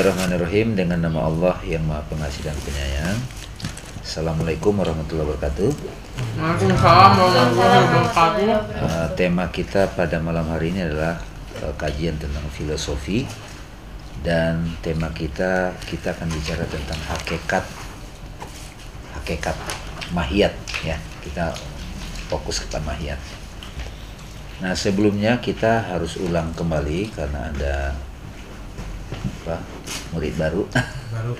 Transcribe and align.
Bismillahirrahmanirrahim 0.00 0.80
dengan 0.80 0.96
nama 1.04 1.28
Allah 1.28 1.60
yang 1.60 1.84
Maha 1.84 2.00
Pengasih 2.08 2.48
dan 2.48 2.56
Penyayang. 2.64 3.20
Assalamualaikum 4.00 4.72
warahmatullahi 4.80 5.28
wabarakatuh. 5.28 5.70
Waalaikumsalam 6.40 7.10
warahmatullahi 7.20 7.84
wabarakatuh. 7.84 8.80
Uh, 8.80 9.08
tema 9.12 9.52
kita 9.52 9.92
pada 9.92 10.16
malam 10.24 10.48
hari 10.48 10.72
ini 10.72 10.88
adalah 10.88 11.20
uh, 11.60 11.76
kajian 11.76 12.16
tentang 12.16 12.40
filosofi 12.48 13.28
dan 14.24 14.72
tema 14.80 15.12
kita 15.12 15.76
kita 15.84 16.16
akan 16.16 16.32
bicara 16.32 16.64
tentang 16.64 17.00
hakikat 17.04 17.64
hakikat 19.20 19.56
mahiyat 20.16 20.56
ya 20.80 20.96
kita 21.20 21.52
fokus 22.32 22.64
kepada 22.64 22.88
mahiyat. 22.88 23.20
Nah 24.64 24.72
sebelumnya 24.72 25.44
kita 25.44 25.92
harus 25.92 26.16
ulang 26.16 26.56
kembali 26.56 27.12
karena 27.12 27.52
ada 27.52 27.74
apa 29.44 29.79
murid 30.14 30.34
baru 30.38 30.66
Baru 31.10 31.34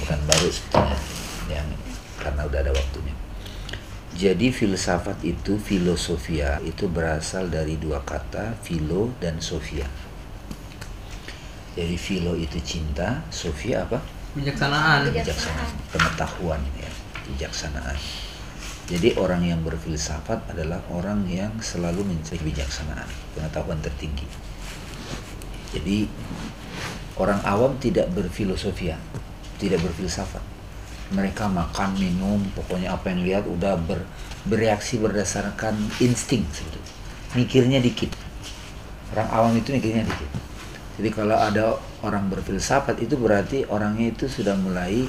bukan 0.00 0.20
baru 0.26 0.48
sebetulnya 0.50 0.98
yang 1.50 1.68
karena 2.20 2.42
udah 2.46 2.60
ada 2.60 2.72
waktunya. 2.74 3.14
Jadi 4.10 4.52
filsafat 4.52 5.22
itu 5.24 5.56
filosofia 5.56 6.60
itu 6.66 6.90
berasal 6.90 7.48
dari 7.48 7.80
dua 7.80 8.02
kata 8.04 8.58
filo 8.60 9.14
dan 9.22 9.40
sofia. 9.40 9.86
Jadi 11.78 11.96
filo 11.96 12.34
itu 12.36 12.58
cinta, 12.60 13.24
sofia 13.30 13.86
apa? 13.86 14.02
bijaksanaan. 14.34 15.10
Bijaksanaan, 15.10 15.70
pengetahuan 15.90 16.60
ya, 16.78 16.90
bijaksanaan. 17.30 17.96
Jadi 18.90 19.14
orang 19.16 19.46
yang 19.46 19.62
berfilsafat 19.62 20.50
adalah 20.50 20.82
orang 20.90 21.22
yang 21.30 21.54
selalu 21.62 22.02
mencari 22.02 22.42
bijaksanaan, 22.42 23.06
pengetahuan 23.38 23.78
tertinggi. 23.78 24.26
Jadi 25.70 26.10
orang 27.20 27.44
awam 27.44 27.76
tidak 27.76 28.08
berfilosofia, 28.16 28.96
tidak 29.60 29.84
berfilsafat. 29.84 30.40
Mereka 31.12 31.52
makan, 31.52 32.00
minum, 32.00 32.40
pokoknya 32.56 32.96
apa 32.96 33.12
yang 33.12 33.20
lihat 33.26 33.44
udah 33.44 33.76
ber, 33.76 34.08
bereaksi 34.48 34.96
berdasarkan 34.96 35.76
insting 36.00 36.48
sebetulnya. 36.48 36.92
Mikirnya 37.36 37.78
dikit. 37.84 38.08
Orang 39.12 39.28
awam 39.28 39.52
itu 39.58 39.76
mikirnya 39.76 40.08
dikit. 40.08 40.30
Jadi 40.96 41.08
kalau 41.12 41.36
ada 41.36 41.76
orang 42.00 42.32
berfilsafat 42.32 43.04
itu 43.04 43.20
berarti 43.20 43.68
orangnya 43.68 44.16
itu 44.16 44.24
sudah 44.30 44.56
mulai 44.56 45.04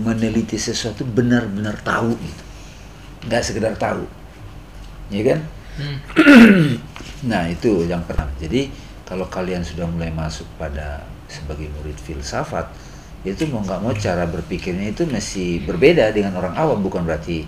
meneliti 0.00 0.56
sesuatu 0.56 1.04
benar-benar 1.04 1.76
tahu 1.84 2.16
gitu. 2.16 2.44
Nggak 3.28 3.42
sekedar 3.44 3.74
tahu. 3.76 4.06
Ya 5.12 5.22
kan? 5.34 5.40
Hmm. 5.76 6.80
Nah 7.24 7.48
itu 7.48 7.88
yang 7.88 8.04
pertama. 8.04 8.28
Jadi 8.36 8.68
kalau 9.08 9.24
kalian 9.32 9.64
sudah 9.64 9.88
mulai 9.88 10.12
masuk 10.12 10.44
pada 10.60 11.00
sebagai 11.34 11.66
murid 11.74 11.98
filsafat, 11.98 12.70
itu 13.26 13.48
mau 13.50 13.64
nggak 13.64 13.80
mau 13.80 13.90
cara 13.96 14.28
berpikirnya 14.28 14.92
itu 14.92 15.08
masih 15.08 15.64
berbeda 15.64 16.12
dengan 16.14 16.38
orang 16.38 16.54
awam. 16.54 16.78
Bukan 16.84 17.02
berarti 17.02 17.42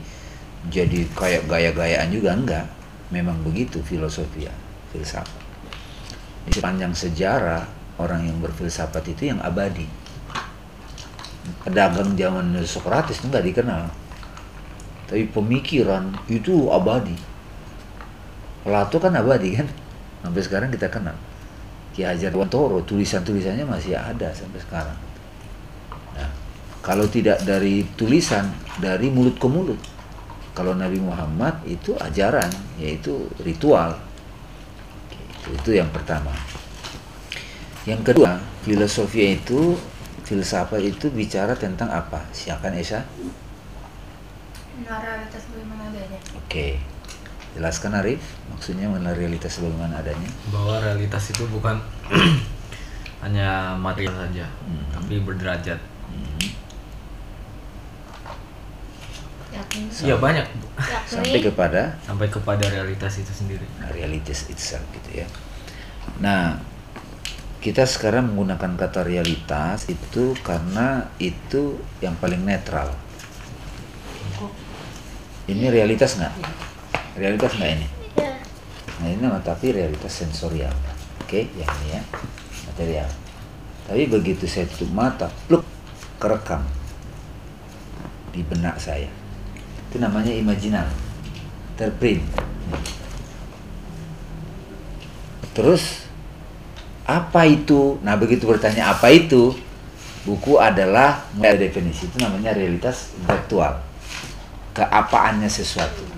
jadi 0.72 1.06
kayak 1.14 1.46
gaya-gayaan 1.46 2.08
juga 2.10 2.30
enggak. 2.34 2.66
Memang 3.14 3.38
begitu 3.46 3.78
filosofi 3.86 4.50
ya, 4.50 4.54
filsafat. 4.90 5.46
Di 6.48 6.50
sepanjang 6.58 6.90
sejarah 6.90 7.62
orang 8.02 8.26
yang 8.26 8.38
berfilsafat 8.42 9.04
itu 9.14 9.30
yang 9.30 9.38
abadi. 9.44 9.86
Pedagang 11.62 12.18
zaman 12.18 12.58
Sokrates 12.66 13.22
itu 13.22 13.30
nggak 13.30 13.46
dikenal, 13.46 13.86
tapi 15.06 15.30
pemikiran 15.30 16.10
itu 16.26 16.66
abadi. 16.74 17.14
Plato 18.66 18.98
kan 18.98 19.14
abadi 19.14 19.54
kan 19.54 19.70
sampai 20.26 20.42
sekarang 20.42 20.74
kita 20.74 20.90
kenal 20.90 21.14
Ki 21.96 22.04
Hajar 22.04 22.28
Dewantoro 22.28 22.84
tulisan-tulisannya 22.84 23.64
masih 23.64 23.96
ada 23.96 24.28
sampai 24.36 24.60
sekarang. 24.60 24.98
Nah, 26.12 26.28
kalau 26.84 27.08
tidak 27.08 27.40
dari 27.48 27.88
tulisan 27.96 28.52
dari 28.76 29.08
mulut 29.08 29.40
ke 29.40 29.48
mulut. 29.48 29.80
Kalau 30.52 30.76
Nabi 30.76 31.00
Muhammad 31.00 31.56
itu 31.64 31.96
ajaran 31.96 32.52
yaitu 32.76 33.32
ritual. 33.40 33.96
Itu, 35.08 35.48
itu 35.56 35.70
yang 35.80 35.88
pertama. 35.88 36.36
Yang 37.88 38.12
kedua 38.12 38.44
filosofi 38.60 39.40
itu 39.40 39.80
filsafat 40.28 40.84
itu 40.84 41.08
bicara 41.08 41.56
tentang 41.56 41.88
apa? 41.88 42.28
Silakan 42.36 42.76
Esa. 42.76 43.08
Realitas 44.84 45.48
bagaimana 45.48 45.88
adanya. 45.88 46.20
oke 46.36 46.95
jelaskan 47.54 47.94
Arif 47.94 48.20
maksudnya 48.50 48.90
mengenai 48.90 49.14
realitas 49.14 49.62
bagaimana 49.62 50.02
adanya 50.02 50.30
bahwa 50.50 50.80
realitas 50.80 51.30
itu 51.30 51.46
bukan 51.46 51.78
hanya 53.24 53.74
material 53.74 54.14
saja, 54.14 54.46
Hmm. 54.66 54.86
tapi 54.92 55.18
berderajat. 55.18 55.80
Hmm. 55.80 56.38
Iya 60.04 60.20
banyak 60.20 60.46
sampai 61.08 61.40
kepada 61.40 61.96
sampai 62.04 62.28
kepada 62.28 62.64
realitas 62.68 63.16
itu 63.16 63.32
sendiri. 63.32 63.64
realitas 63.88 64.52
itself 64.52 64.84
gitu 64.92 65.24
ya. 65.24 65.26
Nah, 66.20 66.60
kita 67.58 67.88
sekarang 67.88 68.30
menggunakan 68.30 68.76
kata 68.76 69.00
realitas 69.02 69.88
itu 69.88 70.36
karena 70.44 71.08
itu 71.16 71.80
yang 72.04 72.14
paling 72.20 72.44
netral. 72.44 72.92
Ini 75.46 75.72
realitas 75.72 76.20
nggak? 76.20 76.34
Realitas 77.16 77.56
nggak 77.56 77.70
ini? 77.80 77.88
Ya. 78.20 78.36
Nah 79.00 79.06
ini 79.08 79.20
nama 79.24 79.40
tapi 79.40 79.72
realitas 79.72 80.12
sensorial. 80.12 80.72
Oke, 81.24 81.48
yang 81.56 81.72
ini 81.80 81.96
ya 81.96 82.02
material. 82.68 83.08
Tapi 83.88 84.04
begitu 84.04 84.44
saya 84.44 84.68
tutup 84.68 84.92
mata, 84.92 85.32
pluk 85.48 85.64
kerekam 86.20 86.60
di 88.36 88.44
benak 88.44 88.76
saya. 88.76 89.08
Itu 89.88 89.96
namanya 89.96 90.28
imajinal, 90.28 90.84
terprint. 91.80 92.20
Terus 95.56 96.04
apa 97.08 97.48
itu? 97.48 97.96
Nah 98.04 98.20
begitu 98.20 98.44
bertanya 98.44 98.92
apa 98.92 99.08
itu, 99.08 99.56
buku 100.28 100.60
adalah 100.60 101.24
mulai 101.32 101.56
definisi 101.56 102.12
itu 102.12 102.20
namanya 102.20 102.52
realitas 102.52 103.16
intelektual, 103.16 103.80
keapaannya 104.76 105.48
sesuatu 105.48 106.15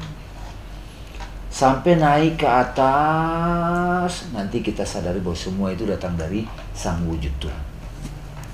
sampai 1.59 1.99
naik 1.99 2.39
ke 2.39 2.47
atas 2.47 4.31
nanti 4.31 4.63
kita 4.63 4.87
sadari 4.87 5.19
bahwa 5.19 5.35
semua 5.35 5.75
itu 5.75 5.83
datang 5.91 6.15
dari 6.15 6.47
sang 6.71 7.03
wujud 7.11 7.35
Tuhan. 7.43 7.63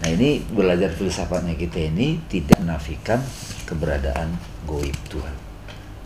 Nah 0.00 0.08
ini 0.08 0.40
belajar 0.40 0.88
filsafatnya 0.88 1.52
kita 1.52 1.84
ini 1.92 2.16
tidak 2.32 2.56
menafikan 2.64 3.20
keberadaan 3.68 4.32
goib 4.64 4.96
Tuhan. 5.12 5.36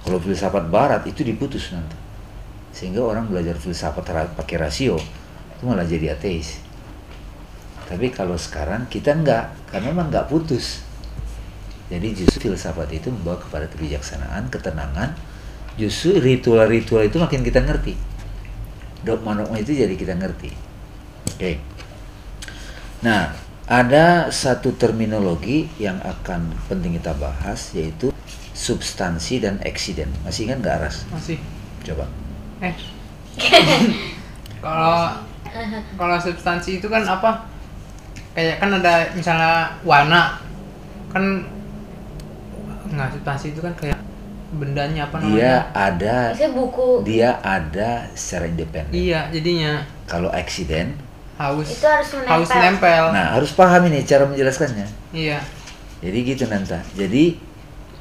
Kalau 0.03 0.19
filsafat 0.19 0.66
Barat 0.66 1.06
itu 1.06 1.22
diputus 1.22 1.70
nanti, 1.70 1.94
sehingga 2.75 3.06
orang 3.06 3.31
belajar 3.31 3.54
filsafat 3.54 4.34
pakai 4.34 4.58
rasio 4.58 4.98
itu 5.54 5.62
malah 5.62 5.87
jadi 5.87 6.19
ateis. 6.19 6.58
Tapi 7.87 8.10
kalau 8.10 8.34
sekarang 8.34 8.91
kita 8.91 9.14
enggak, 9.14 9.54
karena 9.70 9.94
memang 9.94 10.10
enggak 10.10 10.26
putus. 10.26 10.82
Jadi 11.94 12.10
justru 12.10 12.50
filsafat 12.50 12.91
itu 12.91 13.06
membawa 13.14 13.38
kepada 13.38 13.70
kebijaksanaan, 13.70 14.50
ketenangan, 14.50 15.14
justru 15.78 16.19
ritual-ritual 16.19 17.06
itu 17.06 17.16
makin 17.22 17.47
kita 17.47 17.62
ngerti. 17.62 17.94
Dogma-dogma 19.06 19.62
itu 19.62 19.78
jadi 19.78 19.94
kita 19.94 20.19
ngerti. 20.19 20.50
Oke. 21.39 21.62
Nah, 23.06 23.31
ada 23.71 24.27
satu 24.34 24.75
terminologi 24.75 25.71
yang 25.78 26.03
akan 26.03 26.50
penting 26.67 26.99
kita 26.99 27.15
bahas 27.15 27.71
yaitu 27.78 28.11
substansi 28.59 29.38
dan 29.38 29.62
eksiden. 29.62 30.11
Masih 30.27 30.50
ingat 30.50 30.59
nggak 30.67 30.77
Ras? 30.83 31.06
Masih. 31.15 31.38
Coba. 31.87 32.11
Eh. 32.59 32.75
Kalau 34.59 35.22
kalau 35.94 36.19
substansi 36.19 36.83
itu 36.83 36.91
kan 36.91 37.06
apa? 37.06 37.47
Kayak 38.34 38.59
kan 38.59 38.75
ada 38.75 39.06
misalnya 39.15 39.71
warna 39.87 40.43
kan 41.14 41.47
nggak 42.91 43.14
substansi 43.14 43.55
itu 43.55 43.62
kan 43.62 43.70
kayak 43.79 43.99
bendanya 44.49 45.05
apa 45.12 45.21
namanya? 45.21 45.37
Dia 45.37 45.55
ada 45.77 46.17
Biasanya 46.33 46.53
buku 46.56 46.89
dia 47.05 47.31
ada 47.45 47.91
secara 48.17 48.49
independen. 48.49 48.93
Iya, 48.97 49.29
jadinya 49.29 49.85
Kalau 50.09 50.33
eksiden, 50.33 50.97
haus 51.37 51.69
itu 51.69 51.85
harus 51.85 52.09
menempel. 52.17 52.33
haus 52.33 52.50
nempel. 52.56 53.05
nah 53.12 53.27
harus 53.37 53.53
paham 53.53 53.93
ini 53.93 54.00
cara 54.09 54.25
menjelaskannya. 54.25 54.89
Iya. 55.12 55.39
Jadi 56.00 56.19
gitu 56.25 56.45
Nanta. 56.49 56.81
Jadi 56.97 57.37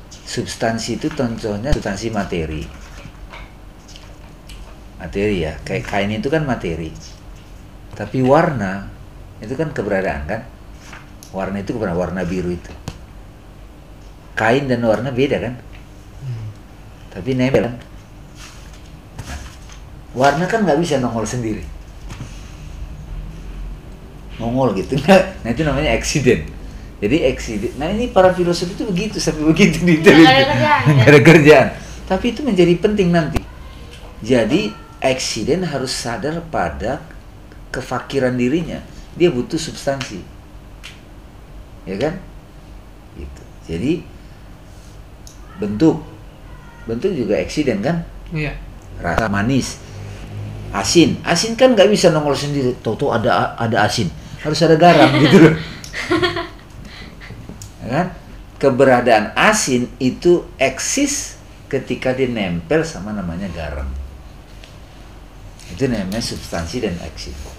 substansi 0.07 1.01
itu 1.01 1.07
contohnya 1.11 1.75
substansi 1.75 2.07
materi. 2.15 2.63
Materi 4.97 5.45
ya, 5.45 5.53
kayak 5.61 5.83
kain 5.85 6.09
itu 6.09 6.31
kan 6.31 6.41
materi. 6.47 6.89
Tapi 7.93 8.23
warna 8.23 8.87
itu 9.43 9.53
kan 9.53 9.69
keberadaan 9.75 10.25
kan? 10.25 10.41
Warna 11.35 11.61
itu 11.61 11.75
keberadaan 11.75 11.99
warna 11.99 12.21
biru 12.23 12.49
itu. 12.55 12.71
Kain 14.37 14.69
dan 14.69 14.81
warna 14.85 15.09
beda 15.11 15.37
kan? 15.41 15.53
Tapi 17.17 17.33
nempel 17.33 17.65
kan? 17.65 17.75
Warna 20.13 20.45
kan 20.45 20.61
nggak 20.61 20.77
bisa 20.77 21.01
nongol 21.01 21.25
sendiri. 21.25 21.65
nongol 24.37 24.77
gitu. 24.77 24.93
Nah 25.41 25.49
itu 25.49 25.65
namanya 25.65 25.97
accident. 25.97 26.45
Jadi 27.01 27.25
accident. 27.25 27.73
Nah 27.81 27.89
ini 27.89 28.13
para 28.13 28.29
filosof 28.37 28.69
itu 28.69 28.85
begitu 28.85 29.17
sampai 29.17 29.49
begitu 29.49 29.81
di 29.81 29.97
Nggak 29.97 30.13
ada 30.13 30.45
kerjaan, 30.45 30.81
ya? 30.85 30.93
Nggak 30.93 31.09
ada 31.09 31.21
kerjaan. 31.25 31.67
Tapi 32.05 32.25
itu 32.29 32.41
menjadi 32.45 32.73
penting 32.77 33.09
nanti. 33.09 33.41
Jadi 34.21 34.69
accident 35.01 35.65
harus 35.65 35.89
sadar 35.89 36.37
pada 36.53 37.01
kefakiran 37.73 38.37
dirinya. 38.37 38.81
Dia 39.17 39.33
butuh 39.33 39.57
substansi. 39.57 40.21
Ya 41.89 41.97
kan? 41.97 42.21
Gitu. 43.17 43.41
Jadi 43.65 43.93
bentuk 45.57 46.16
bentuk 46.87 47.11
juga 47.13 47.35
accident 47.37 47.83
kan? 47.83 47.97
Iya. 48.31 48.55
rasa 48.97 49.29
manis. 49.29 49.77
Asin. 50.73 51.21
Asin 51.21 51.53
kan 51.53 51.77
nggak 51.77 51.91
bisa 51.91 52.09
nongol 52.09 52.33
sendiri. 52.33 52.73
Tahu 52.81 53.13
ada 53.13 53.53
ada 53.59 53.85
asin. 53.85 54.09
Harus 54.41 54.59
ada 54.65 54.73
garam 54.79 55.11
gitu 55.23 55.37
loh. 55.37 55.55
Ya 57.83 57.87
kan? 57.91 58.07
Keberadaan 58.57 59.37
asin 59.37 59.85
itu 60.01 60.49
eksis 60.57 61.37
ketika 61.69 62.15
dia 62.17 62.25
nempel 62.25 62.81
sama 62.81 63.13
namanya 63.13 63.45
garam. 63.53 63.85
Itu 65.69 65.85
namanya 65.85 66.23
substansi 66.23 66.81
dan 66.81 66.97
eksiden 67.05 67.57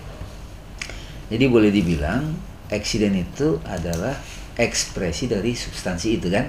jadi 1.29 1.45
boleh 1.53 1.69
dibilang 1.69 2.33
eksiden 2.73 3.13
itu 3.21 3.61
adalah 3.69 4.17
ekspresi 4.57 5.29
dari 5.29 5.53
substansi 5.53 6.17
itu 6.17 6.33
kan? 6.33 6.49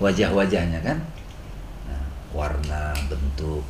Wajah-wajahnya 0.00 0.80
kan 0.84 1.04
warna 2.36 2.92
bentuk. 3.08 3.64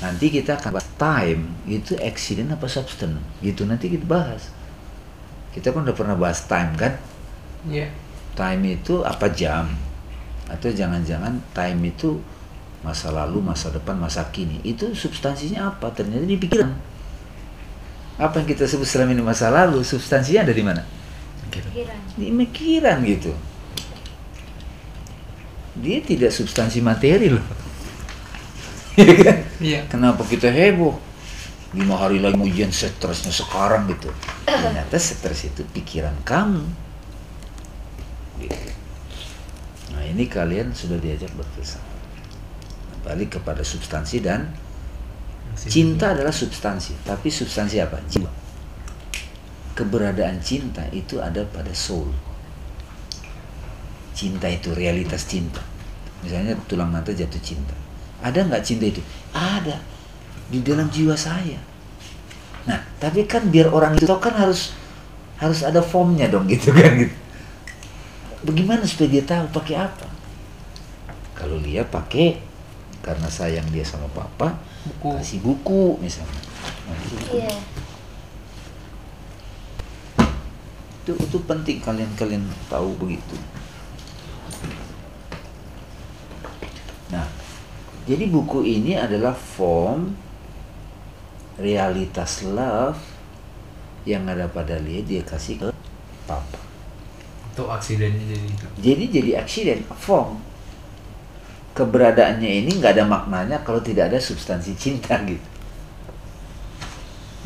Nanti 0.00 0.32
kita 0.32 0.56
akan 0.56 0.80
bahas 0.80 0.88
time 0.96 1.42
itu 1.68 1.92
accident 2.00 2.52
apa 2.56 2.64
substance? 2.68 3.20
Gitu 3.44 3.68
nanti 3.68 3.92
kita 3.92 4.08
bahas. 4.08 4.48
Kita 5.52 5.72
kan 5.72 5.84
udah 5.84 5.96
pernah 5.96 6.16
bahas 6.16 6.40
time 6.48 6.72
kan? 6.76 6.96
Iya. 7.68 7.92
time 8.36 8.76
itu 8.76 9.00
apa 9.00 9.32
jam? 9.32 9.72
Atau 10.48 10.68
jangan-jangan 10.68 11.40
time 11.56 11.80
itu 11.88 12.20
masa 12.84 13.08
lalu 13.08 13.40
masa 13.40 13.72
depan 13.72 13.96
masa 13.96 14.28
kini. 14.28 14.60
Itu 14.60 14.92
substansinya 14.92 15.72
apa? 15.72 15.88
Ternyata 15.92 16.28
di 16.28 16.36
pikiran. 16.36 16.70
Apa 18.20 18.40
yang 18.40 18.48
kita 18.48 18.68
sebut 18.68 18.84
selama 18.84 19.16
ini 19.16 19.24
masa 19.24 19.48
lalu? 19.48 19.80
Substansinya 19.80 20.44
ada 20.44 20.52
di 20.52 20.64
mana? 20.64 20.84
Pikiran. 21.46 22.00
di 22.20 22.28
pikiran 22.32 22.98
gitu 23.04 23.32
dia 25.80 25.98
tidak 26.00 26.32
substansi 26.32 26.80
materi 26.80 27.28
loh 27.32 27.66
Iya 28.96 29.14
kan? 29.28 29.38
Iya. 29.60 29.80
Kenapa 29.92 30.24
kita 30.24 30.48
heboh? 30.48 30.96
Lima 31.76 32.00
hari 32.00 32.24
lagi 32.24 32.40
ujian 32.40 32.72
stresnya 32.72 33.28
sekarang 33.28 33.84
gitu. 33.92 34.08
Ternyata 34.48 34.96
stres 34.96 35.44
itu 35.44 35.60
pikiran 35.76 36.16
kamu. 36.24 36.64
Gitu. 38.40 38.56
Nah 39.92 40.02
ini 40.08 40.24
kalian 40.24 40.72
sudah 40.72 40.96
diajak 40.96 41.28
berfilsafat. 41.36 41.84
Balik 43.04 43.36
kepada 43.38 43.60
substansi 43.60 44.24
dan 44.24 44.48
cinta 45.52 46.16
adalah 46.16 46.32
substansi. 46.32 46.96
Tapi 47.04 47.28
substansi 47.28 47.76
apa? 47.84 48.00
Jiwa. 48.08 48.32
Keberadaan 49.76 50.40
cinta 50.40 50.88
itu 50.88 51.20
ada 51.20 51.44
pada 51.44 51.76
soul. 51.76 52.08
Cinta 54.16 54.48
itu 54.48 54.72
realitas 54.72 55.28
cinta. 55.28 55.60
Misalnya 56.24 56.56
tulang 56.64 56.88
mata 56.88 57.12
jatuh 57.12 57.38
cinta. 57.44 57.76
Ada 58.24 58.48
nggak 58.48 58.64
cinta 58.64 58.88
itu? 58.88 59.04
Ada 59.36 59.76
di 60.48 60.64
dalam 60.64 60.88
jiwa 60.88 61.12
saya. 61.12 61.60
Nah, 62.64 62.80
tapi 62.96 63.28
kan 63.28 63.46
biar 63.52 63.68
orang 63.68 63.94
itu 63.94 64.08
tahu 64.08 64.18
kan 64.18 64.34
harus 64.34 64.72
harus 65.36 65.60
ada 65.60 65.84
formnya 65.84 66.26
dong 66.32 66.48
gitu 66.52 66.72
kan 66.72 66.96
gitu. 66.96 67.12
Bagaimana 68.42 68.88
supaya 68.88 69.12
dia 69.12 69.22
tahu 69.22 69.46
pakai 69.52 69.76
apa? 69.84 70.08
Kalau 71.36 71.60
dia 71.60 71.84
pakai 71.84 72.40
karena 73.04 73.28
sayang 73.28 73.68
dia 73.70 73.84
sama 73.84 74.08
papa, 74.10 74.56
Buku. 74.82 75.14
kasih 75.20 75.38
buku 75.44 76.00
misalnya. 76.00 76.40
Nah, 76.88 76.96
itu, 77.04 77.14
Iya. 77.36 77.52
itu, 81.04 81.12
itu 81.14 81.38
penting 81.46 81.78
kalian 81.78 82.10
kalian 82.18 82.42
tahu 82.66 82.96
begitu. 82.98 83.36
Nah, 87.14 87.26
jadi 88.06 88.24
buku 88.30 88.62
ini 88.62 88.94
adalah 88.94 89.34
form 89.34 90.14
realitas 91.58 92.46
love 92.46 93.02
yang 94.06 94.22
ada 94.30 94.46
pada 94.46 94.78
dia 94.78 95.02
dia 95.02 95.22
kasih 95.26 95.58
ke 95.58 95.68
papa. 96.30 96.62
Untuk 97.50 97.66
aksidennya 97.66 98.22
jadi 98.30 98.46
itu. 98.46 98.66
Jadi 98.78 99.04
jadi 99.10 99.30
accident 99.42 99.82
form. 99.98 100.38
Keberadaannya 101.74 102.62
ini 102.62 102.70
nggak 102.78 102.94
ada 102.94 103.04
maknanya 103.04 103.58
kalau 103.66 103.82
tidak 103.82 104.14
ada 104.14 104.22
substansi 104.22 104.78
cinta 104.78 105.18
gitu. 105.28 105.48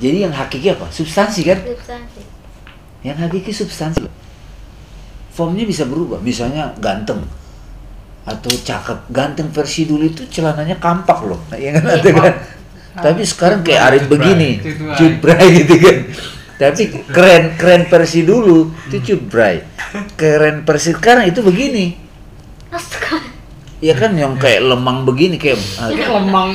Jadi 0.00 0.28
yang 0.28 0.32
hakiki 0.36 0.76
apa? 0.76 0.92
Substansi 0.92 1.40
kan? 1.48 1.56
Substansi. 1.64 2.20
Yang 3.00 3.16
hakiki 3.24 3.52
substansi. 3.52 4.04
Formnya 5.32 5.64
bisa 5.64 5.88
berubah. 5.88 6.20
Misalnya 6.20 6.76
ganteng 6.76 7.24
atau 8.30 8.50
cakep. 8.54 8.98
Ganteng 9.10 9.50
versi 9.50 9.90
dulu 9.90 10.06
itu 10.06 10.22
celananya 10.30 10.78
kampak 10.78 11.18
loh. 11.26 11.40
Ya 11.58 11.74
kan 11.74 11.84
ada 11.90 12.10
kan? 12.14 12.34
Tapi 12.90 13.22
sekarang 13.26 13.60
kayak 13.62 13.82
Arif 13.90 14.02
Cutbray. 14.06 14.14
begini, 14.18 14.50
Cutbray. 14.58 14.96
cutbray 14.98 15.46
gitu 15.62 15.74
kan. 15.78 15.96
Tapi 16.60 16.82
keren 17.08 17.44
keren 17.56 17.82
versi 17.88 18.20
dulu 18.20 18.68
itu 18.92 18.98
cutbray. 19.00 19.64
Keren 20.14 20.62
versi 20.62 20.90
sekarang 20.92 21.24
itu 21.26 21.40
begini. 21.40 21.96
Astaga. 22.70 23.24
Ya 23.80 23.96
kan 23.96 24.12
yang 24.12 24.36
kayak 24.36 24.60
lemang 24.68 25.08
begini 25.08 25.40
kayak 25.40 25.56
Ini 25.88 26.04
lemang. 26.04 26.52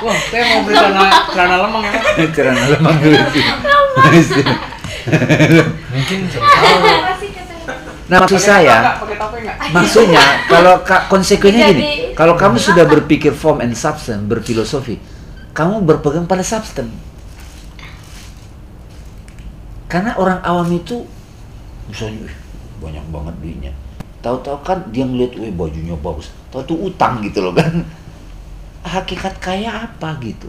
Wah, 0.00 0.16
saya 0.32 0.42
mau 0.54 0.60
beli 0.64 0.80
celana 0.80 1.04
celana 1.28 1.56
lemang 1.66 1.82
ya. 1.84 1.92
celana 2.32 2.62
lemang 2.72 2.96
dulu 3.02 3.20
sih. 3.34 3.44
Mungkin 5.92 6.18
tahu. 6.30 6.88
Nah 8.08 8.24
maksud 8.24 8.40
saya, 8.40 8.96
maksudnya 9.68 10.48
kalau 10.48 10.80
ka- 10.80 11.04
konsekuensinya 11.12 11.68
gini, 11.68 11.86
kalau 12.16 12.40
kamu 12.40 12.56
sudah 12.56 12.88
berpikir 12.88 13.36
form 13.36 13.60
and 13.60 13.76
substance, 13.76 14.24
berfilosofi, 14.24 14.96
kamu 15.52 15.84
berpegang 15.84 16.24
pada 16.24 16.40
substance. 16.40 16.88
Karena 19.88 20.16
orang 20.16 20.40
awam 20.40 20.68
itu 20.72 21.04
misalnya 21.88 22.28
"Wih, 22.28 22.36
banyak 22.80 23.04
banget 23.12 23.34
duitnya. 23.40 23.72
Tahu-tahu 24.20 24.56
kan 24.60 24.78
dia 24.92 25.04
ngeliat, 25.04 25.32
wih 25.36 25.52
bajunya 25.52 25.96
bagus. 25.96 26.32
Tahu 26.52 26.64
tuh 26.64 26.78
utang 26.88 27.20
gitu 27.24 27.44
loh 27.44 27.52
kan. 27.52 27.84
Hakikat 28.88 29.36
kaya 29.36 29.88
apa 29.88 30.16
gitu? 30.24 30.48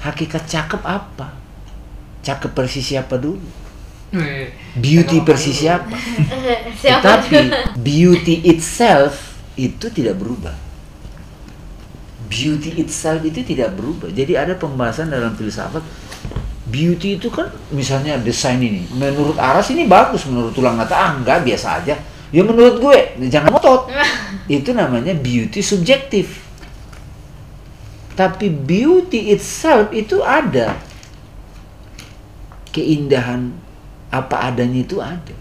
Hakikat 0.00 0.44
cakep 0.48 0.82
apa? 0.84 1.36
Cakep 2.24 2.50
versi 2.52 2.80
siapa 2.80 3.16
dulu? 3.20 3.61
Beauty 4.76 5.24
ngomong 5.24 5.40
siapa? 5.64 5.96
Tetapi 6.84 7.36
juga? 7.48 7.60
beauty 7.80 8.44
itself 8.44 9.40
itu 9.56 9.88
tidak 9.88 10.20
berubah. 10.20 10.52
Beauty 12.28 12.76
itself 12.80 13.24
itu 13.24 13.40
tidak 13.40 13.72
berubah. 13.72 14.12
Jadi 14.12 14.36
ada 14.36 14.52
pembahasan 14.52 15.08
dalam 15.08 15.32
filsafat 15.32 15.80
beauty 16.72 17.20
itu 17.20 17.28
kan 17.28 17.52
misalnya 17.68 18.16
desain 18.16 18.56
ini 18.56 18.88
menurut 18.96 19.36
Aras 19.36 19.68
ini 19.68 19.84
bagus 19.84 20.24
menurut 20.24 20.56
tulang 20.56 20.72
mata 20.72 20.96
ah 20.96 21.10
enggak 21.20 21.44
biasa 21.44 21.84
aja 21.84 22.00
ya 22.32 22.40
menurut 22.40 22.80
gue 22.80 23.28
jangan 23.28 23.52
ngotot 23.52 23.92
itu 24.48 24.72
namanya 24.72 25.12
beauty 25.12 25.60
subjektif 25.60 26.40
tapi 28.16 28.48
beauty 28.48 29.36
itself 29.36 29.92
itu 29.92 30.24
ada 30.24 30.80
keindahan 32.72 33.52
apa 34.12 34.52
adanya 34.52 34.84
itu 34.84 35.00
ada 35.00 35.34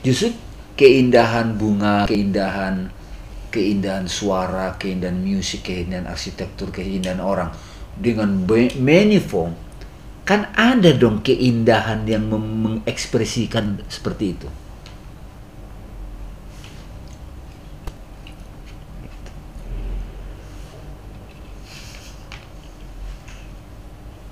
justru 0.00 0.32
keindahan 0.78 1.58
bunga, 1.58 2.08
keindahan 2.08 2.88
keindahan 3.48 4.04
suara, 4.06 4.76
keindahan 4.76 5.18
musik, 5.18 5.66
keindahan 5.66 6.06
arsitektur, 6.06 6.68
keindahan 6.70 7.18
orang 7.18 7.50
dengan 7.98 8.46
many 8.78 9.18
form 9.18 9.56
kan 10.28 10.52
ada 10.52 10.92
dong 10.92 11.24
keindahan 11.24 12.04
yang 12.04 12.28
mengekspresikan 12.28 13.80
seperti 13.88 14.36
itu. 14.36 14.48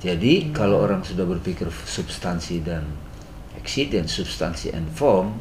Jadi 0.06 0.54
kalau 0.54 0.86
orang 0.86 1.02
sudah 1.02 1.26
berpikir 1.26 1.66
substansi 1.66 2.62
dan 2.62 2.86
accident, 3.58 4.06
substansi 4.06 4.70
and 4.70 4.86
form, 4.94 5.34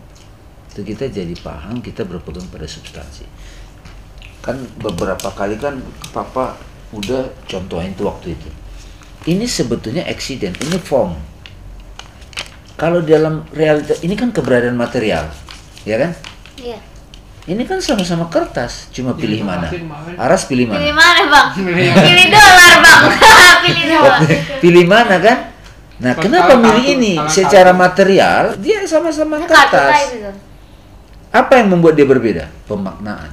itu 0.74 0.82
kita 0.82 1.06
jadi 1.06 1.38
paham 1.38 1.86
kita 1.86 2.02
berpegang 2.02 2.50
pada 2.50 2.66
substansi. 2.66 3.30
Kan 4.42 4.58
beberapa 4.82 5.30
kali 5.38 5.62
kan 5.62 5.78
papa 6.10 6.58
udah 6.98 7.30
contohin 7.46 7.94
tuh 7.94 8.10
waktu 8.10 8.34
itu. 8.34 8.50
ini 9.26 9.46
sebetulnya 9.50 10.06
accident, 10.06 10.54
ini 10.62 10.78
form. 10.82 11.14
Kalau 12.78 13.02
dalam 13.06 13.46
realita 13.54 13.98
ini 14.06 14.14
kan 14.14 14.30
keberadaan 14.30 14.78
material, 14.78 15.30
ya 15.82 15.98
kan? 15.98 16.12
Iya. 16.62 16.78
Ini 17.46 17.62
kan 17.66 17.82
sama-sama 17.82 18.30
kertas, 18.30 18.90
cuma 18.94 19.14
Jadi 19.14 19.22
pilih 19.22 19.42
mana? 19.46 19.70
Aras 20.18 20.50
pilih 20.50 20.70
Pilih 20.70 20.94
mana? 20.94 20.98
mana 20.98 21.22
bang? 21.30 21.48
Pilih 22.10 22.26
dolar 22.34 22.74
bang. 22.82 23.04
Pilih 24.62 24.86
mana 24.86 25.18
kan? 25.22 25.38
Nah, 25.96 26.12
kenapa 26.16 26.54
kartu- 26.54 26.64
milih 26.64 26.86
ini? 27.00 27.14
Secara 27.32 27.72
kartu. 27.72 27.82
material 27.82 28.44
dia 28.60 28.84
sama-sama 28.84 29.40
kertas. 29.48 30.12
Apa 31.32 31.60
yang 31.60 31.72
membuat 31.72 31.96
dia 31.96 32.08
berbeda? 32.08 32.52
Pemaknaan. 32.68 33.32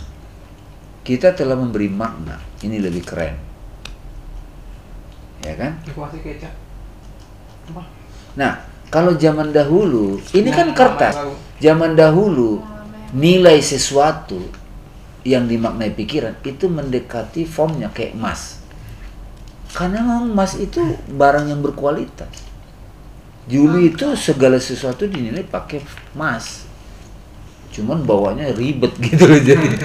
Kita 1.02 1.34
telah 1.34 1.58
memberi 1.58 1.90
makna. 1.90 2.38
Ini 2.62 2.78
lebih 2.78 3.02
keren. 3.02 3.34
Ya 5.42 5.54
kan? 5.58 5.82
Nah, 8.38 8.52
kalau 8.86 9.18
zaman 9.18 9.50
dahulu, 9.50 10.22
ini 10.30 10.50
Nah, 10.50 10.56
kan 10.56 10.68
kertas. 10.70 11.14
Zaman 11.58 11.98
dahulu, 11.98 12.62
nilai 13.10 13.58
sesuatu 13.58 14.38
yang 15.26 15.46
dimaknai 15.46 15.90
pikiran 15.94 16.38
itu 16.42 16.70
mendekati 16.70 17.42
formnya 17.42 17.90
kayak 17.90 18.14
emas. 18.14 18.61
Karena 19.72 20.04
memang 20.04 20.36
emas 20.36 20.52
itu 20.60 20.80
barang 21.08 21.48
yang 21.48 21.64
berkualitas. 21.64 22.28
Dulu 23.48 23.82
itu 23.82 24.12
segala 24.14 24.60
sesuatu 24.60 25.08
dinilai 25.08 25.42
pakai 25.42 25.82
emas. 26.14 26.68
Cuman 27.72 28.04
bawanya 28.04 28.52
ribet 28.52 28.92
gitu 29.08 29.24
loh 29.24 29.40
jadi. 29.40 29.80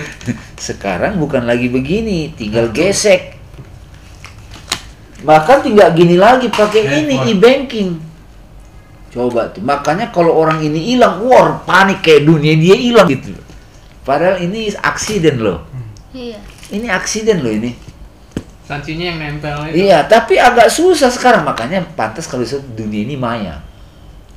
Sekarang 0.59 1.17
bukan 1.17 1.47
lagi 1.47 1.71
begini, 1.71 2.35
tinggal 2.35 2.69
gesek. 2.75 3.39
Bahkan 5.23 5.65
tinggal 5.65 5.95
gini 5.95 6.19
lagi 6.19 6.51
pakai 6.51 7.01
ini 7.01 7.15
e-banking. 7.31 7.97
Coba 9.09 9.49
tuh. 9.49 9.63
Makanya 9.63 10.11
kalau 10.11 10.35
orang 10.35 10.61
ini 10.61 10.93
hilang, 10.93 11.23
war 11.25 11.63
panik 11.63 12.03
kayak 12.05 12.27
dunia 12.27 12.53
dia 12.53 12.75
hilang 12.75 13.07
gitu. 13.09 13.33
Padahal 14.05 14.43
ini 14.43 14.69
aksiden 14.77 15.41
loh. 15.41 15.65
Iya. 16.13 16.37
Ini 16.69 16.91
aksiden 16.91 17.41
loh 17.41 17.49
ini. 17.49 17.86
Sanksinya 18.67 19.15
yang 19.15 19.17
nempel 19.23 19.71
itu. 19.71 19.87
Iya, 19.87 20.03
tapi 20.11 20.35
agak 20.35 20.67
susah 20.67 21.07
sekarang 21.07 21.47
makanya 21.47 21.87
pantas 21.95 22.27
kalau 22.27 22.43
disebut 22.43 22.75
dunia 22.75 23.07
ini 23.07 23.15
maya. 23.15 23.63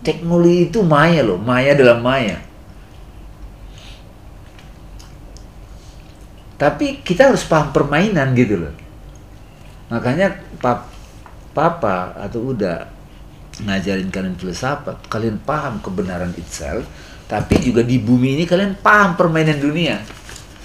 Teknologi 0.07 0.71
itu 0.71 0.87
maya 0.87 1.27
loh, 1.27 1.35
maya 1.35 1.75
dalam 1.75 1.99
maya. 1.99 2.39
Tapi 6.55 7.03
kita 7.03 7.35
harus 7.35 7.43
paham 7.43 7.75
permainan 7.75 8.31
gitu 8.39 8.55
loh. 8.55 8.75
Makanya 9.91 10.39
pap, 10.63 10.87
papa 11.51 12.15
atau 12.15 12.55
udah 12.55 12.87
ngajarin 13.67 14.15
kalian 14.15 14.39
filsafat, 14.39 15.11
kalian 15.11 15.43
paham 15.43 15.83
kebenaran 15.83 16.31
itself, 16.39 16.87
tapi 17.27 17.59
juga 17.59 17.83
di 17.83 17.99
bumi 17.99 18.39
ini 18.39 18.45
kalian 18.47 18.79
paham 18.79 19.19
permainan 19.19 19.59
dunia. 19.59 19.99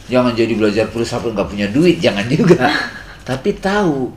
Jangan 0.06 0.38
jadi 0.38 0.54
belajar 0.54 0.86
filsafat 0.94 1.34
nggak 1.34 1.50
punya 1.50 1.68
duit, 1.74 1.98
jangan 1.98 2.30
juga. 2.30 2.70
Tapi 3.26 3.58
tahu 3.58 4.14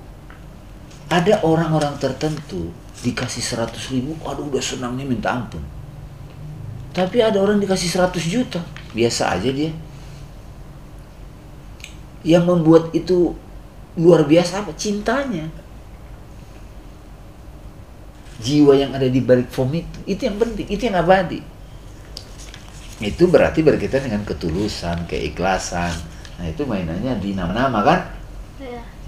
ada 1.09 1.41
orang-orang 1.41 1.97
tertentu 1.97 2.69
dikasih 3.01 3.41
100 3.41 3.73
ribu, 3.97 4.13
aduh 4.21 4.53
udah 4.53 4.61
senangnya 4.61 5.09
minta 5.09 5.33
ampun. 5.33 5.65
Tapi 6.93 7.25
ada 7.25 7.41
orang 7.41 7.57
dikasih 7.57 7.89
100 7.89 8.21
juta, 8.29 8.61
biasa 8.93 9.33
aja 9.33 9.49
dia. 9.49 9.73
Yang 12.21 12.45
membuat 12.45 12.93
itu 12.93 13.33
luar 13.97 14.29
biasa 14.29 14.61
apa? 14.61 14.77
Cintanya. 14.77 15.49
Jiwa 18.39 18.77
yang 18.77 18.93
ada 18.93 19.09
di 19.09 19.25
balik 19.25 19.49
form 19.49 19.73
itu, 19.75 19.99
itu 20.05 20.23
yang 20.29 20.37
penting, 20.37 20.67
itu 20.69 20.83
yang 20.85 21.01
abadi. 21.01 21.41
Itu 22.99 23.31
berarti 23.31 23.63
berkaitan 23.63 24.11
dengan 24.11 24.23
ketulusan, 24.27 25.07
keikhlasan. 25.07 25.95
Nah 26.39 26.47
itu 26.47 26.67
mainannya 26.67 27.19
di 27.19 27.35
nama-nama 27.35 27.83
kan? 27.83 28.18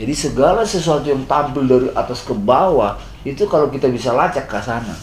Jadi 0.01 0.17
segala 0.17 0.65
sesuatu 0.65 1.05
yang 1.05 1.29
tampil 1.29 1.69
dari 1.69 1.93
atas 1.93 2.25
ke 2.25 2.33
bawah 2.33 2.97
itu 3.21 3.45
kalau 3.45 3.69
kita 3.69 3.93
bisa 3.93 4.17
lacak 4.17 4.49
ke 4.49 4.57
sana. 4.65 4.97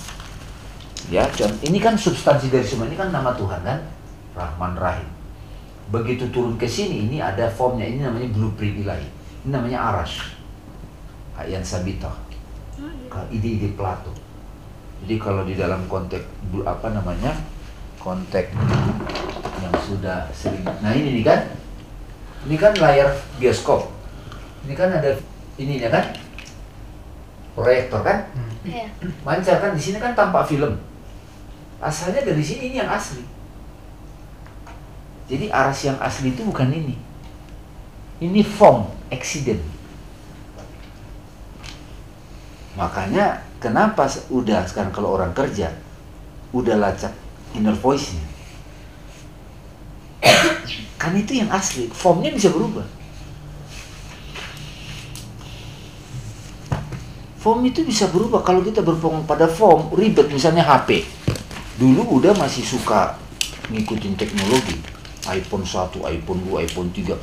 Ya, 1.14 1.30
ini 1.62 1.78
kan 1.78 1.94
substansi 1.94 2.50
dari 2.50 2.66
semua 2.66 2.90
ini 2.90 2.98
kan 2.98 3.14
nama 3.14 3.30
Tuhan 3.38 3.62
kan, 3.62 3.80
Rahman 4.34 4.74
Rahim. 4.74 5.06
Begitu 5.94 6.34
turun 6.34 6.58
ke 6.58 6.66
sini 6.66 7.06
ini 7.08 7.22
ada 7.22 7.46
formnya 7.48 7.86
ini 7.86 8.02
namanya 8.02 8.28
blueprint 8.34 8.82
ilahi. 8.82 9.08
Ini 9.46 9.50
namanya 9.54 9.80
aras. 9.94 10.34
Ayan 11.38 11.62
sabita. 11.62 12.10
Ide-ide 13.30 13.78
Plato. 13.78 14.12
Jadi 15.06 15.16
kalau 15.22 15.46
di 15.46 15.54
dalam 15.54 15.86
konteks 15.86 16.26
apa 16.66 16.90
namanya 16.90 17.38
konteks 18.02 18.50
yang 19.62 19.74
sudah 19.86 20.26
sering. 20.34 20.66
Nah 20.82 20.92
ini 20.92 21.22
nih 21.22 21.24
kan, 21.24 21.40
ini 22.50 22.58
kan 22.58 22.74
layar 22.82 23.14
bioskop. 23.38 23.94
Ini 24.68 24.76
kan 24.76 24.92
ada 24.92 25.16
ininya 25.56 25.88
kan, 25.88 26.06
proyektor 27.56 28.04
kan, 28.04 28.28
Iya. 28.68 28.92
mancar 29.24 29.64
kan 29.64 29.72
di 29.72 29.80
sini 29.80 29.96
kan 29.96 30.12
tampak 30.12 30.44
film. 30.44 30.76
Asalnya 31.80 32.20
dari 32.20 32.44
sini 32.44 32.76
ini 32.76 32.84
yang 32.84 32.92
asli. 32.92 33.24
Jadi 35.32 35.48
aras 35.48 35.80
yang 35.88 35.96
asli 36.04 36.36
itu 36.36 36.44
bukan 36.44 36.68
ini. 36.68 37.00
Ini 38.20 38.44
form, 38.44 38.92
accident. 39.08 39.64
Makanya 42.76 43.40
kenapa 43.64 44.04
udah 44.28 44.68
sekarang 44.68 44.92
kalau 44.92 45.16
orang 45.16 45.32
kerja 45.32 45.72
udah 46.52 46.76
lacak 46.76 47.16
inner 47.56 47.76
voice-nya. 47.76 48.24
kan 51.02 51.16
itu 51.16 51.40
yang 51.40 51.48
asli, 51.56 51.88
formnya 51.88 52.36
bisa 52.36 52.52
berubah. 52.52 52.84
Form 57.48 57.64
itu 57.64 57.80
bisa 57.88 58.12
berubah 58.12 58.44
kalau 58.44 58.60
kita 58.60 58.84
berpegang 58.84 59.24
pada 59.24 59.48
form 59.48 59.88
ribet 59.96 60.28
misalnya 60.28 60.68
HP. 60.68 61.08
Dulu 61.80 62.20
udah 62.20 62.36
masih 62.36 62.60
suka 62.60 63.16
ngikutin 63.72 64.20
teknologi. 64.20 64.76
iPhone 65.32 65.64
1, 65.64 65.96
iPhone 66.12 66.44
2, 66.44 66.68
iPhone 66.68 66.92
3. 66.92 67.16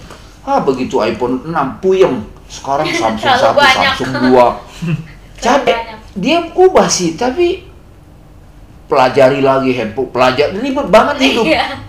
Ah 0.49 0.65
begitu 0.65 0.97
iPhone 1.05 1.45
6 1.45 1.53
puyeng. 1.85 2.25
Sekarang 2.49 2.89
Samsung 3.05 3.37
Terlalu 3.37 3.53
1, 3.53 3.61
banyak. 3.69 3.95
Samsung 4.01 4.13
2. 5.37 5.45
Capek. 5.45 5.77
Dia 6.17 6.39
ubah 6.57 6.89
sih, 6.89 7.21
tapi 7.21 7.69
pelajari 8.89 9.45
lagi 9.45 9.77
handphone, 9.77 10.09
pelajari 10.09 10.57
ribet 10.57 10.89
banget 10.89 11.17
hidup. 11.29 11.45
Iya. 11.45 11.85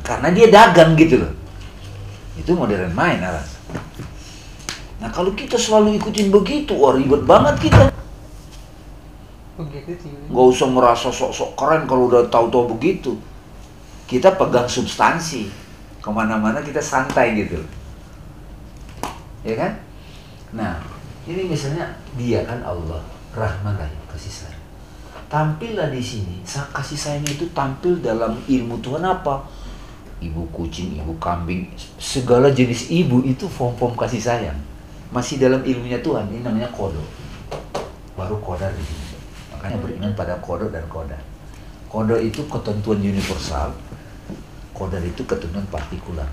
Karena 0.00 0.32
dia 0.32 0.48
dagang 0.48 0.96
gitu 0.96 1.20
loh. 1.20 1.36
Itu 2.40 2.56
modern 2.56 2.96
main 2.96 3.20
Aras. 3.20 3.55
Nah 4.96 5.12
kalau 5.12 5.36
kita 5.36 5.60
selalu 5.60 6.00
ikutin 6.00 6.32
begitu, 6.32 6.72
wah 6.76 6.96
ribet 6.96 7.22
banget 7.28 7.68
kita. 7.68 7.92
Begitu 9.56 9.92
sih. 10.00 10.12
Nggak 10.32 10.46
usah 10.52 10.68
merasa 10.68 11.08
sok-sok 11.12 11.56
keren 11.56 11.84
kalau 11.84 12.08
udah 12.08 12.28
tahu-tahu 12.28 12.76
begitu. 12.76 13.16
Kita 14.08 14.36
pegang 14.36 14.68
substansi. 14.68 15.48
Ke 16.00 16.08
mana-mana 16.14 16.62
kita 16.62 16.78
santai 16.78 17.34
gitu. 17.34 17.58
Ya 19.42 19.58
kan? 19.58 19.72
Nah, 20.54 20.78
ini 21.26 21.50
misalnya 21.50 21.90
dia 22.14 22.46
kan 22.46 22.62
Allah, 22.62 23.02
Rahman 23.34 23.74
Rahim, 23.74 24.02
kasih 24.06 24.30
sayang. 24.30 24.64
Tampillah 25.26 25.90
di 25.90 25.98
sini, 25.98 26.38
kasih 26.46 26.94
sayangnya 26.94 27.34
itu 27.34 27.50
tampil 27.50 27.98
dalam 27.98 28.38
ilmu 28.46 28.78
Tuhan 28.78 29.02
apa? 29.02 29.42
Ibu 30.22 30.46
kucing, 30.54 30.94
ibu 31.02 31.18
kambing, 31.18 31.66
segala 31.98 32.54
jenis 32.54 32.86
ibu 32.94 33.26
itu 33.26 33.50
form-form 33.50 33.98
kasih 33.98 34.22
sayang. 34.22 34.58
Masih 35.16 35.40
dalam 35.40 35.64
ilmunya 35.64 35.96
Tuhan, 36.04 36.28
ini 36.28 36.44
namanya 36.44 36.68
kodo. 36.68 37.00
Baru 38.12 38.36
kodar 38.44 38.68
di 38.76 38.84
sini. 38.84 39.16
Makanya 39.48 39.80
beriman 39.80 40.12
pada 40.12 40.36
kodo 40.44 40.68
dan 40.68 40.84
kodar. 40.92 41.16
Kodo 41.88 42.20
itu 42.20 42.44
ketentuan 42.44 43.00
universal, 43.00 43.72
kodar 44.76 45.00
itu 45.00 45.24
ketentuan 45.24 45.64
partikular. 45.72 46.28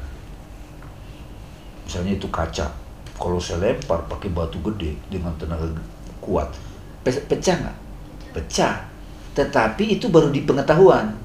Misalnya 1.88 2.20
itu 2.20 2.28
kaca, 2.28 2.68
kalau 3.16 3.40
saya 3.40 3.72
lempar 3.72 4.04
pakai 4.12 4.28
batu 4.36 4.60
gede 4.60 5.00
dengan 5.08 5.32
tenaga 5.40 5.72
kuat, 6.20 6.52
pe- 7.08 7.24
pecah 7.24 7.56
nggak? 7.64 7.78
Pecah. 8.36 8.84
Tetapi 9.32 9.96
itu 9.96 10.12
baru 10.12 10.28
di 10.28 10.44
pengetahuan. 10.44 11.16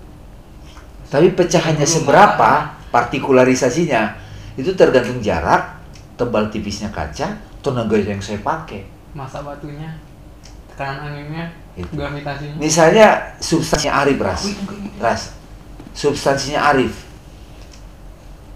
Tapi 1.10 1.34
pecahannya 1.34 1.88
seberapa, 1.88 2.78
partikularisasinya, 2.94 4.14
itu 4.54 4.70
tergantung 4.78 5.18
jarak, 5.18 5.80
tebal 6.20 6.52
tipisnya 6.52 6.92
kaca, 6.92 7.48
tenaga 7.64 7.96
yang 7.98 8.20
saya 8.22 8.38
pakai. 8.40 8.86
Masa 9.16 9.42
batunya, 9.42 9.98
tekanan 10.72 11.10
anginnya, 11.10 11.50
Itu. 11.74 11.90
gravitasinya. 11.96 12.56
Misalnya 12.60 13.36
substansinya 13.42 14.04
Arif, 14.04 14.18
Ras. 14.20 14.42
Ras. 15.00 15.22
Substansinya 15.96 16.70
Arif. 16.70 17.06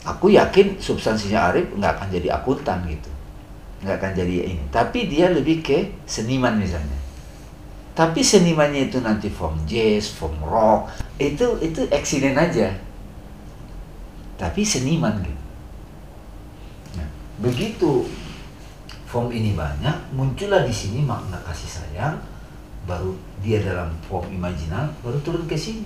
Aku 0.02 0.30
yakin 0.30 0.78
substansinya 0.82 1.50
Arif 1.50 1.70
nggak 1.74 1.92
akan 1.98 2.08
jadi 2.10 2.28
akuntan 2.34 2.82
gitu. 2.86 3.12
nggak 3.82 3.98
akan 3.98 4.12
jadi 4.14 4.34
ini 4.46 4.64
tapi 4.70 5.10
dia 5.10 5.26
lebih 5.34 5.58
ke 5.58 5.90
seniman 6.06 6.54
misalnya 6.54 6.94
tapi 7.92 8.22
senimannya 8.22 8.88
itu 8.88 9.02
nanti 9.02 9.26
from 9.26 9.58
jazz 9.66 10.06
from 10.06 10.32
rock 10.38 10.86
itu 11.18 11.58
itu 11.58 11.84
accident 11.90 12.38
aja 12.38 12.78
tapi 14.38 14.62
seniman 14.62 15.18
gitu 15.26 15.42
nah, 16.94 17.08
begitu 17.42 18.06
form 19.12 19.28
ini 19.28 19.52
banyak 19.52 19.92
muncullah 20.16 20.64
di 20.64 20.72
sini 20.72 21.04
makna 21.04 21.36
kasih 21.44 21.68
sayang 21.68 22.16
baru 22.88 23.12
dia 23.44 23.60
dalam 23.60 23.92
form 24.08 24.24
imajinal 24.32 24.88
baru 25.04 25.20
turun 25.20 25.44
ke 25.44 25.52
sini. 25.52 25.84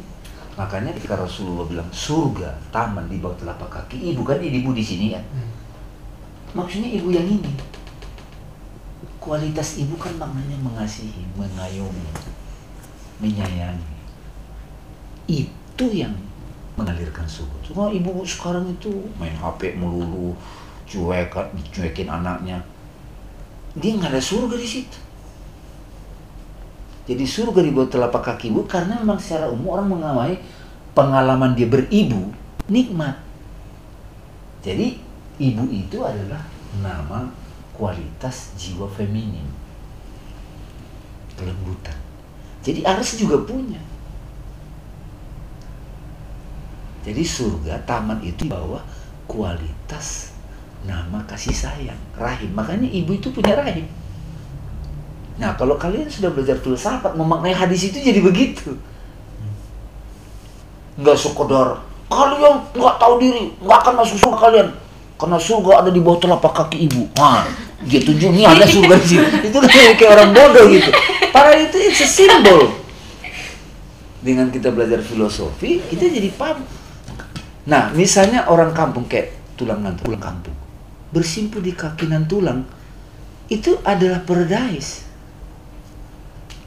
Makanya 0.55 0.95
ketika 0.95 1.19
Rasulullah 1.19 1.67
bilang 1.67 1.91
surga 1.91 2.55
taman 2.71 3.11
di 3.11 3.19
bawah 3.19 3.35
telapak 3.37 3.69
kaki 3.69 4.15
ibu 4.15 4.23
kan 4.23 4.39
ibu 4.39 4.71
di 4.71 4.81
sini 4.81 5.13
kan 5.13 5.21
Hmm. 5.35 5.51
maksudnya 6.55 6.87
ibu 6.87 7.11
yang 7.11 7.27
ini. 7.27 7.51
Kualitas 9.19 9.83
ibu 9.83 9.99
kan 9.99 10.15
maknanya 10.15 10.55
mengasihi 10.63 11.27
mengayomi 11.35 12.07
menyayangi. 13.19 13.99
Itu 15.27 15.91
yang 15.91 16.15
mengalirkan 16.79 17.27
surga. 17.27 17.59
Cuma 17.67 17.91
ibu 17.91 18.23
sekarang 18.23 18.71
itu 18.71 19.11
main 19.19 19.35
HP 19.35 19.75
melulu 19.75 20.31
cuek 20.87 21.35
cuekin 21.75 22.07
anaknya 22.07 22.63
dia 23.77 23.93
nggak 23.95 24.13
ada 24.13 24.23
surga 24.23 24.57
di 24.57 24.69
situ 24.69 24.99
jadi 27.07 27.23
surga 27.23 27.63
di 27.63 27.71
bawah 27.71 27.87
telapak 27.87 28.23
kaki 28.35 28.51
ibu 28.51 28.67
karena 28.67 28.99
memang 28.99 29.23
secara 29.23 29.47
umum 29.47 29.79
orang 29.79 29.89
mengamai 29.95 30.35
pengalaman 30.91 31.55
dia 31.55 31.71
beribu 31.71 32.35
nikmat. 32.67 33.15
Jadi 34.67 34.99
ibu 35.39 35.65
itu 35.71 36.03
adalah 36.03 36.43
nama 36.83 37.31
kualitas 37.79 38.59
jiwa 38.59 38.91
feminin. 38.91 39.47
Kelembutan. 41.39 41.95
Jadi 42.67 42.83
Ares 42.83 43.15
juga 43.15 43.39
punya. 43.47 43.79
Jadi 47.07 47.23
surga, 47.23 47.79
taman 47.87 48.19
itu 48.27 48.51
bawah 48.51 48.83
kualitas 49.31 50.35
nama 50.87 51.19
kasih 51.27 51.53
sayang, 51.53 51.99
rahim. 52.15 52.51
Makanya 52.55 52.87
ibu 52.87 53.13
itu 53.13 53.29
punya 53.35 53.59
rahim. 53.59 53.85
Nah, 55.37 55.53
kalau 55.59 55.77
kalian 55.77 56.09
sudah 56.09 56.33
belajar 56.33 56.57
filsafat, 56.57 57.13
memaknai 57.13 57.53
hadis 57.53 57.93
itu 57.93 58.01
jadi 58.01 58.25
begitu. 58.25 58.73
Nggak 60.97 61.19
sekedar, 61.21 61.85
kalian 62.09 62.65
nggak 62.73 62.95
tahu 62.97 63.15
diri, 63.21 63.53
nggak 63.61 63.79
akan 63.85 63.95
masuk 64.01 64.17
surga 64.17 64.39
kalian. 64.49 64.69
Karena 65.17 65.37
surga 65.37 65.73
ada 65.85 65.91
di 65.93 66.01
bawah 66.01 66.19
telapak 66.21 66.53
kaki 66.65 66.89
ibu. 66.89 67.05
Nah, 67.21 67.45
dia 67.85 68.01
tunjuk, 68.01 68.33
nih 68.33 68.49
ada 68.49 68.65
surga 68.65 68.95
di 68.97 69.07
sini. 69.07 69.27
Itu 69.53 69.61
kan 69.61 69.69
kayak 69.69 70.09
orang 70.09 70.31
bodoh 70.33 70.67
gitu. 70.73 70.91
Padahal 71.37 71.69
itu 71.69 71.77
it's 71.85 72.01
a 72.01 72.09
symbol. 72.09 72.73
Dengan 74.25 74.49
kita 74.49 74.73
belajar 74.73 75.05
filosofi, 75.05 75.85
kita 75.85 76.09
jadi 76.09 76.33
paham. 76.33 76.65
Nah, 77.69 77.93
misalnya 77.93 78.49
orang 78.49 78.73
kampung 78.73 79.05
kayak 79.05 79.37
tulang 79.61 79.85
nan 79.85 80.01
tulang 80.01 80.17
kampung. 80.17 80.66
Bersimpu 81.17 81.65
di 81.65 81.73
kaki 81.73 82.13
nan 82.13 82.29
tulang, 82.29 82.61
itu 83.49 83.81
adalah 83.81 84.21
paradise. 84.21 85.09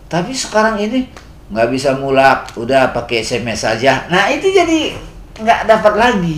Tapi 0.09 0.33
sekarang 0.33 0.81
ini 0.81 1.05
nggak 1.53 1.69
bisa 1.69 1.93
mulak, 1.93 2.57
udah 2.57 2.89
pakai 2.89 3.21
SMS 3.21 3.61
saja. 3.61 4.09
Nah 4.09 4.25
itu 4.33 4.49
jadi 4.49 4.97
nggak 5.37 5.69
dapat 5.69 5.93
lagi. 5.93 6.37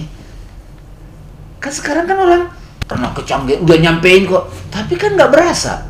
Kan 1.64 1.72
sekarang 1.72 2.04
kan 2.04 2.20
orang 2.20 2.44
karena 2.84 3.08
kecanggihan 3.16 3.64
udah 3.64 3.78
nyampein 3.80 4.28
kok, 4.28 4.52
tapi 4.68 5.00
kan 5.00 5.16
nggak 5.16 5.32
berasa. 5.32 5.88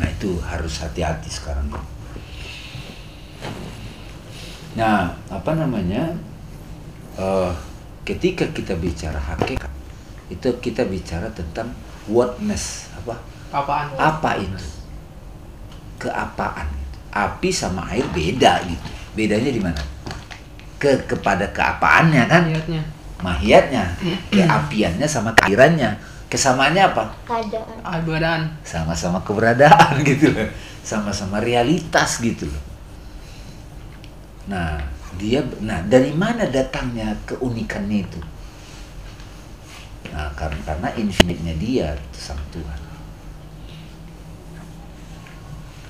Nah 0.00 0.08
itu 0.08 0.40
harus 0.48 0.80
hati-hati 0.80 1.28
sekarang. 1.28 1.68
Nah 4.80 5.12
apa 5.28 5.50
namanya? 5.52 6.08
eh, 7.18 7.52
ketika 8.04 8.44
kita 8.52 8.76
bicara 8.76 9.16
hakikat, 9.16 9.72
itu 10.28 10.48
kita 10.60 10.84
bicara 10.84 11.28
tentang 11.32 11.72
whatness 12.08 12.92
apa? 13.00 13.16
Apaan? 13.54 13.86
apa 13.96 14.30
itu? 14.40 14.66
Keapaan 15.98 16.68
api 17.14 17.50
sama 17.54 17.88
air 17.94 18.04
beda 18.12 18.60
gitu. 18.66 18.88
Bedanya 19.14 19.50
di 19.50 19.62
mana? 19.62 19.80
Ke 20.76 21.00
kepada 21.08 21.48
keapaannya 21.48 22.22
kan? 22.28 22.42
Niatnya. 22.50 22.82
mahiatnya. 23.24 23.84
Keapiannya 24.28 25.08
sama 25.08 25.32
keirannya 25.32 25.96
kesamaannya 26.34 26.82
apa? 26.82 27.04
Keadaan. 27.22 27.78
Keadaan. 27.86 28.40
sama-sama 28.66 29.22
keberadaan 29.22 30.02
gitu 30.10 30.34
loh. 30.34 30.50
Sama-sama 30.82 31.38
realitas 31.38 32.18
gitu 32.18 32.50
loh. 32.50 32.62
Nah 34.50 34.93
dia 35.16 35.40
nah 35.62 35.80
dari 35.84 36.10
mana 36.14 36.46
datangnya 36.48 37.14
keunikannya 37.24 38.04
itu? 38.04 38.20
Nah 40.14 40.30
karena 40.38 40.60
karena 40.62 40.88
infinite-nya 40.94 41.54
dia 41.58 41.88
sang 42.14 42.40
Tuhan. 42.54 42.80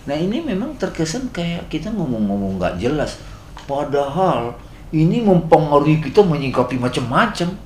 Nah 0.05 0.17
ini 0.17 0.45
memang 0.45 0.77
terkesan 0.77 1.33
kayak 1.33 1.69
kita 1.73 1.89
ngomong-ngomong 1.93 2.61
nggak 2.61 2.77
jelas. 2.81 3.21
Padahal 3.65 4.53
ini 4.93 5.25
mempengaruhi 5.25 6.05
kita 6.05 6.21
menyikapi 6.21 6.77
macam-macam. 6.77 7.57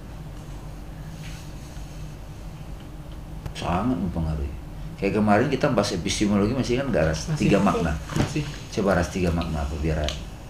Sangat 3.59 3.97
mempengaruhi. 3.99 4.55
Kayak 4.99 5.23
kemarin 5.23 5.47
kita 5.47 5.67
bahas 5.71 5.95
epistemologi 5.95 6.55
masih 6.55 6.83
kan 6.83 6.91
nggak 6.91 7.05
ras 7.07 7.31
Masih. 7.31 7.39
tiga 7.47 7.59
makna? 7.63 7.95
Masih. 8.19 8.43
coba 8.75 8.99
ras 8.99 9.11
tiga 9.15 9.31
makna 9.31 9.63
apa 9.63 9.75
biar 9.79 10.03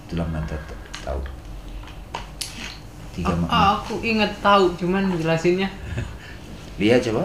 tulang 0.09 0.29
nanti 0.33 0.57
tahu. 1.09 1.21
Tiga 3.15 3.33
Ah, 3.33 3.37
makna. 3.37 3.59
aku 3.75 3.95
inget 4.01 4.33
tahu, 4.39 4.65
cuman 4.77 5.11
jelasinnya. 5.13 5.69
Lihat 6.81 7.01
coba. 7.03 7.25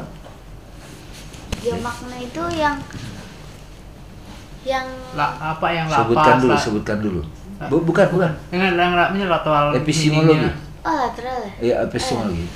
Ya 1.59 1.75
makna 1.77 2.15
itu 2.17 2.43
yang 2.53 2.75
yang 4.63 4.87
lah 5.13 5.35
apa 5.53 5.67
yang 5.69 5.85
lapas 5.85 5.99
sebutkan 6.01 6.35
dulu 6.37 6.49
lah. 6.49 6.59
sebutkan 6.61 6.97
dulu. 6.99 7.21
Bu- 7.63 7.83
bukan 7.83 8.07
bukan. 8.09 8.31
Dengan 8.49 8.71
yang 8.73 8.93
rapnya 8.93 9.25
lateral 9.27 9.71
epistemologi. 9.73 10.35
ininya. 10.35 10.51
oh 10.81 10.95
lateral 10.97 11.37
ya? 11.39 11.51
Ya 11.61 11.75
epistemologi. 11.83 12.47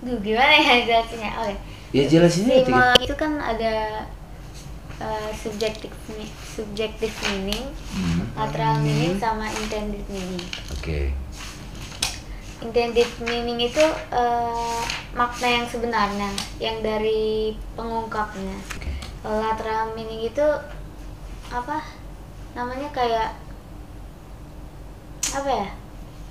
Duh, 0.00 0.18
gimana 0.20 0.52
ya 0.52 0.74
jelasinnya? 0.82 1.30
Oke. 1.38 1.54
Ya 1.92 2.02
jelasinnya 2.04 2.54
tiga. 2.58 2.60
Epistemologi 2.60 3.04
itu 3.06 3.16
kan 3.16 3.32
ada 3.38 3.72
uh, 4.96 5.30
subjective 5.32 5.90
mi- 6.10 6.28
subjective 6.48 7.10
meaning 7.24 7.64
Hmm, 7.90 8.26
lateral 8.34 8.78
meaning 8.78 9.14
sama 9.16 9.46
intended 9.48 10.02
meaning. 10.08 10.42
Oke. 10.70 11.14
Intended 12.60 13.06
meaning 13.20 13.60
itu 13.62 13.84
uh, 14.10 14.80
makna 15.12 15.48
yang 15.52 15.66
sebenarnya 15.66 16.30
yang 16.58 16.80
dari 16.80 17.52
pengungkapnya. 17.72 18.56
Kalau 19.20 19.38
lateral 19.38 19.92
meaning 19.92 20.22
itu 20.22 20.46
apa? 21.48 21.78
Namanya 22.52 22.88
kayak 22.90 23.36
apa 25.32 25.50
ya? 25.50 25.68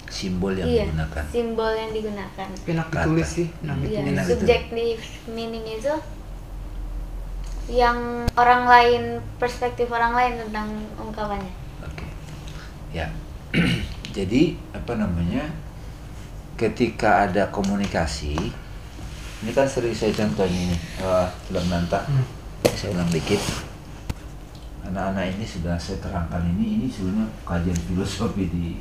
Simbol 0.05 0.53
yang 0.53 0.67
iya 0.67 0.83
digunakan. 0.85 1.23
simbol 1.27 1.71
yang 1.71 1.89
digunakan. 1.89 2.47
Enak 2.63 2.87
ditulis 2.87 3.29
sih 3.31 3.47
enak 3.61 3.75
Iya, 3.81 3.99
Enak 4.03 4.13
ditulis. 4.13 4.27
subjective 4.29 5.01
meaning 5.27 5.65
itu 5.65 5.93
yang 7.71 8.27
orang 8.35 8.67
lain 8.67 9.03
perspektif 9.39 9.87
orang 9.87 10.11
lain 10.11 10.33
tentang 10.47 10.67
ungkapannya. 10.99 11.53
Oke. 11.87 12.05
Ya. 12.91 13.07
Jadi 14.15 14.59
apa 14.75 14.99
namanya? 14.99 15.47
Ketika 16.53 17.25
ada 17.25 17.49
komunikasi, 17.49 18.37
ini 19.41 19.51
kan 19.51 19.65
sering 19.65 19.91
saya 19.91 20.13
contohin 20.13 20.69
ini, 20.69 20.77
uh, 21.01 21.25
film 21.49 21.65
nanta. 21.65 22.05
Hmm. 22.05 22.23
Saya 22.77 22.93
ulang 22.93 23.09
dikit. 23.09 23.41
Anak-anak 24.85 25.33
ini 25.33 25.45
sudah 25.47 25.79
saya 25.79 25.97
terangkan 25.97 26.45
ini, 26.53 26.77
ini 26.77 26.87
sebenarnya 26.91 27.25
kajian 27.47 27.79
filosofi 27.89 28.45
di 28.51 28.77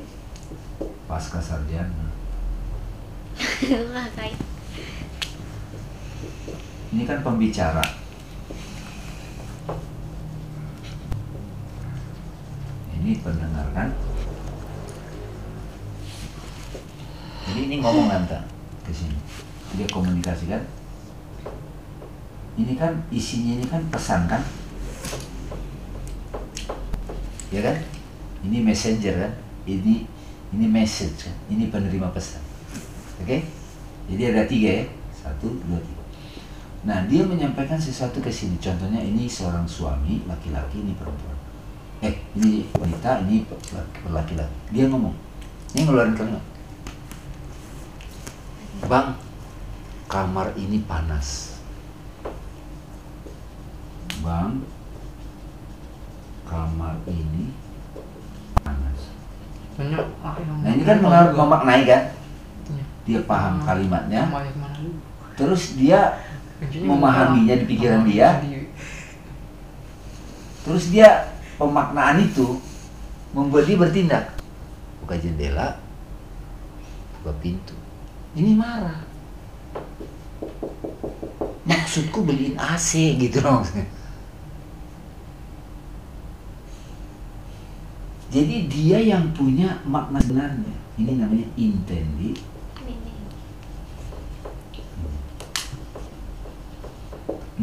pasca 1.09 1.41
sarjana. 1.41 2.13
Wah, 3.93 4.07
kayak 4.13 4.37
Ini 6.93 7.09
kan 7.09 7.25
pembicara. 7.25 8.02
Ini 13.03 13.19
pendengar 13.19 13.67
kan? 13.75 13.91
Jadi 17.43 17.59
ini 17.67 17.75
ngomong 17.83 18.07
nanta 18.07 18.39
ke 18.87 18.95
sini. 18.95 19.19
Dia 19.75 19.83
komunikasi 19.91 20.47
kan? 20.47 20.63
Ini 22.55 22.79
kan 22.79 22.95
isinya 23.11 23.59
ini 23.59 23.65
kan 23.67 23.83
pesan 23.91 24.23
kan? 24.31 24.39
Ya 27.51 27.59
kan? 27.59 27.75
Ini 28.47 28.63
messenger 28.63 29.19
kan? 29.19 29.33
Ini 29.67 30.07
ini 30.55 30.65
message 30.71 31.27
kan? 31.27 31.35
Ini 31.51 31.67
penerima 31.67 32.07
pesan. 32.15 32.39
Oke? 33.19 33.43
Jadi 34.07 34.23
ada 34.31 34.47
tiga 34.47 34.79
ya. 34.79 34.85
Satu, 35.11 35.51
dua, 35.67 35.75
tiga. 35.83 36.03
Nah, 36.87 37.03
dia 37.11 37.27
menyampaikan 37.27 37.79
sesuatu 37.79 38.23
ke 38.23 38.31
sini. 38.31 38.55
Contohnya 38.63 39.03
ini 39.03 39.27
seorang 39.27 39.67
suami, 39.67 40.23
laki-laki, 40.23 40.83
ini 40.83 40.95
perempuan. 40.95 41.32
Eh, 42.03 42.19
ini 42.35 42.67
wanita, 42.75 43.23
ini 43.23 43.47
laki-laki. 44.11 44.75
Dia 44.75 44.91
ngomong, 44.91 45.15
ini 45.71 45.87
ngeluarin 45.87 46.19
kalimat. 46.19 46.43
Bang, 48.91 49.15
kamar 50.11 50.51
ini 50.59 50.83
panas. 50.83 51.55
Bang, 54.19 54.67
kamar 56.43 56.99
ini 57.07 57.55
panas. 58.59 58.99
Ah, 60.19 60.35
Nah 60.59 60.71
ini 60.75 60.83
kan 60.83 60.99
juga. 60.99 61.31
memaknai 61.31 61.87
kan? 61.87 62.03
Dia 63.07 63.19
paham 63.23 63.63
Hmm, 63.63 63.67
kalimatnya, 63.67 64.27
terus 65.39 65.75
dia 65.79 66.19
memahaminya 66.83 67.55
di 67.63 67.65
pikiran 67.67 68.03
dia. 68.07 68.43
Terus 70.63 70.87
dia 70.91 71.32
pemaknaan 71.63 72.19
itu 72.27 72.59
membuat 73.31 73.63
dia 73.63 73.79
bertindak. 73.79 74.35
Buka 74.99 75.15
jendela, 75.15 75.79
buka 77.19 77.31
pintu. 77.39 77.75
Ini 78.35 78.51
marah. 78.55 79.03
Maksudku 81.63 82.27
beliin 82.27 82.59
AC 82.59 83.15
gitu 83.15 83.39
loh. 83.39 83.63
Jadi 88.33 88.65
dia 88.65 88.97
yang 88.97 89.29
punya 89.31 89.77
makna 89.85 90.17
sebenarnya. 90.17 90.75
Ini 90.97 91.21
namanya 91.21 91.47
intended 91.57 92.37
Ini. 92.37 92.53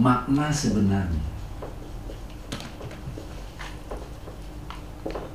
makna 0.00 0.48
sebenarnya. 0.48 1.29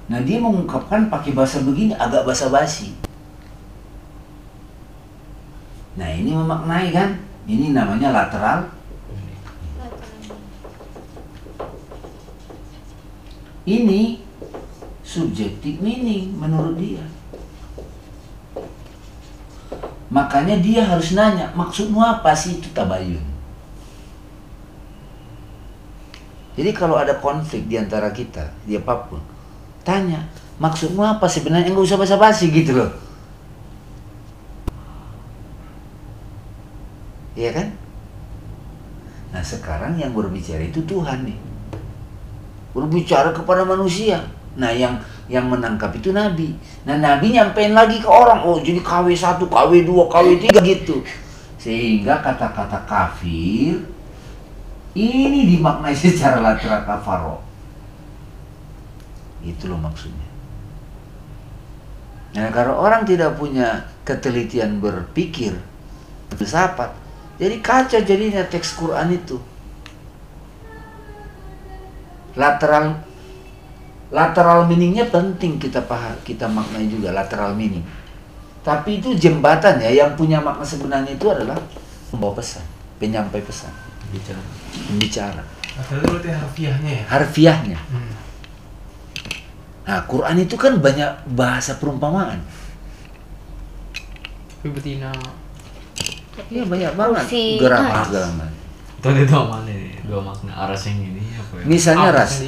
Nah 0.06 0.22
dia 0.22 0.38
mengungkapkan 0.38 1.10
pakai 1.10 1.34
bahasa 1.34 1.66
begini 1.66 1.98
agak 1.98 2.30
basa-basi. 2.30 2.94
Nah 5.98 6.10
ini 6.14 6.36
memaknai 6.36 6.94
kan? 6.94 7.18
Ini 7.50 7.74
namanya 7.74 8.14
lateral. 8.14 8.70
Ini 13.66 14.22
subjektif 15.02 15.82
meaning 15.82 16.38
menurut 16.38 16.78
dia. 16.78 17.02
Makanya 20.14 20.62
dia 20.62 20.86
harus 20.86 21.18
nanya, 21.18 21.50
maksudmu 21.58 21.98
apa 21.98 22.30
sih 22.38 22.62
itu 22.62 22.70
tabayun? 22.78 23.26
Jadi 26.56 26.72
kalau 26.72 26.96
ada 26.96 27.18
konflik 27.20 27.68
di 27.68 27.76
antara 27.76 28.14
kita, 28.14 28.54
di 28.64 28.80
apa 28.80 29.12
pun, 29.12 29.20
tanya, 29.86 30.26
maksudmu 30.58 31.06
apa 31.06 31.30
sebenarnya? 31.30 31.70
Enggak 31.70 31.86
usah 31.86 32.02
basa-basi 32.02 32.50
gitu 32.50 32.74
loh. 32.74 32.92
Iya 37.36 37.52
kan? 37.52 37.68
Nah 39.36 39.44
sekarang 39.44 40.00
yang 40.00 40.16
berbicara 40.16 40.64
itu 40.64 40.80
Tuhan 40.88 41.28
nih. 41.28 41.38
Berbicara 42.72 43.36
kepada 43.36 43.68
manusia. 43.68 44.24
Nah 44.56 44.72
yang 44.72 44.96
yang 45.28 45.52
menangkap 45.52 45.92
itu 46.00 46.16
Nabi. 46.16 46.56
Nah 46.88 46.96
Nabi 46.96 47.36
nyampein 47.36 47.76
lagi 47.76 48.00
ke 48.00 48.08
orang. 48.08 48.48
Oh 48.48 48.56
jadi 48.64 48.80
KW 48.80 49.12
1, 49.12 49.44
KW 49.44 49.72
2, 49.84 50.12
KW 50.12 50.28
3 50.40 50.64
gitu. 50.64 51.04
Sehingga 51.60 52.24
kata-kata 52.24 52.88
kafir 52.88 53.84
ini 54.96 55.40
dimaknai 55.52 55.92
secara 56.08 56.40
lateral 56.40 56.88
kafaro. 56.88 57.36
Itu 59.46 59.70
loh 59.70 59.78
maksudnya. 59.78 60.26
Nah 62.36 62.52
kalau 62.52 62.82
orang 62.82 63.08
tidak 63.08 63.40
punya 63.40 63.88
ketelitian 64.04 64.84
berpikir, 64.84 65.56
filsafat, 66.36 66.92
jadi 67.40 67.56
kacau 67.64 68.02
jadinya 68.04 68.44
teks 68.44 68.76
Quran 68.76 69.16
itu. 69.16 69.40
Lateral 72.36 73.00
lateral 74.12 74.68
meaningnya 74.68 75.08
penting 75.08 75.56
kita 75.56 75.80
paham, 75.88 76.20
kita 76.28 76.52
maknai 76.52 76.92
juga 76.92 77.16
lateral 77.16 77.56
meaning. 77.56 77.84
Tapi 78.66 79.00
itu 79.00 79.16
jembatan 79.16 79.80
ya 79.80 79.94
yang 79.94 80.18
punya 80.20 80.42
makna 80.44 80.66
sebenarnya 80.66 81.16
itu 81.16 81.30
adalah 81.32 81.56
membawa 82.12 82.36
pesan, 82.36 82.66
penyampai 83.00 83.40
pesan, 83.40 83.72
bicara 84.12 85.40
Lateral 85.76 86.02
itu 86.02 86.08
berarti 86.12 86.30
harfiahnya 86.32 86.92
ya? 86.92 87.04
harfiahnya. 87.08 87.80
Hmm. 87.92 88.25
Nah, 89.86 90.02
Quran 90.04 90.36
itu 90.40 90.56
kan 90.56 90.78
banyak 90.78 91.08
bahasa 91.32 91.78
perumpamaan. 91.78 92.42
Betina 94.66 95.14
Iya 96.50 96.66
banyak 96.66 96.92
banget 96.94 97.26
gerak 97.56 97.80
Ah. 97.86 98.04
segala 98.04 98.28
macam. 98.34 98.54
itu 98.96 99.08
ada 99.08 99.24
dua 99.24 99.44
mana 99.46 99.70
nih 99.70 100.02
dua 100.04 100.20
makna 100.20 100.52
aras 100.58 100.82
yang 100.84 100.98
ini 101.06 101.22
apa 101.32 101.54
ya 101.56 101.64
Misalnya 101.64 102.10
ras, 102.12 102.42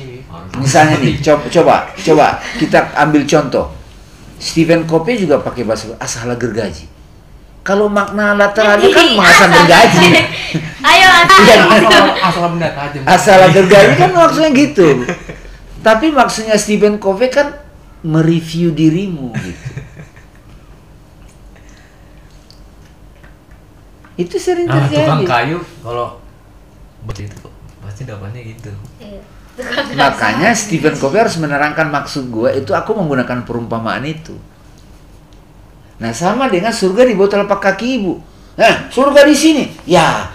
misalnya 0.58 0.98
nih, 0.98 1.14
coba, 1.24 1.46
coba, 1.48 1.76
coba 1.96 2.26
kita 2.58 2.82
ambil 2.98 3.22
contoh. 3.24 3.70
Stephen 4.38 4.84
Covey 4.84 5.16
juga 5.16 5.38
pakai 5.40 5.62
bahasa 5.64 5.94
asal 5.98 6.34
gergaji. 6.34 6.90
Kalau 7.62 7.86
makna 7.88 8.34
lateralnya 8.34 8.90
kan 8.90 9.06
mengasah 9.14 9.48
gergaji. 9.52 10.08
Ayo, 10.90 11.10
Iya, 11.38 11.56
Asal, 11.64 12.06
asal 12.18 12.46
benda 12.50 12.70
tajam. 12.72 13.02
asal 13.06 13.40
gergaji 13.52 13.94
kan 13.96 14.10
maksudnya 14.12 14.50
gitu. 14.52 14.88
Tapi 15.88 16.12
maksudnya 16.12 16.60
Stephen 16.60 17.00
Covey 17.00 17.32
kan 17.32 17.56
mereview 18.04 18.76
dirimu 18.76 19.32
gitu. 19.48 19.70
Itu 24.18 24.36
sering 24.36 24.68
nah 24.68 24.84
tukang 24.92 25.24
kayu 25.24 25.64
kalau 25.80 26.20
begitu 27.08 27.48
pasti 27.80 28.04
dapatnya 28.04 28.44
gitu 28.44 28.74
Iya. 29.00 29.22
Makanya 29.98 30.54
Stephen 30.54 30.94
Covey 31.00 31.24
harus 31.24 31.40
menerangkan 31.42 31.90
maksud 31.90 32.30
gue 32.30 32.50
itu 32.62 32.76
aku 32.76 32.94
menggunakan 32.94 33.42
perumpamaan 33.42 34.06
itu. 34.06 34.38
Nah 35.98 36.14
sama 36.14 36.46
dengan 36.46 36.70
surga 36.70 37.10
di 37.10 37.18
bawah 37.18 37.32
telapak 37.42 37.58
kaki 37.74 37.88
ibu. 37.98 38.22
Nah 38.54 38.90
surga 38.94 39.26
di 39.26 39.34
sini, 39.34 39.64
ya 39.90 40.30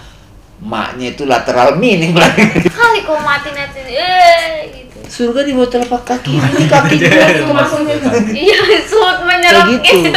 maknya 0.59 1.15
itu 1.15 1.23
lateral 1.23 1.79
meaning 1.79 2.11
lah. 2.15 2.27
Kali 2.67 2.99
kau 3.07 3.15
mati 3.23 3.55
nanti, 3.55 3.79
eh 3.95 4.67
gitu. 4.75 4.92
Surga 5.13 5.45
di 5.45 5.53
bawah 5.53 5.69
telapak 5.69 6.01
kaki 6.09 6.33
ini 6.33 6.65
kaki 6.65 6.95
dia 6.97 7.29
itu 7.37 7.45
maksudnya. 7.45 7.95
Iya, 8.33 8.59
suut 8.89 9.17
menyerap 9.29 9.69
gitu. 9.77 10.09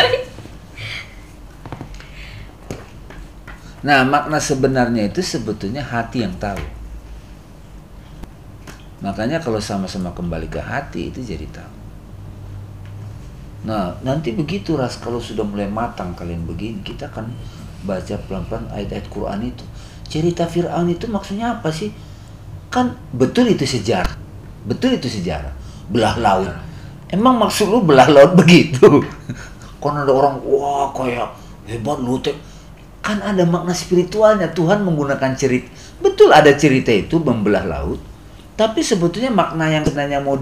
Nah 3.85 4.09
makna 4.09 4.41
sebenarnya 4.41 5.13
itu 5.13 5.21
sebetulnya 5.21 5.85
hati 5.85 6.25
yang 6.25 6.33
tahu. 6.41 6.59
Makanya 9.05 9.45
kalau 9.45 9.61
sama-sama 9.61 10.17
kembali 10.17 10.49
ke 10.49 10.65
hati 10.65 11.13
itu 11.13 11.21
jadi 11.21 11.45
tahu. 11.53 11.75
Nah 13.69 14.01
nanti 14.01 14.33
begitu 14.33 14.81
ras 14.81 14.97
kalau 14.97 15.21
sudah 15.21 15.45
mulai 15.45 15.69
matang 15.69 16.17
kalian 16.17 16.49
begini 16.49 16.81
kita 16.81 17.13
akan 17.13 17.29
baca 17.85 18.17
pelan-pelan 18.25 18.73
ayat-ayat 18.73 19.07
Quran 19.13 19.53
itu. 19.53 19.65
Cerita 20.09 20.49
Fir'aun 20.49 20.89
itu 20.89 21.05
maksudnya 21.13 21.61
apa 21.61 21.69
sih? 21.69 21.93
Kan 22.73 22.97
betul 23.13 23.53
itu 23.53 23.69
sejarah. 23.69 24.26
Betul 24.67 24.99
itu 24.99 25.07
sejarah. 25.07 25.55
Belah 25.87 26.19
laut. 26.19 26.51
Emang 27.07 27.39
maksud 27.39 27.71
lu 27.71 27.87
belah 27.87 28.11
laut 28.11 28.35
begitu? 28.35 29.01
Kan 29.83 30.03
ada 30.03 30.11
orang, 30.11 30.43
wah 30.43 30.91
kayak 30.91 31.31
hebat 31.71 32.03
lu 32.03 32.19
teh. 32.19 32.35
Kan 32.99 33.23
ada 33.23 33.47
makna 33.47 33.71
spiritualnya. 33.71 34.51
Tuhan 34.51 34.83
menggunakan 34.83 35.39
cerita. 35.39 35.71
Betul 36.03 36.35
ada 36.35 36.51
cerita 36.59 36.91
itu 36.91 37.23
membelah 37.23 37.63
laut. 37.63 38.03
Tapi 38.59 38.83
sebetulnya 38.83 39.31
makna 39.31 39.71
yang 39.71 39.87
sebenarnya 39.87 40.19
mau 40.19 40.35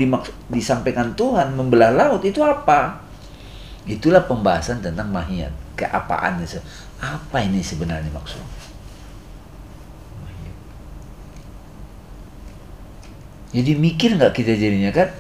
disampaikan 0.49 1.13
Tuhan 1.13 1.53
membelah 1.53 1.93
laut 1.93 2.25
itu 2.25 2.41
apa? 2.41 3.05
Itulah 3.85 4.25
pembahasan 4.25 4.81
tentang 4.81 5.13
mahiyat. 5.13 5.53
Keapaan. 5.77 6.41
Apa 7.05 7.45
ini 7.45 7.61
sebenarnya 7.61 8.09
maksudnya? 8.09 8.64
Jadi 13.55 13.71
mikir 13.79 14.19
nggak 14.19 14.35
kita 14.35 14.59
jadinya 14.59 14.91
kan? 14.91 15.15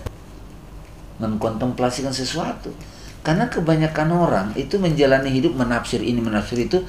Mengkontemplasikan 1.23 2.11
sesuatu. 2.11 2.75
Karena 3.23 3.47
kebanyakan 3.47 4.09
orang 4.11 4.47
itu 4.59 4.77
menjalani 4.77 5.31
hidup 5.31 5.55
menafsir 5.55 6.03
ini 6.03 6.19
menafsir 6.19 6.59
itu. 6.67 6.83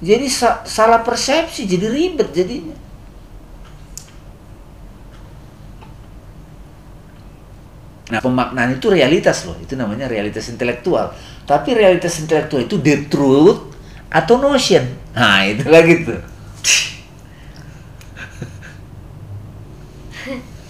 Jadi 0.00 0.26
sa- 0.32 0.64
salah 0.64 1.04
persepsi, 1.04 1.68
jadi 1.68 1.86
ribet 1.92 2.32
jadinya. 2.32 2.76
Nah 8.06 8.20
pemaknaan 8.22 8.78
itu 8.78 8.86
realitas 8.86 9.44
loh, 9.44 9.58
itu 9.58 9.74
namanya 9.74 10.06
realitas 10.06 10.46
intelektual. 10.48 11.12
Tapi 11.44 11.74
realitas 11.74 12.16
intelektual 12.22 12.64
itu 12.64 12.78
the 12.80 13.06
truth 13.10 13.76
atau 14.10 14.38
notion. 14.38 14.82
Nah, 15.14 15.42
itu 15.46 15.66
lagi 15.66 16.06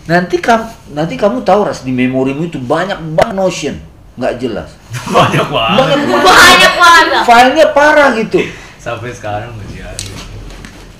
nanti 0.07 0.39
kamu 0.39 0.95
nanti 0.95 1.15
kamu 1.19 1.43
tahu 1.43 1.67
ras 1.67 1.83
di 1.83 1.91
memorimu 1.91 2.47
itu 2.47 2.59
banyak 2.63 2.99
banget 3.15 3.35
notion. 3.35 3.77
Nggak 4.17 4.35
jelas. 4.41 4.71
Banyak 5.13 5.45
banget. 5.53 5.77
Banyak 5.77 6.01
banget. 6.09 6.25
Banyak 6.25 6.75
banget. 6.81 7.07
Bang. 7.13 7.25
filenya 7.29 7.67
parah 7.77 8.09
gitu. 8.17 8.41
Sampai 8.81 9.13
sekarang 9.13 9.53
masih 9.61 9.85
ada. 9.85 10.09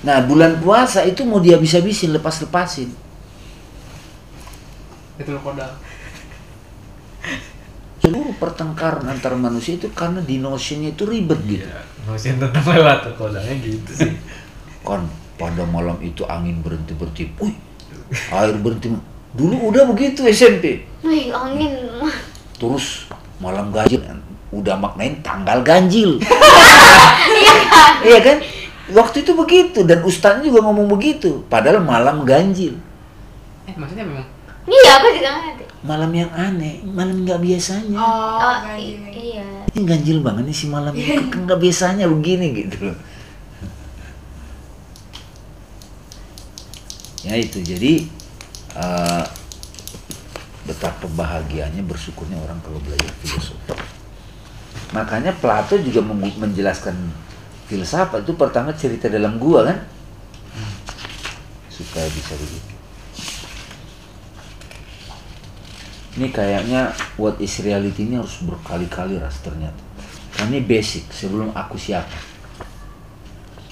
Nah 0.05 0.21
bulan 0.21 0.61
puasa 0.61 1.01
itu 1.01 1.25
mau 1.25 1.41
dia 1.41 1.57
bisa 1.57 1.81
bisin 1.81 2.13
lepas 2.13 2.37
lepasin 2.45 2.93
itu 5.17 5.29
lo 5.33 5.41
kodal 5.41 5.73
seluruh 7.97 8.37
pertengkaran 8.37 9.09
antar 9.09 9.33
manusia 9.33 9.75
itu 9.75 9.89
karena 9.91 10.21
di 10.21 10.37
notionnya 10.37 10.93
itu 10.93 11.03
ribet 11.03 11.41
gitu. 11.49 11.65
Iya, 11.65 11.81
notion 12.05 12.35
tentang 12.37 12.65
lewat 12.69 13.17
kodangnya 13.17 13.55
gitu 13.57 13.91
sih. 13.91 14.13
kan 14.85 15.03
pada 15.35 15.65
malam 15.67 15.97
itu 15.99 16.23
angin 16.29 16.61
berhenti 16.63 16.95
wih 17.41 17.57
air 18.09 18.55
berhenti 18.55 18.87
dulu 19.31 19.69
udah 19.69 19.83
begitu 19.85 20.25
SMP 20.25 20.81
Wih, 21.01 21.29
angin. 21.29 21.71
terus 22.55 23.05
malam 23.37 23.69
ganjil 23.69 24.01
udah 24.49 24.75
maknain 24.75 25.19
tanggal 25.21 25.61
ganjil 25.61 26.17
Iya 27.27 27.51
kan? 27.61 27.91
iya 28.01 28.19
kan 28.19 28.37
waktu 28.89 29.21
itu 29.21 29.31
begitu 29.33 29.79
dan 29.83 30.01
ustaznya 30.01 30.43
juga 30.43 30.63
ngomong 30.63 30.87
begitu 30.87 31.43
padahal 31.45 31.79
malam 31.79 32.23
ganjil 32.23 32.79
eh 33.63 33.73
maksudnya 33.73 34.03
memang 34.03 34.27
Iya, 34.63 34.99
aku 34.99 35.07
juga 35.13 35.31
ngerti. 35.33 35.63
malam 35.81 36.11
yang 36.11 36.27
aneh 36.29 36.83
malam 36.83 37.23
nggak 37.23 37.39
biasanya 37.39 37.95
Oh, 37.95 38.35
Oh, 38.35 38.55
ganjil. 38.65 38.99
iya. 39.11 39.47
ini 39.69 39.83
ganjil 39.85 40.17
banget 40.19 40.43
nih 40.43 40.55
si 40.55 40.65
malam 40.67 40.91
ini 40.91 41.15
nggak 41.43 41.55
biasanya 41.57 42.05
begini 42.05 42.47
gitu 42.57 42.91
loh 42.91 42.97
ya 47.23 47.33
itu. 47.37 47.63
Jadi 47.63 48.05
eh, 48.75 49.25
betapa 50.67 51.07
bahagianya 51.15 51.81
bersyukurnya 51.85 52.37
orang 52.37 52.59
kalau 52.61 52.81
belajar 52.83 53.09
filosofi. 53.23 53.73
Makanya 54.93 55.35
Plato 55.35 55.75
juga 55.79 55.99
menjelaskan 56.37 56.95
filsafat 57.67 58.23
itu 58.23 58.33
pertama 58.35 58.71
cerita 58.75 59.07
dalam 59.07 59.39
gua 59.39 59.67
kan? 59.67 59.79
Supaya 61.71 62.07
bisa 62.09 62.33
begitu 62.35 62.77
ini 66.17 66.33
kayaknya 66.33 66.97
what 67.21 67.37
is 67.37 67.61
reality 67.61 68.09
ini 68.09 68.17
harus 68.17 68.41
berkali-kali 68.41 69.21
ras 69.21 69.37
ternyata. 69.45 69.77
Ini 70.49 70.65
basic 70.65 71.13
sebelum 71.13 71.53
aku 71.53 71.77
siapa 71.77 72.09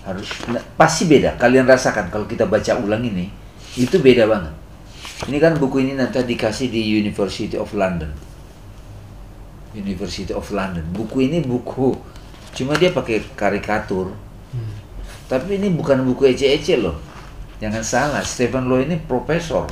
harus 0.06 0.30
nah, 0.48 0.62
pasti 0.78 1.10
beda. 1.10 1.36
Kalian 1.36 1.66
rasakan 1.66 2.14
kalau 2.14 2.30
kita 2.30 2.46
baca 2.46 2.78
ulang 2.78 3.02
ini 3.02 3.28
itu 3.76 3.98
beda 3.98 4.30
banget. 4.30 4.54
Ini 5.26 5.38
kan 5.42 5.58
buku 5.58 5.82
ini 5.82 5.98
nanti 5.98 6.22
dikasih 6.22 6.70
di 6.70 6.82
University 7.02 7.58
of 7.58 7.74
London. 7.74 8.14
University 9.74 10.32
of 10.32 10.46
London. 10.54 10.86
Buku 10.94 11.26
ini 11.26 11.42
buku 11.42 11.98
cuma 12.56 12.78
dia 12.78 12.94
pakai 12.94 13.26
karikatur. 13.36 14.16
Tapi 15.26 15.58
ini 15.58 15.74
bukan 15.74 16.06
buku 16.06 16.30
ece-ece 16.32 16.78
loh. 16.80 16.96
Jangan 17.58 17.82
salah 17.82 18.24
Stephen 18.24 18.70
Law 18.70 18.78
ini 18.78 19.02
profesor. 19.02 19.66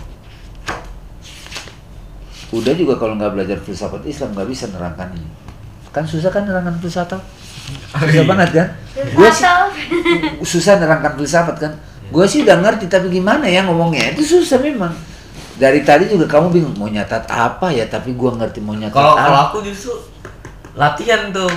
Udah 2.49 2.73
juga 2.73 2.97
kalau 2.97 3.17
nggak 3.17 3.33
belajar 3.37 3.57
filsafat 3.61 4.01
Islam 4.09 4.33
nggak 4.33 4.49
bisa 4.49 4.65
nerangkan 4.73 5.13
ini. 5.13 5.29
Kan 5.93 6.09
susah 6.09 6.33
kan 6.33 6.49
nerangkan 6.49 6.81
filsafat 6.81 7.21
susah 7.93 8.23
banget 8.27 8.49
kan? 8.51 8.67
Gue 8.93 9.29
sih 9.31 9.47
susah 10.45 10.77
nerangkan 10.77 11.17
filsafat 11.17 11.55
kan? 11.57 11.73
Gue 12.13 12.25
sih 12.29 12.45
udah 12.45 12.61
ngerti 12.61 12.85
tapi 12.85 13.09
gimana 13.09 13.47
ya 13.49 13.65
ngomongnya? 13.65 14.13
Itu 14.13 14.21
susah 14.21 14.61
memang. 14.61 14.93
Dari 15.57 15.85
tadi 15.85 16.09
juga 16.09 16.25
kamu 16.25 16.47
bingung 16.49 16.75
mau 16.77 16.89
nyatat 16.89 17.25
apa 17.29 17.73
ya? 17.73 17.85
Tapi 17.89 18.13
gue 18.13 18.31
ngerti 18.37 18.59
mau 18.61 18.73
nyatat 18.77 18.93
Kalau 18.93 19.13
kalau 19.17 19.37
apa 19.37 19.49
aku 19.49 19.57
justru 19.65 19.93
latihan 20.77 21.29
tuh 21.33 21.49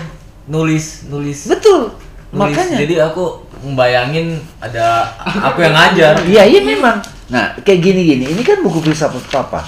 nulis 0.49 1.09
nulis. 1.13 1.49
Betul. 1.49 1.93
Nulis. 2.33 2.53
makanya. 2.57 2.77
Jadi 2.81 2.95
aku 3.01 3.25
membayangin 3.65 4.37
ada 4.61 5.09
aku 5.25 5.65
yang 5.65 5.75
ngajar. 5.75 6.13
Iya 6.33 6.43
iya 6.45 6.61
memang. 6.65 7.01
Nah 7.33 7.57
kayak 7.65 7.81
gini 7.83 8.01
gini, 8.07 8.25
ini 8.33 8.43
kan 8.47 8.63
buku 8.63 8.81
filsafat 8.85 9.25
papa. 9.33 9.61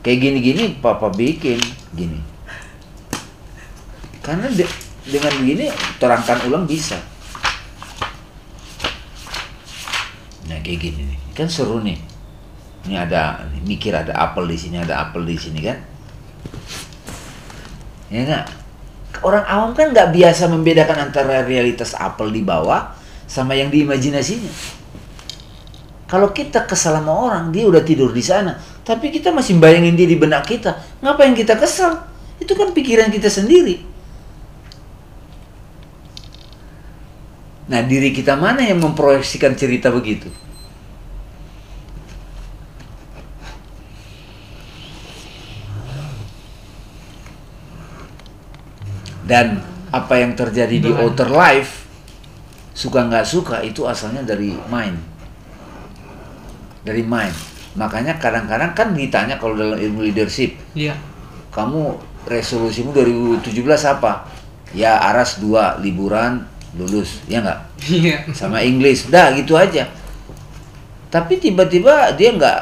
Kayak 0.00 0.18
gini 0.20 0.38
gini 0.42 0.64
papa 0.78 1.08
bikin 1.10 1.58
gini. 1.94 2.20
Karena 4.20 4.46
de- 4.52 4.89
dengan 5.10 5.34
begini 5.36 5.66
terangkan 5.98 6.38
ulang 6.46 6.64
bisa. 6.64 6.96
Nah 10.46 10.58
kayak 10.62 10.78
gini 10.78 11.10
nih, 11.10 11.18
kan 11.34 11.50
seru 11.50 11.82
nih. 11.82 11.98
Ini 12.88 12.96
ada 12.96 13.44
mikir 13.66 13.92
ada 13.92 14.16
apel 14.16 14.48
di 14.48 14.56
sini, 14.56 14.80
ada 14.80 15.04
apel 15.04 15.26
di 15.28 15.36
sini 15.36 15.60
kan. 15.60 15.78
Ya 18.08 18.24
enggak? 18.24 18.46
Orang 19.20 19.44
awam 19.44 19.70
kan 19.76 19.92
nggak 19.92 20.16
biasa 20.16 20.48
membedakan 20.48 21.10
antara 21.10 21.44
realitas 21.44 21.92
apel 21.92 22.32
di 22.32 22.40
bawah 22.40 22.94
sama 23.28 23.52
yang 23.58 23.68
diimajinasinya. 23.68 24.80
Kalau 26.10 26.34
kita 26.34 26.66
kesal 26.66 26.98
sama 26.98 27.14
orang, 27.14 27.54
dia 27.54 27.70
udah 27.70 27.86
tidur 27.86 28.10
di 28.10 28.18
sana. 28.18 28.58
Tapi 28.82 29.14
kita 29.14 29.30
masih 29.30 29.62
bayangin 29.62 29.94
dia 29.94 30.10
di 30.10 30.18
benak 30.18 30.42
kita. 30.42 30.74
Ngapain 30.98 31.38
kita 31.38 31.54
kesal? 31.54 32.02
Itu 32.42 32.58
kan 32.58 32.74
pikiran 32.74 33.14
kita 33.14 33.30
sendiri. 33.30 33.89
Nah, 37.70 37.86
diri 37.86 38.10
kita 38.10 38.34
mana 38.34 38.66
yang 38.66 38.82
memproyeksikan 38.82 39.54
cerita 39.54 39.94
begitu? 39.94 40.26
Dan 49.22 49.62
apa 49.94 50.18
yang 50.18 50.34
terjadi 50.34 50.82
di 50.82 50.90
outer 50.90 51.30
life, 51.30 51.86
suka 52.74 53.06
nggak 53.06 53.22
suka 53.22 53.62
itu 53.62 53.86
asalnya 53.86 54.26
dari 54.26 54.50
mind. 54.66 54.98
Dari 56.82 57.06
mind. 57.06 57.36
Makanya 57.78 58.18
kadang-kadang 58.18 58.74
kan 58.74 58.90
ditanya 58.90 59.38
kalau 59.38 59.54
dalam 59.54 59.78
ilmu 59.78 60.02
leadership, 60.02 60.58
iya 60.74 60.98
kamu 61.54 61.98
resolusimu 62.26 62.90
2017 62.94 63.54
apa? 63.86 64.26
Ya 64.74 64.98
aras 64.98 65.38
dua 65.42 65.78
liburan 65.78 66.46
lulus, 66.72 67.18
ya 67.24 67.40
nggak? 67.40 67.58
iya 67.88 68.22
Sama 68.30 68.60
English, 68.60 69.08
dah 69.08 69.32
gitu 69.32 69.54
aja. 69.54 69.86
Tapi 71.08 71.36
tiba-tiba 71.36 72.14
dia 72.14 72.30
nggak 72.30 72.58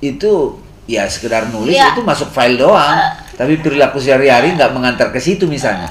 itu 0.00 0.54
ya 0.84 1.02
sekedar 1.04 1.48
nulis 1.48 1.72
Iya. 1.72 1.96
itu 1.96 2.02
masuk 2.02 2.28
file 2.28 2.54
doang. 2.54 2.94
Tapi 3.34 3.58
perilaku 3.58 3.98
sehari-hari 3.98 4.54
nggak 4.54 4.70
mengantar 4.70 5.10
ke 5.10 5.18
situ 5.18 5.44
misalnya. 5.44 5.90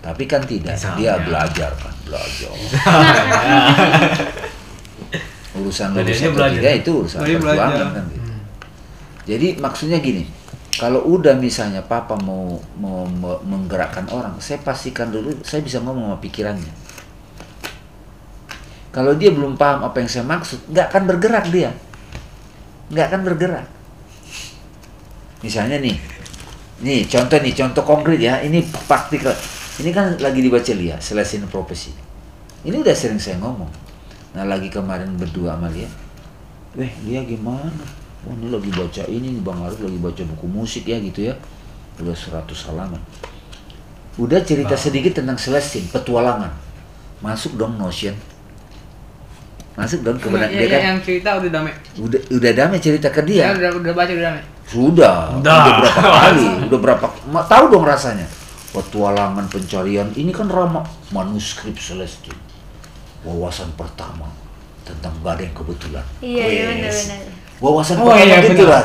Tapi 0.00 0.24
kan 0.24 0.42
tidak, 0.42 0.74
dia 0.74 1.14
Misalnya. 1.14 1.22
belajar 1.22 1.70
kan, 1.76 1.94
belajar. 2.02 2.50
urusan 5.52 5.88
Dan 5.92 6.02
lulus 6.02 6.16
dia 6.16 6.24
atau 6.24 6.36
belajar. 6.36 6.56
tidak 6.56 6.74
itu 6.76 6.90
urusan 6.96 7.18
dia 7.20 7.36
perjuangan 7.36 7.88
kan 7.92 8.04
gitu. 8.08 8.30
Jadi 9.28 9.48
maksudnya 9.60 9.98
gini, 10.00 10.22
kalau 10.80 11.04
udah 11.04 11.36
misalnya 11.36 11.84
papa 11.84 12.16
mau 12.24 12.56
mau 12.80 13.04
me- 13.04 13.42
menggerakkan 13.44 14.08
orang, 14.08 14.40
saya 14.40 14.64
pastikan 14.64 15.12
dulu 15.12 15.28
saya 15.44 15.60
bisa 15.60 15.76
ngomong 15.84 16.08
sama 16.08 16.18
pikirannya. 16.24 16.72
Kalau 18.88 19.12
dia 19.12 19.28
belum 19.28 19.60
paham 19.60 19.84
apa 19.84 20.00
yang 20.00 20.08
saya 20.08 20.24
maksud, 20.24 20.72
nggak 20.72 20.88
akan 20.88 21.02
bergerak 21.04 21.46
dia, 21.52 21.70
nggak 22.88 23.06
akan 23.12 23.20
bergerak. 23.28 23.66
Misalnya 25.44 25.76
nih, 25.84 26.00
nih 26.80 27.04
contoh 27.04 27.36
nih 27.36 27.52
contoh 27.52 27.84
konkret 27.84 28.16
ya, 28.16 28.40
ini 28.40 28.64
praktikal. 28.88 29.36
Ini 29.84 29.92
kan 29.92 30.16
lagi 30.16 30.40
dibaca 30.40 30.72
Lia, 30.72 30.96
Celestine 30.96 31.44
Prophecy. 31.44 31.92
Ini 32.64 32.80
udah 32.80 32.96
sering 32.96 33.20
saya 33.20 33.36
ngomong. 33.36 33.68
Nah 34.32 34.48
lagi 34.48 34.72
kemarin 34.72 35.12
berdua 35.20 35.60
sama 35.60 35.68
Lia, 35.68 35.92
Weh, 36.72 36.92
dia 37.04 37.20
gimana? 37.28 37.99
Oh, 38.20 38.36
ini 38.36 38.52
lagi 38.52 38.68
baca 38.68 39.02
ini, 39.08 39.32
nih, 39.32 39.40
Bang 39.40 39.64
Arif 39.64 39.80
lagi 39.80 39.96
baca 39.96 40.22
buku 40.28 40.46
musik 40.46 40.84
ya 40.84 41.00
gitu 41.00 41.24
ya. 41.24 41.34
Udah 41.96 42.12
100 42.12 42.44
halaman. 42.68 43.00
Udah 44.16 44.40
cerita 44.44 44.76
sedikit 44.76 45.16
tentang 45.16 45.40
Celestine, 45.40 45.88
petualangan. 45.88 46.52
Masuk 47.20 47.56
dong 47.56 47.80
Notion. 47.80 48.12
Masuk 49.72 50.04
dong 50.04 50.16
ke 50.16 50.28
benak 50.28 50.52
Iya, 50.52 50.58
dia 50.58 50.66
iya, 50.66 50.72
kan. 50.74 50.82
yang 50.84 50.98
cerita 51.00 51.28
udah 51.40 51.50
damai 51.50 51.72
Udah 51.96 52.20
udah 52.28 52.52
damai 52.52 52.78
cerita 52.78 53.08
ke 53.08 53.22
ya. 53.24 53.24
dia. 53.24 53.46
udah 53.56 53.70
udah 53.80 53.92
baca 53.94 54.12
udah 54.12 54.24
damai 54.26 54.44
Sudah, 54.66 55.16
Udah. 55.40 55.62
udah 55.64 55.78
berapa 55.80 56.00
kali, 56.20 56.46
udah 56.68 56.78
berapa 56.78 57.06
ma- 57.26 57.46
tahu 57.46 57.64
dong 57.70 57.84
rasanya. 57.84 58.26
Petualangan 58.70 59.48
pencarian 59.48 60.06
ini 60.14 60.30
kan 60.30 60.46
ramah 60.46 60.84
manuskrip 61.10 61.74
Celestine. 61.74 62.36
Wawasan 63.24 63.72
pertama 63.74 64.28
tentang 64.84 65.16
gak 65.22 65.38
ada 65.38 65.42
yang 65.42 65.56
kebetulan. 65.56 66.04
Iya, 66.20 66.44
iya 66.44 66.62
Wes. 66.82 67.08
benar-benar. 67.08 67.20
Wawasan 67.60 67.96
Oh, 68.00 68.08
pertama 68.08 68.24
iya, 68.24 68.38
gitu 68.40 68.64
benar. 68.64 68.72
lah. 68.72 68.84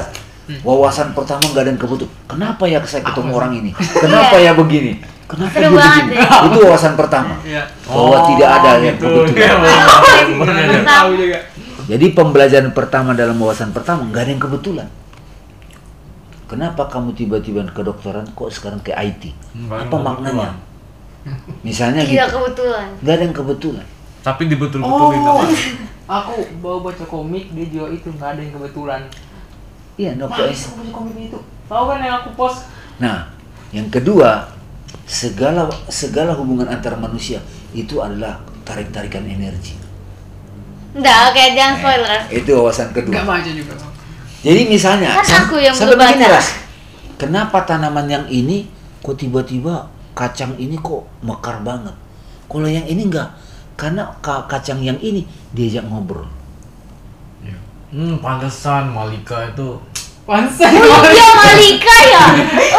Wawasan 0.62 1.08
pertama 1.18 1.42
gak 1.56 1.64
ada 1.64 1.70
yang 1.74 1.82
kebetulan. 1.82 2.14
Kenapa 2.30 2.64
ya 2.70 2.78
saya 2.86 3.02
ketemu 3.02 3.32
orang 3.34 3.52
ini? 3.56 3.72
Kenapa 4.04 4.36
ya 4.38 4.52
begini? 4.54 4.94
Kenapa 5.26 5.58
banget 5.58 5.74
begini? 5.74 6.16
ya. 6.22 6.28
Itu 6.52 6.58
wawasan 6.62 6.94
pertama. 6.94 7.34
Iya. 7.42 7.64
Bahwa 7.90 8.18
tidak 8.30 8.50
ada 8.62 8.70
yang 8.78 8.94
gitu. 8.94 9.06
kebetulan. 9.10 9.58
Iya, 9.58 11.26
ya. 11.26 11.40
Jadi 11.86 12.06
pembelajaran 12.18 12.72
pertama 12.74 13.14
dalam 13.18 13.38
wawasan 13.42 13.74
pertama 13.74 14.06
nggak 14.10 14.22
ada 14.22 14.32
yang 14.38 14.44
kebetulan. 14.44 14.88
Kenapa 16.46 16.86
kamu 16.86 17.18
tiba-tiba 17.18 17.66
ke 17.66 17.74
kedokteran 17.82 18.30
kok 18.38 18.50
sekarang 18.54 18.78
ke 18.86 18.94
IT? 18.94 19.34
Nggak 19.58 19.90
Apa 19.90 19.98
maknanya? 19.98 20.54
Misalnya 21.66 22.06
gitu. 22.06 22.22
Nggak 23.02 23.14
ada 23.18 23.24
yang 23.26 23.34
kebetulan. 23.34 23.86
Tapi 24.26 24.50
dibetul-betulin 24.50 25.22
Oh, 25.22 25.38
apa? 25.38 25.46
aku 26.06 26.34
bawa 26.58 26.90
baca 26.90 27.06
komik 27.06 27.54
dia 27.54 27.66
juga 27.70 27.94
itu 27.94 28.10
nggak 28.10 28.30
ada 28.34 28.42
yang 28.42 28.54
kebetulan. 28.58 29.02
Iya, 29.96 30.18
no 30.18 30.26
aku 30.26 30.42
baca 30.42 30.90
komik 30.92 31.18
itu. 31.30 31.40
Tahu 31.66 31.84
kan 31.86 32.00
yang 32.02 32.16
aku 32.20 32.30
post? 32.34 32.66
Nah, 32.98 33.30
yang 33.70 33.86
kedua, 33.88 34.50
segala 35.06 35.70
segala 35.88 36.34
hubungan 36.34 36.66
antar 36.66 36.98
manusia 36.98 37.38
itu 37.72 38.02
adalah 38.02 38.42
tarik-tarikan 38.66 39.22
energi. 39.24 39.78
Enggak, 40.96 41.18
oke 41.30 41.44
jangan 41.54 41.76
spoiler. 41.78 42.20
Itu 42.32 42.50
wawasan 42.58 42.90
kedua. 42.96 43.14
Nggak 43.14 43.28
baca 43.28 43.52
juga. 43.52 43.74
Jadi 44.46 44.62
misalnya, 44.70 45.10
Kan 45.22 45.26
aku 45.50 45.58
yang 45.58 45.74
sampai 45.74 45.98
belum 45.98 46.06
begini, 46.06 46.26
baca. 46.26 46.38
Ras. 46.38 46.48
kenapa 47.18 47.58
tanaman 47.66 48.06
yang 48.06 48.26
ini 48.30 48.70
kok 49.02 49.18
tiba-tiba 49.18 49.90
kacang 50.14 50.54
ini 50.58 50.78
kok 50.78 51.06
mekar 51.22 51.62
banget? 51.62 51.94
Kalau 52.46 52.70
yang 52.70 52.86
ini 52.86 53.10
enggak, 53.10 53.34
karena 53.76 54.08
ka- 54.24 54.48
kacang 54.48 54.80
yang 54.80 54.96
ini 55.00 55.28
diajak 55.52 55.84
ngobrol. 55.86 56.28
Iya. 57.44 57.60
Hmm, 57.92 58.16
pantesan 58.24 58.92
Malika 58.92 59.52
itu 59.52 59.80
Pansan. 60.28 60.74
Oh 60.74 61.06
iya 61.06 61.30
Malika 61.38 61.96
ya. 62.02 62.24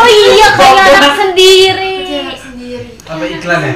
Oh 0.03 0.09
iya 0.09 0.49
kayak 0.59 0.85
anak 0.99 1.15
sendiri. 1.15 1.93
apa 3.07 3.23
iklan 3.23 3.61
ya? 3.63 3.75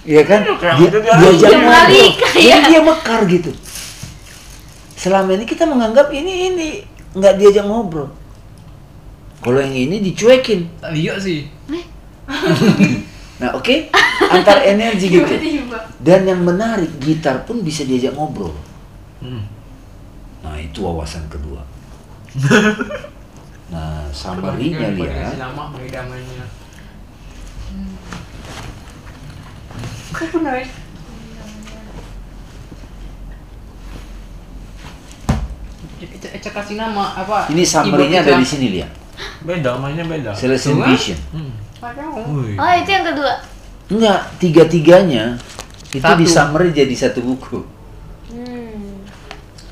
Iya 0.00 0.22
kan? 0.30 0.40
kayak 0.56 0.74
Dia, 0.80 0.88
gitu 0.88 0.96
dia 1.04 1.12
diajak 1.20 1.50
ngobrol. 1.60 1.84
Jadi 2.32 2.40
ya. 2.40 2.56
dia 2.64 2.80
mekar 2.80 3.20
gitu. 3.28 3.50
Selama 4.96 5.36
ini 5.36 5.44
kita 5.44 5.68
menganggap 5.68 6.08
ini 6.08 6.32
ini 6.48 6.68
nggak 7.12 7.36
diajak 7.36 7.68
ngobrol. 7.68 8.08
Kalau 9.44 9.60
yang 9.60 9.76
ini 9.76 10.00
dicuekin. 10.00 10.72
Iya 10.88 11.20
sih. 11.20 11.52
Nah, 13.36 13.52
oke, 13.52 13.92
antar 14.32 14.64
energi 14.64 15.12
gitu. 15.12 15.34
Dan 16.00 16.24
yang 16.24 16.40
menarik, 16.40 16.88
gitar 17.00 17.44
pun 17.44 17.60
bisa 17.60 17.84
diajak 17.84 18.16
ngobrol. 18.16 18.56
Hmm. 19.20 19.44
Nah, 20.40 20.56
itu 20.56 20.80
wawasan 20.80 21.28
kedua. 21.28 21.60
Nah, 23.66 24.06
summary-nya 24.14 24.94
lihat. 24.94 25.34
Lama. 25.42 25.74
Kok 30.14 30.26
benar? 30.38 30.62
Ece 36.06 36.50
kasih 36.54 36.78
nama 36.78 37.18
apa? 37.18 37.50
Ini 37.50 37.66
summary-nya 37.66 38.22
ada 38.22 38.38
di 38.38 38.46
sini 38.46 38.66
lihat. 38.78 38.92
Beda, 39.42 39.74
mainnya 39.82 40.06
beda. 40.06 40.30
Coba. 40.30 40.86
Vision. 40.94 41.18
Hmm. 41.34 41.65
Wih. 41.94 42.56
Oh 42.56 42.70
itu 42.72 42.90
yang 42.90 43.06
kedua. 43.06 43.32
Enggak, 43.86 44.20
tiga-tiganya 44.38 45.38
itu 45.88 46.02
Satu. 46.02 46.18
di 46.18 46.26
summary 46.26 46.70
jadi 46.70 46.90
satu 46.92 47.22
buku. 47.22 47.62
Hmm. 48.28 49.06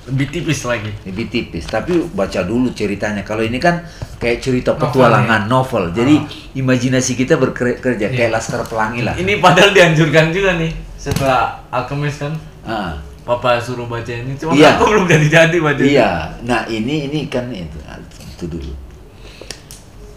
Lebih 0.06 0.26
tipis 0.30 0.62
lagi. 0.62 0.92
Lebih 1.02 1.26
tipis, 1.26 1.64
tapi 1.64 1.98
baca 2.12 2.40
dulu 2.40 2.70
ceritanya. 2.70 3.24
Kalau 3.24 3.40
ini 3.40 3.58
kan 3.58 3.82
kayak 4.16 4.38
cerita 4.38 4.72
Novel, 4.72 4.82
petualangan 4.86 5.42
novel. 5.48 5.84
Jadi 5.90 6.14
Ah. 6.14 6.28
imajinasi 6.54 7.12
kita 7.14 7.34
bekerja 7.34 8.06
Iya. 8.06 8.08
kayak 8.12 8.30
Laskar 8.30 8.62
Pelangi 8.62 9.02
lah. 9.02 9.16
Ini 9.16 9.40
padahal 9.40 9.72
dianjurkan 9.72 10.30
juga 10.30 10.54
nih 10.54 10.70
setelah 10.94 11.58
Alchemist 11.68 12.22
kan 12.22 12.32
Ah. 12.62 12.94
Papa 13.24 13.56
suruh 13.56 13.88
baca 13.88 14.12
ini 14.12 14.36
cuma 14.36 14.52
Iya. 14.52 14.76
aku 14.76 14.84
belum 14.86 15.04
jadi 15.08 15.26
jadi 15.26 15.56
baca. 15.58 15.80
Iya, 15.80 16.10
nah 16.44 16.68
ini 16.68 17.08
ini 17.08 17.24
kan 17.26 17.48
itu 17.48 17.80
itu 18.28 18.44
dulu. 18.46 18.72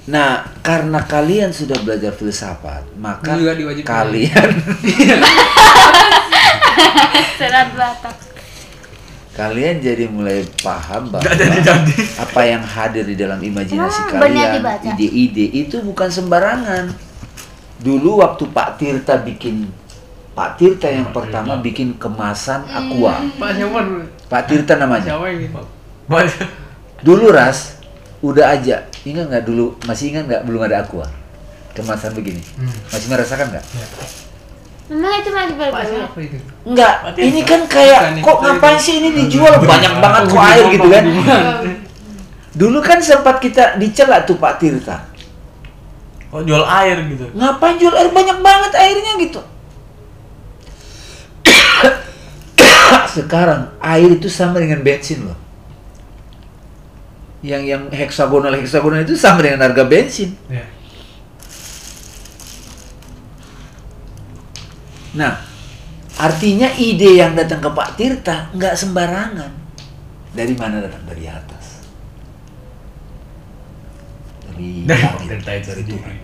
Nah, 0.07 0.29
karena 0.63 1.03
kalian 1.03 1.51
sudah 1.51 1.75
belajar 1.83 2.11
filsafat, 2.11 2.87
maka 2.95 3.35
juga 3.35 3.51
kalian 3.83 4.49
Serat 7.37 7.69
Batak. 7.75 8.15
kalian 9.35 9.77
jadi 9.77 10.09
mulai 10.09 10.41
paham 10.65 11.13
bahwa 11.13 11.29
apa 12.17 12.41
yang 12.41 12.65
hadir 12.65 13.05
di 13.05 13.13
dalam 13.13 13.37
imajinasi 13.37 13.99
Ah, 14.01 14.09
kalian, 14.17 14.49
ide-ide 14.97 15.45
itu 15.53 15.77
bukan 15.83 16.09
sembarangan. 16.09 16.89
Dulu 17.77 18.17
waktu 18.17 18.49
Pak 18.49 18.81
Tirta 18.81 19.21
bikin 19.21 19.69
Pak 20.33 20.57
Tirta 20.57 20.89
yang 20.89 21.13
pertama 21.13 21.53
bikin 21.59 21.93
kemasan 21.93 22.65
aqua. 22.65 23.21
Pak 23.37 23.51
siapa? 23.53 23.79
Pak 24.25 24.41
Tirta 24.47 24.73
namanya. 24.73 25.13
Dulu 26.97 27.29
ras 27.29 27.76
udah 28.21 28.45
aja. 28.57 28.85
Ingat 29.05 29.25
nggak 29.29 29.45
dulu? 29.45 29.77
Masih 29.85 30.13
ingat 30.13 30.25
nggak? 30.25 30.41
Belum 30.47 30.61
ada 30.65 30.81
aqua. 30.81 31.05
Kemasan 31.77 32.17
begini. 32.17 32.41
Hmm. 32.57 32.73
masih 32.89 33.07
merasakan 33.13 33.53
nggak? 33.53 33.65
Memang 34.87 35.13
itu 35.19 35.29
masih 35.35 35.55
Pak 35.59 35.69
baru. 35.69 35.93
siapa 35.93 36.19
itu? 36.23 36.37
nggak. 36.65 36.93
Berarti 37.03 37.19
ini 37.21 37.41
kan 37.45 37.61
kayak 37.69 37.99
Bukan, 38.01 38.23
kok 38.25 38.37
ngapain 38.41 38.79
sih 38.81 38.93
ini 39.03 39.09
dijual? 39.13 39.53
Banyak 39.73 39.93
banget 40.01 40.23
kok 40.31 40.41
air 40.41 40.65
gitu 40.73 40.87
kan? 40.89 41.03
Dulu 42.57 42.79
kan 42.81 42.97
sempat 43.03 43.37
kita 43.37 43.77
dicela 43.77 44.25
tuh 44.25 44.41
Pak 44.41 44.57
Tirta. 44.57 44.97
Oh 46.27 46.43
jual 46.43 46.65
air 46.65 46.99
gitu. 47.07 47.23
ngapain 47.37 47.77
jual 47.77 47.93
air? 47.93 48.09
Banyak 48.09 48.41
banget 48.41 48.71
airnya 48.73 49.11
gitu. 49.21 49.41
Sekarang 53.15 53.77
air 53.77 54.09
itu 54.17 54.27
sama 54.27 54.57
dengan 54.57 54.81
bensin 54.81 55.29
loh 55.29 55.46
yang 57.45 57.61
yang 57.63 57.83
heksagonal 57.93 58.49
heksagonal 58.53 59.05
itu 59.05 59.13
sama 59.13 59.45
dengan 59.45 59.61
harga 59.61 59.85
bensin 59.85 60.33
Ya. 60.49 60.65
Nah, 65.17 65.33
artinya 66.21 66.69
ide 66.77 67.17
yang 67.17 67.33
datang 67.33 67.57
ke 67.57 67.69
Pak 67.73 67.97
Tirta 67.97 68.53
nggak 68.53 68.77
sembarangan. 68.77 69.49
Dari 70.37 70.53
mana 70.53 70.77
datang? 70.77 71.01
Dari 71.09 71.25
atas. 71.25 71.81
Dari 74.53 74.85
Tirta 75.25 75.51
itu 75.57 75.69
dari. 75.73 75.83
Tuhan. 75.89 76.15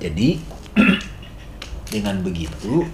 Jadi 0.00 0.28
dengan 1.94 2.16
begitu 2.24 2.88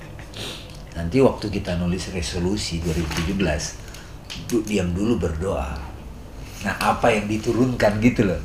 nanti 0.92 1.16
waktu 1.20 1.46
kita 1.48 1.80
nulis 1.80 2.12
resolusi 2.12 2.80
2017 2.84 3.40
du- 3.40 3.85
diam 4.48 4.94
dulu 4.94 5.18
berdoa. 5.18 5.78
Nah, 6.62 6.74
apa 6.80 7.12
yang 7.12 7.28
diturunkan 7.30 8.02
gitu 8.02 8.26
loh. 8.26 8.42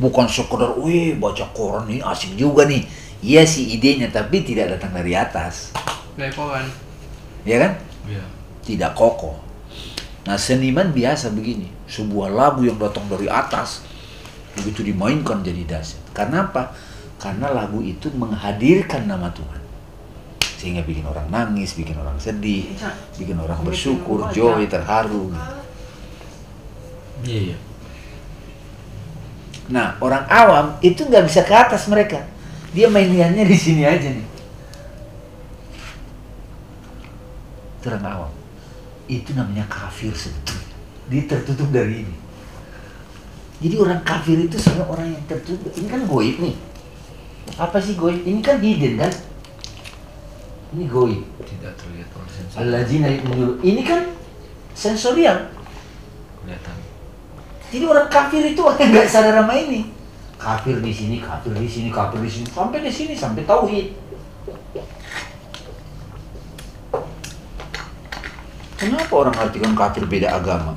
Bukan 0.00 0.26
sekedar, 0.26 0.74
wih 0.80 1.14
baca 1.20 1.44
koran 1.52 1.86
ini 1.92 2.00
asik 2.00 2.34
juga 2.34 2.64
nih. 2.64 2.88
Iya 3.20 3.44
sih 3.44 3.76
idenya, 3.76 4.08
tapi 4.08 4.40
tidak 4.40 4.78
datang 4.78 4.96
dari 4.96 5.12
atas. 5.12 5.76
Lepokan. 6.16 6.64
Ya 7.44 7.60
kan? 7.60 7.72
Iya. 8.08 8.24
Tidak 8.64 8.96
kokoh. 8.96 9.36
Nah 10.24 10.40
seniman 10.40 10.92
biasa 10.92 11.32
begini. 11.36 11.68
Sebuah 11.84 12.32
lagu 12.32 12.64
yang 12.64 12.80
datang 12.80 13.04
dari 13.12 13.28
atas. 13.28 13.84
Begitu 14.56 14.88
dimainkan 14.88 15.44
jadi 15.44 15.68
dahsyat. 15.68 16.16
Karena 16.16 16.48
apa? 16.48 16.72
Karena 17.20 17.52
lagu 17.52 17.84
itu 17.84 18.08
menghadirkan 18.16 19.04
nama 19.04 19.28
Tuhan. 19.32 19.59
Sehingga 20.60 20.84
bikin 20.84 21.08
orang 21.08 21.24
nangis, 21.32 21.72
bikin 21.72 21.96
orang 21.96 22.20
sedih, 22.20 22.68
bikin 23.16 23.40
orang 23.40 23.64
bersyukur, 23.64 24.28
joy, 24.28 24.68
terharu. 24.68 25.32
Iya 27.24 27.40
iya. 27.48 27.56
Nah, 29.72 29.96
orang 30.04 30.28
awam 30.28 30.76
itu 30.84 31.00
nggak 31.08 31.24
bisa 31.24 31.48
ke 31.48 31.54
atas 31.56 31.88
mereka. 31.88 32.28
Dia 32.76 32.92
mainannya 32.92 33.48
di 33.48 33.56
sini 33.56 33.88
aja 33.88 34.04
nih. 34.12 34.26
Itu 37.80 37.88
orang 37.88 38.04
awam. 38.04 38.32
Itu 39.08 39.32
namanya 39.32 39.64
kafir 39.64 40.12
sebetulnya. 40.12 40.76
Dia 41.08 41.24
tertutup 41.24 41.72
dari 41.72 42.04
ini. 42.04 42.16
Jadi 43.64 43.74
orang 43.80 44.04
kafir 44.04 44.36
itu 44.44 44.60
sebenarnya 44.60 44.92
orang 44.92 45.06
yang 45.08 45.24
tertutup. 45.24 45.72
Ini 45.72 45.88
kan 45.88 46.04
goib 46.04 46.36
nih. 46.36 46.56
Apa 47.56 47.80
sih 47.80 47.96
goib? 47.96 48.28
Ini 48.28 48.44
kan 48.44 48.60
hidden 48.60 49.00
kan? 49.00 49.12
Ini 50.70 50.84
goib. 50.86 51.22
Tidak 51.42 51.72
terlihat 51.74 52.08
oleh 52.14 52.30
sensor. 52.30 52.58
Alladzina. 52.62 53.06
Ini 53.62 53.82
kan 53.82 54.06
sensorial. 54.74 55.50
Kelihatan. 56.42 56.76
Jadi 57.70 57.84
orang 57.86 58.06
kafir 58.10 58.42
itu 58.42 58.60
orang 58.62 58.78
yang 58.82 58.90
nggak 58.94 59.10
sadar 59.10 59.34
sama 59.42 59.54
ini. 59.58 59.90
Kafir 60.40 60.80
di 60.80 60.92
sini, 60.94 61.16
kafir 61.20 61.52
di 61.52 61.68
sini, 61.68 61.88
kafir 61.92 62.18
di 62.22 62.30
sini, 62.30 62.46
sampai 62.48 62.78
di 62.80 62.90
sini, 62.90 63.12
sampai 63.12 63.44
tauhid. 63.44 63.92
Kenapa 68.80 69.12
orang 69.12 69.36
artikan 69.36 69.76
kafir 69.76 70.08
beda 70.08 70.40
agama? 70.40 70.72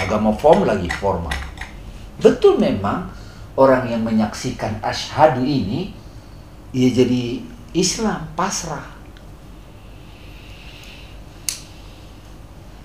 Agama 0.00 0.32
form 0.32 0.64
lagi 0.64 0.88
formal. 0.96 1.34
betul 2.18 2.56
memang 2.62 3.10
orang 3.58 3.90
yang 3.90 4.02
menyaksikan 4.06 4.78
asyhadu 4.82 5.42
ini 5.42 5.90
ia 6.74 6.90
jadi 6.90 7.42
Islam 7.74 8.30
pasrah. 8.38 8.86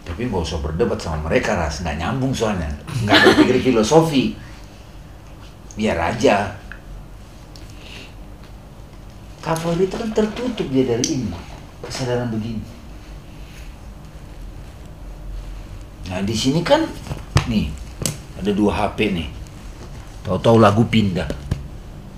Tapi 0.02 0.26
nggak 0.26 0.42
usah 0.42 0.60
berdebat 0.66 0.98
sama 0.98 1.30
mereka 1.30 1.54
ras. 1.54 1.86
Nggak 1.86 2.02
nyambung 2.02 2.34
soalnya. 2.34 2.74
Nggak 3.06 3.22
berpikir 3.22 3.70
filosofi. 3.70 4.34
Biar 5.78 5.96
aja. 5.96 6.58
Kavaleri 9.40 9.86
itu 9.88 9.96
kan 9.96 10.10
tertutup 10.12 10.68
dia 10.74 10.84
dari 10.84 11.06
ini 11.06 11.32
kesadaran 11.80 12.28
begini. 12.28 12.66
Nah 16.12 16.20
di 16.26 16.36
sini 16.36 16.60
kan 16.66 16.84
nih 17.48 17.70
ada 18.42 18.52
dua 18.52 18.74
HP 18.74 19.14
nih. 19.14 19.30
Tahu-tahu 20.26 20.58
lagu 20.60 20.84
pindah. 20.90 21.30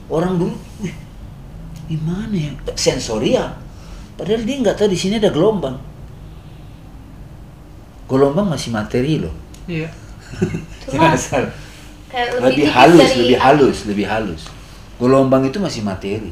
Orang 0.10 0.40
dulu 0.40 0.56
wih 0.82 1.11
gimana 1.92 2.32
ya 2.32 2.52
sensorial 2.80 3.52
padahal 4.16 4.48
dia 4.48 4.56
nggak 4.64 4.80
tahu 4.80 4.88
di 4.88 5.00
sini 5.00 5.20
ada 5.20 5.28
gelombang 5.28 5.76
gelombang 8.08 8.48
masih 8.48 8.72
materi 8.72 9.20
loh 9.20 9.36
Iya. 9.70 9.90
Cuma 10.92 11.14
Asal. 11.14 11.48
kayak 12.12 12.44
lebih 12.44 12.68
tipis 12.68 12.76
halus, 12.76 13.00
dari 13.00 13.20
lebih 13.24 13.40
halus, 13.40 13.78
lebih 13.88 14.06
halus. 14.08 14.42
Gelombang 15.00 15.44
itu 15.48 15.58
masih 15.64 15.82
materi. 15.86 16.32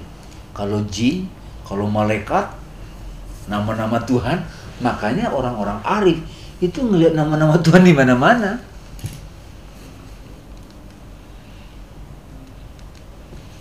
Kalau 0.51 0.84
jin, 0.91 1.32
kalau 1.64 1.88
malaikat, 1.88 2.51
nama-nama 3.47 3.95
Tuhan, 4.03 4.43
makanya 4.84 5.32
orang-orang 5.32 5.80
arif 5.88 6.20
itu 6.60 6.84
ngelihat 6.84 7.16
nama-nama 7.16 7.55
Tuhan 7.64 7.88
di 7.88 7.95
mana-mana. 7.95 8.60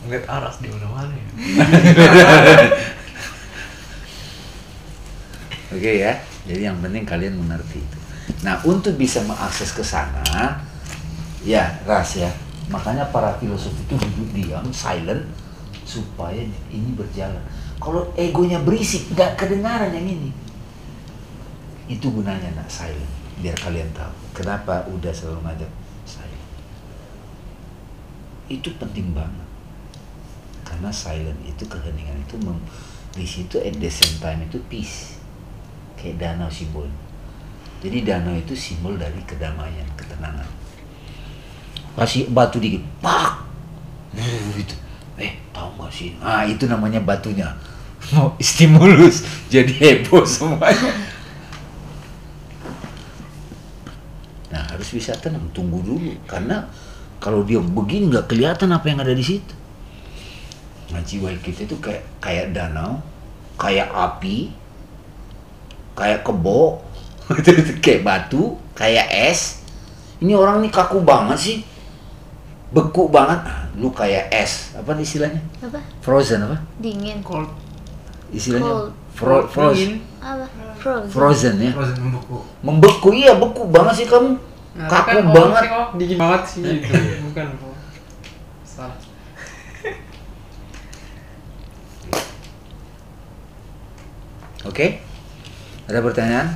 Ngeliat 0.03 0.27
aras 0.27 0.59
di 0.59 0.69
mana-mana 0.73 0.98
Oke 5.75 6.01
ya. 6.01 6.17
Jadi 6.49 6.65
yang 6.65 6.81
penting 6.81 7.05
kalian 7.05 7.37
mengerti 7.37 7.81
itu. 7.81 7.99
Nah, 8.45 8.61
untuk 8.65 8.97
bisa 8.97 9.21
mengakses 9.25 9.73
ke 9.73 9.85
sana, 9.85 10.61
ya 11.45 11.81
ras 11.85 12.17
ya. 12.17 12.33
Makanya 12.69 13.09
para 13.09 13.33
filosof 13.41 13.73
itu 13.73 13.97
duduk 13.97 14.29
diam, 14.37 14.69
silent, 14.73 15.25
supaya 15.89 16.45
ini 16.69 16.91
berjalan. 16.93 17.41
Kalau 17.81 18.13
egonya 18.17 18.61
berisik, 18.61 19.09
nggak 19.17 19.41
kedengaran 19.41 19.97
yang 19.97 20.05
ini. 20.05 20.31
Itu 21.89 22.13
gunanya 22.13 22.53
nak 22.53 22.69
silent, 22.69 23.09
biar 23.41 23.57
kalian 23.57 23.89
tahu. 23.97 24.13
Kenapa 24.37 24.85
udah 24.93 25.13
selalu 25.13 25.41
ngajak 25.49 25.73
silent. 26.05 26.45
Itu 28.53 28.69
penting 28.77 29.17
banget. 29.17 29.48
Karena 30.69 30.93
silent 30.93 31.41
itu 31.49 31.65
keheningan 31.65 32.21
itu 32.21 32.37
mem- 32.45 32.69
di 33.17 33.25
situ 33.25 33.57
at 33.57 33.73
the 33.81 33.89
same 33.89 34.21
time 34.21 34.45
itu 34.45 34.61
peace 34.69 35.17
kayak 35.97 36.21
danau 36.21 36.53
simbol. 36.53 36.85
Jadi 37.81 38.05
danau 38.05 38.37
itu 38.37 38.53
simbol 38.53 39.01
dari 39.01 39.19
kedamaian, 39.25 39.87
ketenangan. 39.97 40.47
Kasih 41.97 42.31
batu 42.31 42.63
dikit, 42.63 42.85
pak, 43.03 43.43
gitu. 44.55 44.75
Eh, 45.19 45.35
tahu 45.51 45.83
gak 45.83 45.91
sih? 45.91 46.15
Ah, 46.23 46.47
itu 46.47 46.71
namanya 46.71 47.03
batunya. 47.03 47.51
Mau 48.15 48.39
stimulus, 48.39 49.27
jadi 49.51 49.71
heboh 49.75 50.23
semuanya. 50.23 50.95
Nah, 54.55 54.63
harus 54.71 54.89
bisa 54.95 55.11
tenang, 55.19 55.51
tunggu 55.51 55.83
dulu. 55.83 56.15
Karena 56.23 56.71
kalau 57.19 57.43
dia 57.43 57.59
begini 57.59 58.15
nggak 58.15 58.31
kelihatan 58.31 58.71
apa 58.71 58.87
yang 58.87 59.03
ada 59.03 59.11
di 59.11 59.25
situ. 59.27 59.58
Nah, 60.89 61.01
jiwa 61.05 61.29
kita 61.45 61.69
itu 61.69 61.77
kayak 61.79 62.03
kayak 62.19 62.57
danau, 62.57 62.97
kayak 63.61 63.93
api, 63.93 64.49
kayak 65.93 66.25
kebo, 66.25 66.81
kayak 67.85 68.01
batu, 68.01 68.57
kayak 68.73 69.05
es. 69.13 69.61
Ini 70.19 70.33
orang 70.35 70.65
nih 70.65 70.73
kaku 70.73 71.05
banget 71.05 71.39
sih, 71.39 71.57
beku 72.73 73.07
banget. 73.13 73.45
Ah, 73.45 73.69
lu 73.77 73.93
kayak 73.93 74.33
es, 74.33 74.73
apa 74.75 74.97
nih 74.97 75.05
istilahnya? 75.07 75.43
apa 75.63 75.79
Frozen 76.03 76.43
apa? 76.49 76.57
dingin 76.81 77.21
Cold. 77.23 77.53
Istilahnya 78.33 78.67
Cold. 78.67 78.91
fro 79.15 79.47
frozen, 79.51 79.99
apa 80.23 80.47
frozen 80.79 81.11
frozen 81.11 81.55
ya. 81.63 81.71
Frozen 81.77 81.97
membeku. 82.01 82.37
Membeku 82.65 83.09
iya 83.13 83.37
beku 83.37 83.69
banget 83.69 84.03
sih 84.03 84.07
kamu, 84.09 84.41
Nah, 84.79 84.87
kaku 84.87 85.19
kan, 85.21 85.25
banget. 85.35 85.63
sih, 85.63 85.71
oh, 85.75 85.87
dingin 85.99 86.19
banget 86.19 86.43
sih 86.47 86.61
gitu. 86.63 86.95
Bukan, 87.31 87.47
Oke, 94.69 95.01
ada 95.89 96.05
pertanyaan? 96.05 96.53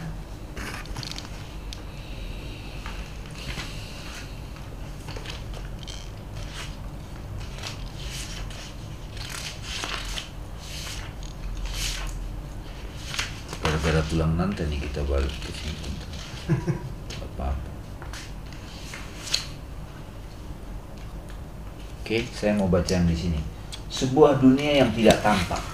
Gara-gara 13.64 14.04
tulang 14.12 14.36
nanti 14.36 14.60
nih 14.68 14.76
kita 14.76 15.00
balik 15.08 15.32
ke 15.32 15.50
sini. 15.56 15.90
Apa-apa. 17.16 17.72
Oke, 22.04 22.28
saya 22.28 22.60
mau 22.60 22.68
baca 22.68 22.92
yang 22.92 23.08
di 23.08 23.16
sini. 23.16 23.40
Sebuah 23.88 24.36
dunia 24.36 24.84
yang 24.84 24.92
tidak 24.92 25.24
tampak 25.24 25.64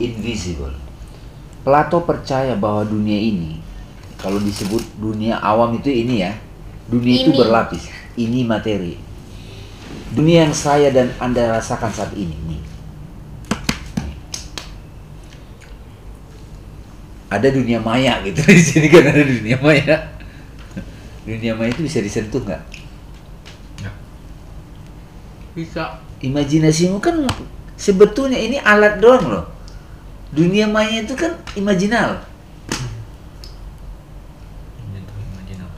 invisible. 0.00 0.85
Plato 1.66 1.98
percaya 2.06 2.54
bahwa 2.54 2.86
dunia 2.86 3.18
ini, 3.18 3.58
kalau 4.22 4.38
disebut 4.38 4.86
dunia 5.02 5.34
awam 5.42 5.74
itu 5.82 5.90
ini 5.90 6.22
ya, 6.22 6.30
dunia 6.86 7.26
itu 7.26 7.34
Ini. 7.34 7.38
berlapis. 7.42 7.90
Ini 8.14 8.46
materi. 8.46 8.94
Dunia 10.14 10.46
yang 10.46 10.54
saya 10.54 10.94
dan 10.94 11.10
anda 11.18 11.58
rasakan 11.58 11.90
saat 11.90 12.14
ini. 12.14 12.38
Nih. 12.46 12.62
Ada 17.34 17.50
dunia 17.50 17.82
maya 17.82 18.22
gitu 18.22 18.46
di 18.46 18.62
sini 18.62 18.86
kan 18.86 19.02
ada 19.02 19.26
dunia 19.26 19.58
maya. 19.58 20.14
Dunia 21.26 21.58
maya 21.58 21.74
itu 21.74 21.82
bisa 21.82 21.98
disentuh 21.98 22.46
nggak? 22.46 22.62
Ya. 23.82 23.90
Bisa. 25.58 25.98
Imajinasimu 26.22 27.02
kan 27.02 27.26
sebetulnya 27.74 28.38
ini 28.38 28.62
alat 28.62 29.02
doang 29.02 29.26
loh. 29.26 29.55
Dunia 30.36 30.68
maya 30.68 31.00
itu 31.00 31.16
kan 31.16 31.32
imajinal. 31.56 32.20
Imajinal. 34.92 35.68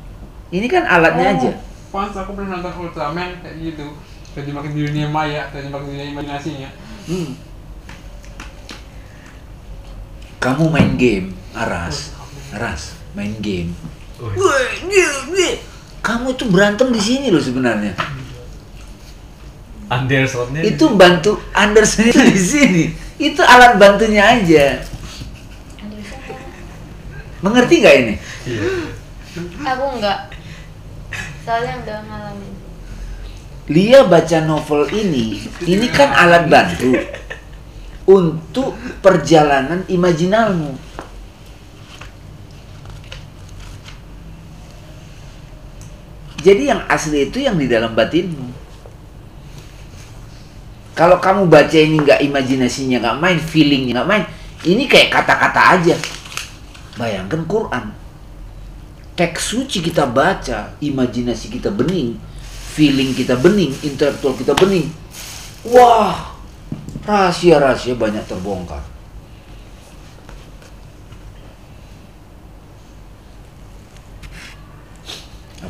Ini 0.51 0.67
kan 0.67 0.83
alatnya 0.83 1.27
Oh, 1.31 1.35
aja. 1.39 1.53
Pas 1.95 2.11
aku 2.11 2.35
pernah 2.35 2.59
nonton 2.59 2.75
Ultraman 2.83 3.39
kayak 3.39 3.55
gitu. 3.63 3.87
Terjemah 4.35 4.67
ke 4.67 4.75
dunia 4.75 5.07
maya, 5.07 5.47
terjemah 5.55 5.79
ke 5.79 5.87
dunia 5.95 6.11
imajinasinya. 6.11 6.71
Hmm. 7.07 7.39
Kamu 10.43 10.75
main 10.75 10.99
game, 10.99 11.39
Aras. 11.55 12.15
Aras, 12.51 12.99
main 13.15 13.39
game. 13.39 13.71
Oh, 14.19 14.35
dia. 14.91 15.63
Kamu 16.03 16.35
tuh 16.35 16.51
berantem 16.51 16.91
di 16.91 16.99
sini 16.99 17.31
loh 17.31 17.43
sebenarnya. 17.43 17.95
Andersonnya 19.89 20.61
Itu 20.67 20.93
bantu 20.99 21.41
Anderson 21.57 22.13
itu 22.13 22.23
di 22.27 22.39
sini. 22.43 22.85
Itu 23.19 23.43
alat 23.43 23.77
bantunya 23.77 24.23
aja. 24.23 24.81
Mengerti 27.39 27.75
nggak 27.83 27.97
ini? 28.03 28.15
Iya. 28.49 28.89
aku 29.63 29.85
enggak 29.99 30.19
soalnya 31.47 31.75
enggak 31.85 32.01
ngalamin 32.11 32.53
Lia 33.69 34.01
baca 34.09 34.39
novel 34.49 34.89
ini, 34.97 35.45
ini 35.69 35.87
kan 35.93 36.09
alat 36.09 36.49
bantu 36.49 36.97
untuk 38.09 38.73
perjalanan 39.05 39.85
imajinalmu. 39.93 40.73
Jadi 46.41 46.73
yang 46.73 46.81
asli 46.89 47.29
itu 47.29 47.45
yang 47.45 47.61
di 47.61 47.69
dalam 47.69 47.93
batinmu. 47.93 48.48
Kalau 50.99 51.23
kamu 51.23 51.47
baca 51.47 51.79
ini 51.79 52.03
nggak 52.03 52.27
imajinasinya 52.27 52.99
nggak 52.99 53.19
main, 53.23 53.39
feelingnya 53.39 54.03
nggak 54.03 54.09
main, 54.11 54.25
ini 54.67 54.91
kayak 54.91 55.15
kata-kata 55.15 55.79
aja. 55.79 55.95
Bayangkan 56.99 57.47
Quran. 57.47 57.95
Teks 59.15 59.55
suci 59.55 59.79
kita 59.79 60.11
baca, 60.11 60.75
imajinasi 60.83 61.55
kita 61.55 61.71
bening, 61.71 62.19
feeling 62.75 63.15
kita 63.15 63.39
bening, 63.39 63.71
intelektual 63.87 64.35
kita 64.35 64.59
bening. 64.59 64.91
Wah, 65.71 66.35
rahasia-rahasia 67.07 67.95
banyak 67.95 68.27
terbongkar. 68.27 68.83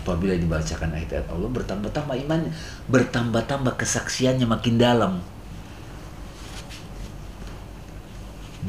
Apabila 0.09 0.33
dibacakan 0.33 0.97
ayat-ayat 0.97 1.29
Allah 1.29 1.53
bertambah-tambah 1.53 2.17
imannya, 2.25 2.49
bertambah-tambah 2.89 3.77
kesaksiannya 3.77 4.49
makin 4.49 4.81
dalam. 4.81 5.21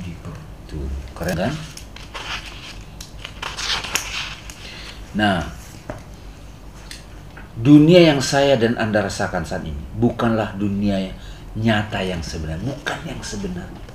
Gitu. 0.04 0.32
Tuh, 0.68 0.92
keren 1.16 1.48
kan? 1.48 1.56
Nah, 5.16 5.48
dunia 7.56 8.12
yang 8.12 8.20
saya 8.20 8.60
dan 8.60 8.76
Anda 8.76 9.08
rasakan 9.08 9.48
saat 9.48 9.64
ini 9.64 9.80
bukanlah 9.96 10.60
dunia 10.60 11.08
nyata 11.56 12.04
yang 12.04 12.20
sebenarnya, 12.20 12.76
bukan 12.76 13.00
yang 13.08 13.24
sebenarnya. 13.24 13.88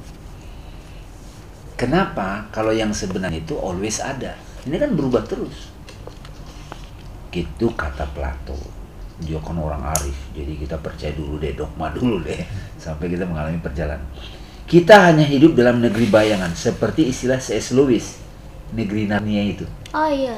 Kenapa? 1.76 2.48
Kalau 2.48 2.72
yang 2.72 2.96
sebenarnya 2.96 3.44
itu 3.44 3.52
always 3.60 4.00
ada. 4.00 4.32
Ini 4.64 4.80
kan 4.80 4.96
berubah 4.96 5.20
terus. 5.28 5.73
Gitu 7.34 7.66
kata 7.74 8.06
Plato. 8.14 8.54
Dia 9.18 9.38
kan 9.42 9.58
orang 9.58 9.82
arif, 9.94 10.14
jadi 10.34 10.54
kita 10.58 10.78
percaya 10.78 11.14
dulu 11.14 11.38
deh, 11.38 11.54
dogma 11.54 11.90
dulu 11.90 12.22
deh, 12.22 12.38
sampai 12.82 13.10
kita 13.10 13.26
mengalami 13.26 13.58
perjalanan. 13.62 14.02
Kita 14.66 15.10
hanya 15.10 15.26
hidup 15.26 15.54
dalam 15.54 15.78
negeri 15.82 16.10
bayangan, 16.10 16.50
seperti 16.54 17.10
istilah 17.10 17.38
C.S. 17.38 17.74
Lewis, 17.78 18.18
negeri 18.74 19.06
Narnia 19.06 19.42
itu. 19.46 19.66
Oh 19.94 20.10
iya. 20.10 20.34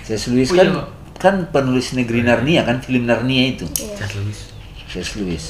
C.S. 0.00 0.32
Lewis 0.32 0.48
Oh, 0.48 0.56
kan 0.56 0.68
iya. 0.72 0.82
kan 1.20 1.34
penulis 1.52 1.92
negeri 1.92 2.24
Narnia 2.24 2.64
kan, 2.64 2.80
film 2.80 3.04
Narnia 3.04 3.52
itu. 3.52 3.68
Iya. 3.76 3.96
Cat 4.00 4.12
Lewis. 4.16 4.48
C.S. 4.88 5.10
Lewis. 5.20 5.44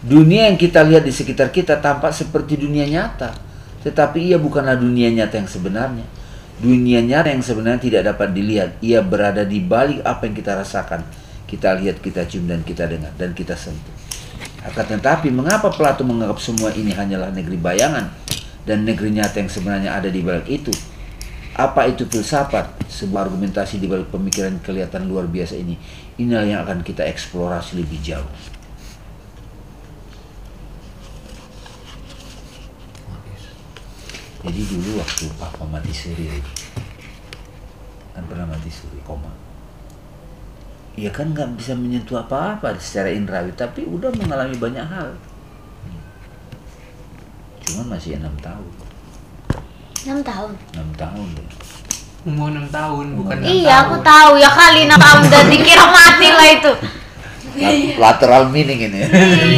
Dunia 0.00 0.50
yang 0.50 0.58
kita 0.58 0.82
lihat 0.82 1.04
di 1.04 1.12
sekitar 1.14 1.52
kita 1.54 1.78
tampak 1.78 2.10
seperti 2.10 2.58
dunia 2.58 2.88
nyata, 2.88 3.36
tetapi 3.86 4.32
ia 4.34 4.38
bukanlah 4.40 4.74
dunia 4.74 5.12
nyata 5.12 5.38
yang 5.38 5.46
sebenarnya. 5.46 6.06
Dunia 6.60 7.00
nyata 7.00 7.32
yang 7.32 7.40
sebenarnya 7.40 7.80
tidak 7.80 8.02
dapat 8.12 8.36
dilihat. 8.36 8.76
Ia 8.84 9.00
berada 9.00 9.48
di 9.48 9.64
balik 9.64 10.04
apa 10.04 10.28
yang 10.28 10.36
kita 10.36 10.52
rasakan. 10.60 11.00
Kita 11.48 11.72
lihat, 11.80 12.04
kita 12.04 12.28
cium, 12.28 12.44
dan 12.44 12.60
kita 12.60 12.84
dengar, 12.84 13.10
dan 13.16 13.32
kita 13.32 13.56
sentuh. 13.56 13.96
Akan 14.60 14.84
tetapi, 14.84 15.32
mengapa 15.32 15.72
Plato 15.72 16.04
menganggap 16.04 16.36
semua 16.36 16.68
ini 16.76 16.92
hanyalah 16.92 17.32
negeri 17.32 17.56
bayangan 17.56 18.12
dan 18.68 18.84
negeri 18.84 19.16
nyata 19.16 19.40
yang 19.40 19.48
sebenarnya 19.48 19.90
ada 19.96 20.12
di 20.12 20.20
balik 20.20 20.46
itu? 20.52 20.70
Apa 21.56 21.88
itu 21.88 22.04
filsafat? 22.04 22.76
Sebuah 22.86 23.26
argumentasi 23.26 23.80
di 23.80 23.88
balik 23.88 24.12
pemikiran 24.12 24.60
kelihatan 24.60 25.08
luar 25.08 25.26
biasa 25.26 25.56
ini. 25.56 25.80
Inilah 26.20 26.44
yang 26.44 26.60
akan 26.68 26.84
kita 26.84 27.08
eksplorasi 27.08 27.80
lebih 27.80 28.04
jauh. 28.04 28.28
Jadi 34.40 34.60
dulu 34.66 34.90
waktu 34.96 35.24
papa 35.36 35.64
mati 35.64 35.92
suri 35.92 36.40
kan 38.10 38.24
pernah 38.24 38.48
mati 38.48 38.68
suri 38.68 38.96
koma. 39.02 39.28
Iya 40.96 41.08
kan 41.10 41.30
nggak 41.30 41.54
bisa 41.54 41.72
menyentuh 41.72 42.18
apa-apa 42.18 42.74
secara 42.76 43.08
indrawi, 43.08 43.52
tapi 43.54 43.84
udah 43.84 44.10
mengalami 44.16 44.56
banyak 44.56 44.82
hal. 44.82 45.12
Cuman 47.62 47.86
masih 47.90 48.18
enam 48.18 48.34
tahun, 48.36 48.72
6 50.02 50.20
tahun. 50.24 50.50
enam 50.74 50.90
tahun 50.96 51.26
deh. 51.36 51.48
Umur 52.20 52.48
6 52.50 52.68
tahun, 52.68 53.06
bukan 53.16 53.36
Umur 53.38 53.46
6 53.46 53.54
Iya, 53.54 53.68
tahun. 53.70 53.80
aku 53.80 53.96
tahu 54.02 54.30
ya 54.36 54.50
kali 54.50 54.80
6 54.84 54.98
tahun 54.98 55.22
dan 55.28 55.44
dikira 55.46 55.86
mati 55.86 56.28
lah 56.28 56.48
itu. 56.50 56.72
Lat- 57.50 57.96
Lateral 58.00 58.42
meaning 58.48 58.80
ini. 58.82 59.00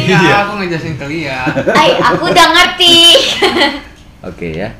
Iya, 0.05 0.45
aku 0.45 0.51
ngejelasin 0.59 0.95
ke 0.95 1.05
Lia. 1.07 1.47
Ay, 1.73 1.95
aku 1.97 2.27
udah 2.27 2.47
ngerti. 2.51 2.95
Oke 4.23 4.55
ya. 4.55 4.71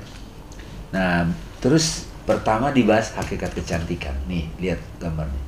Nah, 0.90 1.28
terus 1.60 2.08
pertama 2.24 2.72
dibahas 2.72 3.12
hakikat 3.12 3.52
kecantikan. 3.52 4.16
Nih, 4.26 4.48
lihat 4.58 4.80
gambarnya. 4.98 5.42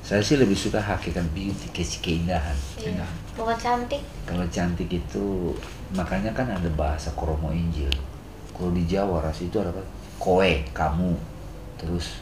Saya 0.00 0.18
sih 0.24 0.40
lebih 0.40 0.58
suka 0.58 0.82
hakikat 0.82 1.22
beauty, 1.30 1.70
ke- 1.70 2.00
keindahan. 2.02 2.56
Iya. 2.74 3.06
Bukan 3.38 3.54
cantik. 3.54 4.02
Kalau 4.26 4.42
cantik 4.50 4.90
itu 4.90 5.54
makanya 5.94 6.34
kan 6.34 6.50
ada 6.50 6.66
bahasa 6.74 7.14
kromo 7.14 7.54
Injil. 7.54 7.86
Kalau 8.50 8.74
di 8.74 8.82
Jawa 8.84 9.22
ras 9.22 9.38
itu 9.38 9.54
ada 9.62 9.70
apa? 9.70 9.78
Koe, 10.18 10.66
kamu. 10.74 11.14
Terus 11.78 12.18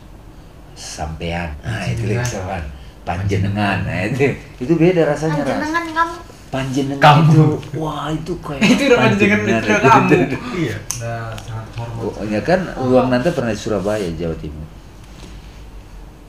sampean. 0.76 1.48
Nah, 1.64 1.80
itu 1.88 2.04
Panjenengan. 2.04 2.20
lesawan. 2.28 2.64
Panjenengan. 3.08 3.78
Nah, 3.88 3.98
itu 4.04 4.36
itu 4.60 4.72
beda 4.76 5.08
rasanya 5.08 5.40
ras. 5.40 5.56
Panjenengan 5.56 5.84
kamu. 5.96 6.16
Panjenengan 6.48 7.28
Kamu. 7.28 7.28
itu 7.28 7.44
wah 7.76 8.08
itu 8.08 8.32
kayak 8.40 8.64
Itu 8.64 8.82
udah 8.88 8.98
panjenengan 9.04 9.40
itu 9.44 9.68
udah 9.68 9.80
kamu. 9.84 10.16
Iya. 10.56 10.76
Nah, 11.04 11.28
sangat 11.36 11.68
hormat. 11.76 12.00
Oh, 12.08 12.24
ya 12.24 12.40
kan 12.40 12.60
ruang 12.80 13.12
nanti 13.12 13.28
pernah 13.36 13.52
di 13.52 13.60
Surabaya 13.60 14.08
Jawa 14.16 14.32
Timur. 14.40 14.64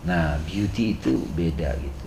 Nah 0.03 0.35
beauty 0.43 0.99
itu 0.99 1.23
beda 1.31 1.71
gitu. 1.79 2.05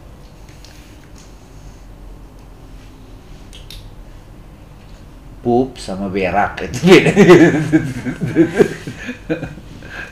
Pup 5.41 5.81
sama 5.81 6.13
berak 6.13 6.69
itu 6.69 6.79
beda. 6.85 7.13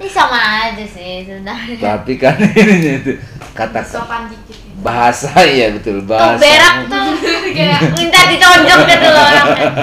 Ini 0.01 0.09
sama 0.09 0.41
aja 0.41 0.85
sih 0.89 1.29
sebenarnya. 1.29 1.77
Tapi 1.77 2.17
kan 2.17 2.41
ini 2.41 2.97
itu 2.97 3.13
kata 3.53 3.85
sopan 3.85 4.33
dikit. 4.33 4.70
Bahasa 4.81 5.31
ya 5.61 5.73
betul 5.73 6.01
Tuh 6.03 6.07
bahasa. 6.09 6.41
berak 6.41 6.77
tuh 6.89 7.09
kayak 7.57 7.81
minta 7.95 8.21
ditonjok 8.29 8.81
gitu 8.89 9.09
loh 9.09 9.25
orangnya. 9.25 9.67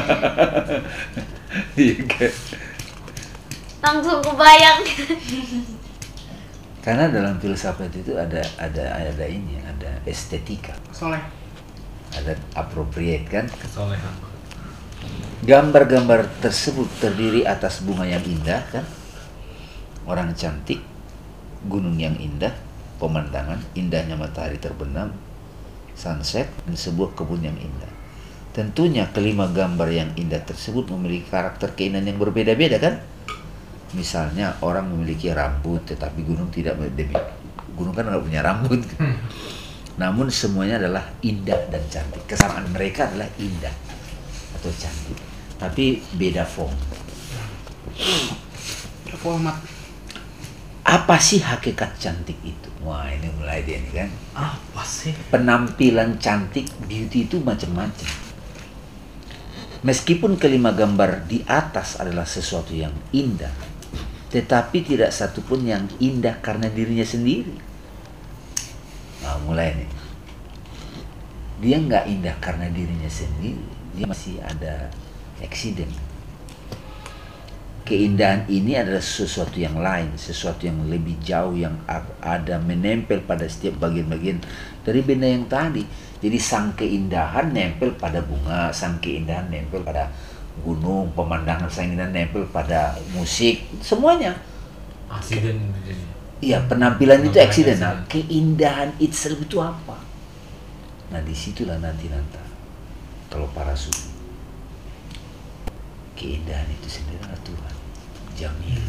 Iya. 1.78 2.30
Langsung 3.82 4.22
kebayang. 4.22 4.82
Karena 6.82 7.10
dalam 7.10 7.38
filsafat 7.38 7.90
itu 7.94 8.14
ada 8.14 8.42
ada 8.58 8.84
ada 8.94 9.26
ini 9.26 9.58
ada 9.62 9.98
estetika, 10.06 10.74
Soleh. 10.90 11.22
ada 12.14 12.34
appropriate 12.54 13.26
kan. 13.30 13.46
Kesolehan. 13.50 14.14
Gambar-gambar 15.46 16.26
tersebut 16.42 16.86
terdiri 16.98 17.46
atas 17.46 17.82
bunga 17.82 18.06
yang 18.06 18.22
indah 18.26 18.62
kan, 18.70 18.86
orang 20.06 20.34
cantik, 20.34 20.82
gunung 21.66 21.98
yang 21.98 22.18
indah, 22.18 22.54
pemandangan, 22.98 23.62
indahnya 23.78 24.18
matahari 24.18 24.58
terbenam, 24.58 25.14
sunset, 25.98 26.50
dan 26.66 26.76
sebuah 26.78 27.18
kebun 27.18 27.46
yang 27.46 27.58
indah. 27.58 27.94
Tentunya 28.54 29.06
kelima 29.14 29.46
gambar 29.50 29.90
yang 29.94 30.10
indah 30.18 30.42
tersebut 30.42 30.90
memiliki 30.90 31.30
karakter 31.30 31.78
keindahan 31.78 32.10
yang 32.10 32.18
berbeda-beda 32.18 32.82
kan? 32.82 32.98
Misalnya 33.94 34.58
orang 34.66 34.90
memiliki 34.90 35.30
rambut 35.30 35.86
tetapi 35.86 36.26
gunung 36.26 36.50
tidak 36.50 36.76
demi 36.98 37.14
gunung 37.78 37.94
kan 37.94 38.10
nggak 38.10 38.26
punya 38.26 38.42
rambut. 38.42 38.82
Namun 40.02 40.34
semuanya 40.34 40.82
adalah 40.82 41.06
indah 41.22 41.70
dan 41.70 41.86
cantik. 41.90 42.26
Kesamaan 42.26 42.66
mereka 42.74 43.10
adalah 43.10 43.30
indah 43.38 43.74
atau 44.58 44.74
cantik, 44.74 45.18
tapi 45.62 46.02
beda 46.18 46.42
form. 46.46 46.74
Format. 49.18 49.58
Apa 50.86 51.18
sih 51.22 51.42
hakikat 51.42 51.98
cantik 51.98 52.38
itu? 52.46 52.67
Wah 52.88 53.12
ini 53.12 53.28
mulai 53.36 53.68
dia 53.68 53.84
nih 53.84 53.92
kan. 53.92 54.10
Apa 54.32 54.80
sih? 54.88 55.12
Penampilan 55.28 56.16
cantik 56.24 56.72
beauty 56.88 57.28
itu 57.28 57.44
macam-macam. 57.44 58.08
Meskipun 59.84 60.40
kelima 60.40 60.72
gambar 60.72 61.28
di 61.28 61.44
atas 61.44 62.00
adalah 62.00 62.24
sesuatu 62.24 62.72
yang 62.72 62.96
indah, 63.12 63.52
tetapi 64.32 64.88
tidak 64.88 65.12
satupun 65.12 65.68
yang 65.68 65.84
indah 66.00 66.40
karena 66.40 66.72
dirinya 66.72 67.04
sendiri. 67.04 67.52
Nah, 69.20 69.36
mulai 69.44 69.84
nih. 69.84 69.92
Dia 71.60 71.78
nggak 71.84 72.06
indah 72.08 72.36
karena 72.40 72.72
dirinya 72.72 73.12
sendiri, 73.12 73.60
dia 73.92 74.08
masih 74.08 74.40
ada 74.40 74.88
accident. 75.44 75.92
Keindahan 77.88 78.44
ini 78.52 78.76
adalah 78.76 79.00
sesuatu 79.00 79.56
yang 79.56 79.80
lain, 79.80 80.12
sesuatu 80.20 80.68
yang 80.68 80.92
lebih 80.92 81.16
jauh 81.24 81.56
yang 81.56 81.80
ada 82.20 82.60
menempel 82.60 83.24
pada 83.24 83.48
setiap 83.48 83.80
bagian-bagian 83.88 84.44
dari 84.84 85.00
benda 85.00 85.24
yang 85.24 85.48
tadi. 85.48 85.88
Jadi 86.20 86.36
sang 86.36 86.76
keindahan 86.76 87.56
nempel 87.56 87.96
pada 87.96 88.20
bunga, 88.20 88.76
sang 88.76 89.00
keindahan 89.00 89.48
nempel 89.48 89.88
pada 89.88 90.12
gunung, 90.60 91.16
pemandangan 91.16 91.72
sang 91.72 91.96
keindahan 91.96 92.12
nempel 92.12 92.44
pada 92.52 93.00
musik, 93.16 93.64
semuanya. 93.80 94.36
Aksiden. 95.08 95.72
Iya, 96.44 96.68
penampilan 96.68 97.24
itu 97.24 97.40
accident. 97.40 97.80
Nah, 97.80 98.04
keindahan 98.12 98.92
itself 99.00 99.40
itu 99.40 99.64
apa? 99.64 99.96
Nah, 101.16 101.24
di 101.24 101.32
situlah 101.32 101.80
nanti 101.80 102.12
nanti 102.12 102.44
kalau 103.32 103.48
para 103.56 103.72
sufi 103.72 104.12
keindahan 106.18 106.66
itu 106.68 106.90
sendiri 106.90 107.22
adalah 107.22 107.42
Tuhan. 107.46 107.67
Jamil, 108.38 108.86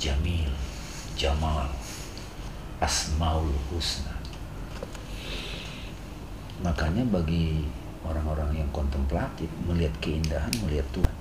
Jamil, 0.00 0.48
Jamal, 1.12 1.68
Asmaul 2.80 3.52
Husna. 3.68 4.16
Makanya 6.64 7.04
bagi 7.12 7.68
orang-orang 8.00 8.64
yang 8.64 8.70
kontemplatif 8.72 9.52
melihat 9.68 9.92
keindahan, 10.00 10.48
melihat 10.64 10.88
Tuhan. 10.96 11.16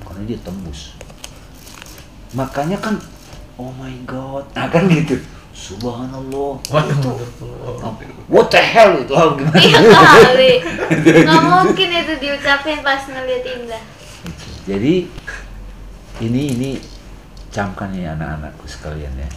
Karena 0.00 0.22
dia 0.24 0.40
tembus. 0.40 0.96
Makanya 2.32 2.80
kan 2.80 2.96
oh 3.60 3.68
my 3.76 3.92
god. 4.08 4.48
Nah 4.56 4.72
kan 4.72 4.88
gitu. 4.88 5.20
Subhanallah. 5.52 6.56
What 6.72 6.88
itu 6.88 7.12
what 8.32 8.48
the 8.48 8.64
hell 8.64 8.96
itu? 8.96 9.12
Oh, 9.12 9.36
gimana? 9.36 9.60
Iya 9.60 9.78
kali. 9.92 10.52
Nggak 11.28 11.42
mungkin 11.52 11.88
itu 12.00 12.14
diucapin 12.16 12.80
pas 12.80 13.04
ngeliat 13.04 13.44
indah. 13.44 13.84
jadi 14.64 15.04
ini 16.22 16.54
ini 16.54 16.70
camkan 17.50 17.90
ya 17.94 18.14
anak-anakku 18.14 18.66
sekalian 18.68 19.14
ya. 19.18 19.30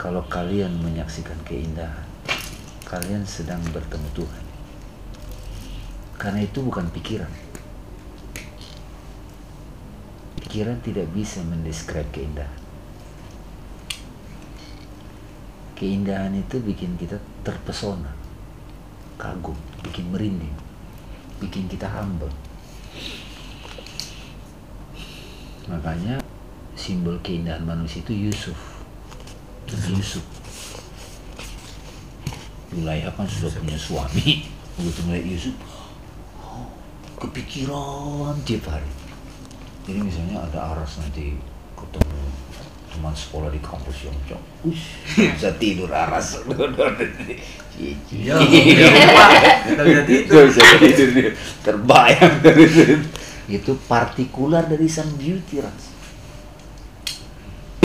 Kalau 0.00 0.24
kalian 0.30 0.80
menyaksikan 0.80 1.36
keindahan 1.44 2.08
kalian 2.88 3.24
sedang 3.24 3.60
bertemu 3.72 4.08
Tuhan. 4.12 4.44
Karena 6.20 6.44
itu 6.44 6.60
bukan 6.60 6.88
pikiran. 6.92 7.32
Pikiran 10.44 10.76
tidak 10.84 11.08
bisa 11.16 11.40
mendeskrip 11.40 12.04
keindahan. 12.12 12.60
Keindahan 15.76 16.36
itu 16.36 16.60
bikin 16.60 16.94
kita 17.00 17.16
terpesona 17.42 18.22
kagum 19.22 19.54
bikin 19.86 20.10
merinding 20.10 20.50
bikin 21.38 21.70
kita 21.70 21.86
humble 21.86 22.30
makanya 25.70 26.18
simbol 26.74 27.14
keindahan 27.22 27.62
manusia 27.62 28.02
itu 28.02 28.30
Yusuf. 28.30 28.58
Yusuf. 29.70 30.24
Zulaiha 32.72 33.10
kan 33.12 33.28
sudah 33.28 33.52
punya 33.60 33.78
suami. 33.78 34.48
Begitu 34.80 35.00
melihat 35.04 35.26
Yusuf 35.28 35.54
oh, 36.40 36.66
kepikiran 37.20 38.34
tiap 38.48 38.72
hari. 38.72 38.88
Jadi 39.84 39.98
misalnya 40.00 40.42
ada 40.46 40.72
aras 40.74 41.02
nanti 41.02 41.36
ketemu 41.74 42.20
teman 42.92 43.14
sekolah 43.16 43.48
di 43.48 43.60
kampus 43.64 44.04
yang 44.04 44.16
cok 44.28 44.42
bisa 45.16 45.50
tidur 45.56 45.90
aras. 45.90 46.38
Iya, 47.72 47.96
iya. 48.12 48.36
Kita 49.64 50.44
bisa 50.44 50.60
tidur. 50.76 51.32
Terbayang. 51.64 52.44
dari. 52.44 52.68
itu 53.50 53.74
partikular 53.86 54.66
dari 54.66 54.86
sang 54.86 55.10
beauty 55.18 55.58
ras 55.62 55.92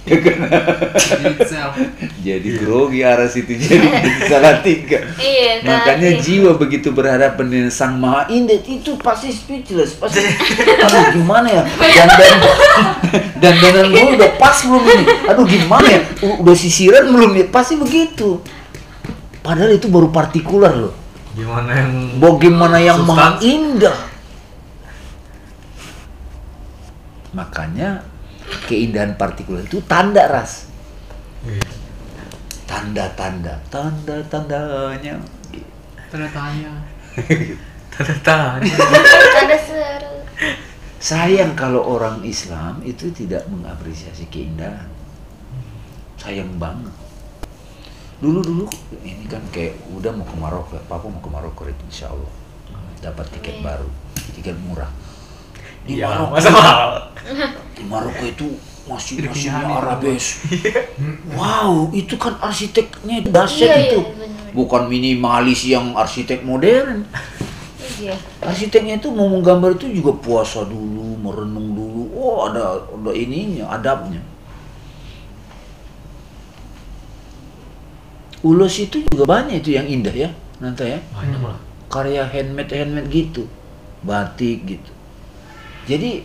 itself 0.07 1.75
jadi 2.23 2.49
grogi 2.63 3.03
aras 3.03 3.35
itu 3.35 3.59
jadi 3.59 3.87
salah 4.31 4.63
tiga. 4.63 5.03
Iya, 5.19 5.67
makanya 5.67 6.15
tapi- 6.15 6.23
jiwa 6.23 6.51
begitu 6.55 6.95
berhadapan 6.95 7.45
dengan 7.51 7.71
sang 7.71 7.99
maha 7.99 8.23
indah 8.31 8.55
itu 8.63 8.95
pasti 9.03 9.35
speechless 9.35 9.99
pasti. 9.99 10.23
Aduh 10.87 11.11
gimana 11.11 11.47
ya? 11.51 11.63
Dan 11.67 12.07
dan 12.07 12.35
dan 13.43 13.53
dengan 13.59 13.85
gue 13.91 14.15
udah 14.15 14.31
pas 14.39 14.57
belum 14.63 14.83
ini. 14.87 15.03
Aduh 15.27 15.43
gimana 15.43 15.87
ya? 15.91 16.01
Udah 16.39 16.55
sisiran 16.55 17.11
belum 17.11 17.31
ya? 17.35 17.45
Pasti 17.51 17.75
begitu. 17.75 18.39
Padahal 19.43 19.75
itu 19.75 19.91
baru 19.91 20.07
partikular 20.07 20.71
loh. 20.71 20.95
Gimana 21.35 21.83
yang 21.83 21.91
bagaimana 22.17 22.77
yang 22.79 23.03
maha 23.03 23.43
indah 23.43 23.95
makanya 27.37 28.01
keindahan 28.65 29.13
partikular 29.13 29.61
itu 29.61 29.77
tanda 29.85 30.25
ras 30.25 30.65
Iya. 31.45 31.61
tanda-tanda 32.65 33.61
tanda-tandanya 33.69 35.15
tanda 36.09 36.27
tanya 36.33 36.71
Tanda 37.97 38.13
tanya. 38.21 38.73
Ada 39.41 39.57
seru. 39.57 40.13
sayang 40.97 41.53
kalau 41.53 41.81
orang 41.81 42.21
Islam 42.21 42.77
itu 42.81 43.09
tidak 43.09 43.45
mengapresiasi 43.49 44.25
keindahan 44.29 44.85
sayang 46.17 46.57
banget 46.57 46.93
dulu 48.17 48.41
dulu 48.41 48.65
ini 49.01 49.25
kan 49.25 49.41
kayak 49.49 49.77
udah 49.93 50.09
mau 50.09 50.25
ke 50.25 50.35
Maroko 50.35 50.73
papa 50.85 51.05
mau 51.05 51.21
ke 51.21 51.29
Maroko 51.29 51.61
itu 51.65 51.83
insya 51.85 52.09
Allah 52.09 52.33
dapat 52.99 53.29
tiket 53.33 53.61
Amin. 53.61 53.65
baru 53.65 53.89
tiket 54.33 54.57
murah 54.61 54.89
di 55.87 55.93
Iya, 55.97 56.11
Maroko. 56.11 56.31
masa 56.35 56.49
mahal? 56.51 56.89
di 57.73 57.83
Maroko 57.87 58.23
itu 58.23 58.47
masih 58.87 59.19
masih 59.23 59.51
ya, 59.51 59.67
Arabes 59.67 60.25
wow 61.39 61.91
itu 61.91 62.15
kan 62.15 62.39
arsiteknya 62.39 63.23
dahsyat 63.27 63.67
Iya, 63.67 63.77
itu. 63.87 63.99
iya, 63.99 64.51
bukan 64.55 64.87
minimalis 64.87 65.63
yang 65.63 65.91
arsitek 65.93 66.43
modern. 66.43 67.03
Iya. 67.97 68.13
arsiteknya 68.39 69.01
itu 69.01 69.09
mau 69.09 69.25
menggambar 69.27 69.73
itu 69.75 69.89
juga 69.89 70.13
puasa 70.13 70.61
dulu 70.61 71.17
merenung 71.17 71.73
dulu. 71.73 72.01
Oh 72.13 72.45
ada 72.45 72.77
ada 72.85 73.11
ininya 73.11 73.73
adabnya. 73.73 74.21
Ulos 78.45 78.77
itu 78.77 79.01
juga 79.03 79.25
banyak 79.25 79.65
itu 79.65 79.73
yang 79.75 79.89
indah 79.89 80.13
ya 80.13 80.29
nanti 80.61 80.93
ya. 80.93 80.99
Banyak 81.11 81.41
lah. 81.41 81.57
karya 81.89 82.23
handmade 82.23 82.69
handmade 82.71 83.09
gitu. 83.09 83.43
Batik 84.05 84.61
gitu 84.63 84.91
jadi 85.87 86.21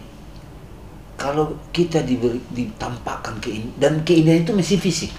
kalau 1.14 1.54
kita 1.70 2.02
diberi, 2.02 2.42
ditampakkan 2.50 3.38
kein 3.38 3.70
dan 3.78 4.02
keindahan 4.02 4.42
itu 4.42 4.52
mesti 4.52 4.76
fisik 4.76 5.12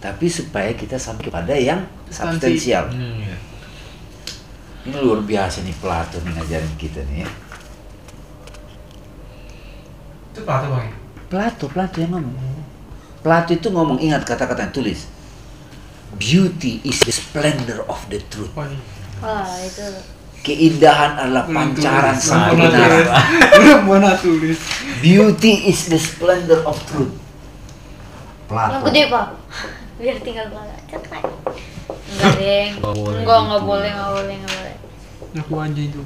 tapi 0.00 0.26
supaya 0.26 0.72
kita 0.74 0.96
sampai 0.98 1.28
kepada 1.28 1.54
yang 1.54 1.84
Substansi. 2.10 2.58
substansial 2.58 2.84
Hmm, 2.90 3.20
iya. 3.20 3.36
ini 4.88 4.96
luar 4.98 5.22
biasa 5.22 5.62
nih 5.62 5.76
Plato 5.78 6.18
nih 6.24 6.32
ngajarin 6.34 6.74
kita 6.74 7.00
nih 7.06 7.22
ya 7.22 7.30
itu 10.30 10.40
Plato 10.42 10.66
bang 10.72 10.86
ya? 10.88 10.94
Plato 11.30 11.64
Plato 11.70 11.96
yang 12.00 12.12
ngomong 12.16 12.36
Plato 13.20 13.50
itu 13.52 13.68
ngomong 13.68 14.00
ingat 14.00 14.24
kata-kata 14.24 14.66
yang 14.66 14.74
tulis 14.74 15.00
beauty 16.16 16.80
is 16.82 16.98
the 17.06 17.12
splendor 17.14 17.86
of 17.86 18.00
the 18.10 18.18
truth 18.32 18.50
oh 18.56 18.66
iya 18.66 18.80
Wah, 19.20 19.52
itu. 19.60 19.84
Keindahan 20.40 21.20
adalah 21.20 21.44
Belum 21.44 21.56
pancaran 21.56 22.16
tulis, 22.16 22.24
sang 22.24 22.42
kebenaran 22.56 23.04
tulis. 23.04 23.12
belum 23.60 23.82
mana 23.84 24.12
tulis 24.16 24.60
Beauty 25.00 25.72
is 25.72 25.88
the 25.88 25.96
splendor 25.96 26.60
of 26.68 26.76
truth. 26.84 27.08
Yang 27.08 28.52
Plato. 28.52 28.84
gede, 28.92 29.02
Pak. 29.08 29.26
Biar 29.96 30.16
tinggal 30.20 30.46
bala. 30.52 30.76
Cepat. 30.90 31.24
Enggak, 31.88 32.32
Deng. 32.36 32.72
Enggak, 32.84 33.38
enggak 33.40 33.60
gitu. 33.62 33.68
boleh, 33.70 33.90
enggak 33.96 34.10
boleh, 34.12 34.34
enggak 34.36 34.56
boleh. 34.60 34.76
aku 35.30 35.54
aja 35.62 35.78
itu 35.78 36.02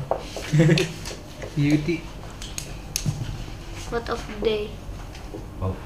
beauty 1.56 1.96
Quote 3.88 4.10
of 4.10 4.20
the 4.26 4.36
day. 4.44 4.64
Oh, 5.62 5.76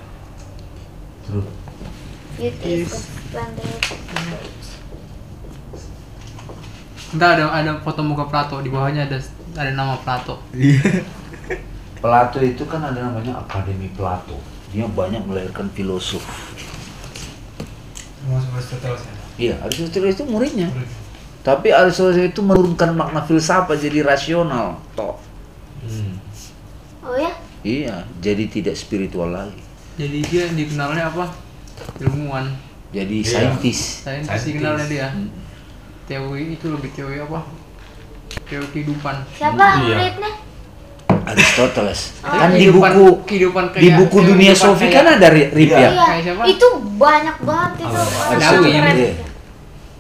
Truth. 1.27 1.51
Beauty 2.39 2.83
is 2.83 2.91
the 2.91 2.99
splendor 2.99 3.69
of 3.69 4.33
age. 4.39 4.68
Entar 7.09 7.41
ada 7.41 7.49
ada 7.49 7.73
foto 7.81 8.05
muka 8.05 8.29
Plato 8.29 8.61
di 8.61 8.69
bawahnya 8.69 9.09
ada 9.09 9.17
ada 9.57 9.73
nama 9.73 9.97
Plato 9.97 10.37
Plato 12.03 12.39
itu 12.39 12.63
kan 12.69 12.79
ada 12.81 13.11
namanya 13.11 13.43
Akademi 13.43 13.91
Plato. 13.91 14.39
Dia 14.71 14.87
banyak 14.87 15.25
melahirkan 15.25 15.67
filosof. 15.73 16.23
Aristoteles 18.29 19.03
ya 19.03 19.15
Iya, 19.39 19.55
Aristoteles 19.63 20.15
itu 20.19 20.27
muridnya. 20.27 20.69
Tapi 21.43 21.71
Aristoteles 21.71 22.31
itu 22.31 22.43
menurunkan 22.43 22.91
makna 22.93 23.23
filsafat 23.23 23.79
jadi 23.79 24.03
rasional. 24.03 24.79
Toh. 24.95 25.15
hmm. 25.83 26.15
Oh 27.03 27.15
ya? 27.15 27.33
Iya, 27.63 28.07
jadi 28.21 28.47
tidak 28.47 28.75
spiritual 28.75 29.31
lagi. 29.31 29.59
jadi 29.99 30.19
dia 30.23 30.45
dikenalnya 30.55 31.11
apa 31.11 31.27
ilmuwan 31.99 32.47
Jadi 32.89 33.21
Iya. 33.21 33.31
saintis. 33.51 34.07
saintis 34.07 34.31
Saintis. 34.31 34.45
dikenalnya 34.47 34.87
dia 34.87 35.07
Hmm. 35.11 35.27
Teori 36.09 36.57
itu 36.57 36.67
lebih 36.67 36.91
teori 36.91 37.21
apa 37.21 37.45
teori 38.45 38.67
kehidupan 38.67 39.17
Siapa 39.31 39.65
Iya. 39.79 39.95
muridnya? 39.95 40.33
Aristoteles. 41.29 42.17
Oh, 42.19 42.33
kan 42.33 42.49
di 42.49 42.65
Kehidupan- 42.65 42.95
buku 42.95 43.07
kehidupan 43.29 43.65
di 43.69 43.73
kayak- 43.85 43.97
buku 44.01 44.19
dunia 44.25 44.53
Sofi 44.55 44.89
kan 44.89 45.05
ada 45.07 45.29
ri- 45.29 45.53
Rip 45.53 45.69
ya? 45.71 45.89
Iya, 45.93 46.09
itu 46.49 46.67
banyak 46.97 47.37
banget 47.39 47.73
itu. 47.79 47.93
Ada- 47.93 48.01
ada 48.01 48.47
keren. 48.49 48.65
Darwin. 48.65 48.97
Iya. 48.97 49.13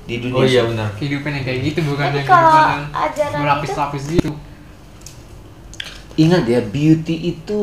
Di 0.02 0.14
dunia 0.18 0.32
Oh 0.34 0.44
iya 0.46 0.62
benar. 0.64 0.88
kehidupan 0.96 1.30
yang 1.30 1.44
kayak 1.44 1.60
gitu 1.62 1.80
bukan 1.84 2.06
Tapi 2.06 2.16
yang 2.16 2.26
kalau 2.26 2.48
kehidupan 2.48 2.72
yang 2.72 2.84
ajaran 2.96 3.38
berlapis-lapis 3.38 4.04
gitu 4.08 4.30
Ingat 6.18 6.42
ya, 6.44 6.60
beauty 6.60 7.14
itu 7.30 7.58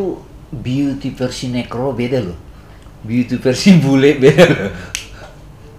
beauty 0.50 1.10
versi 1.12 1.50
nekro 1.50 1.92
beda 1.92 2.22
loh. 2.22 2.38
Beauty 3.02 3.36
versi 3.36 3.76
bule 3.76 4.16
beda 4.16 4.46
loh. 4.46 4.72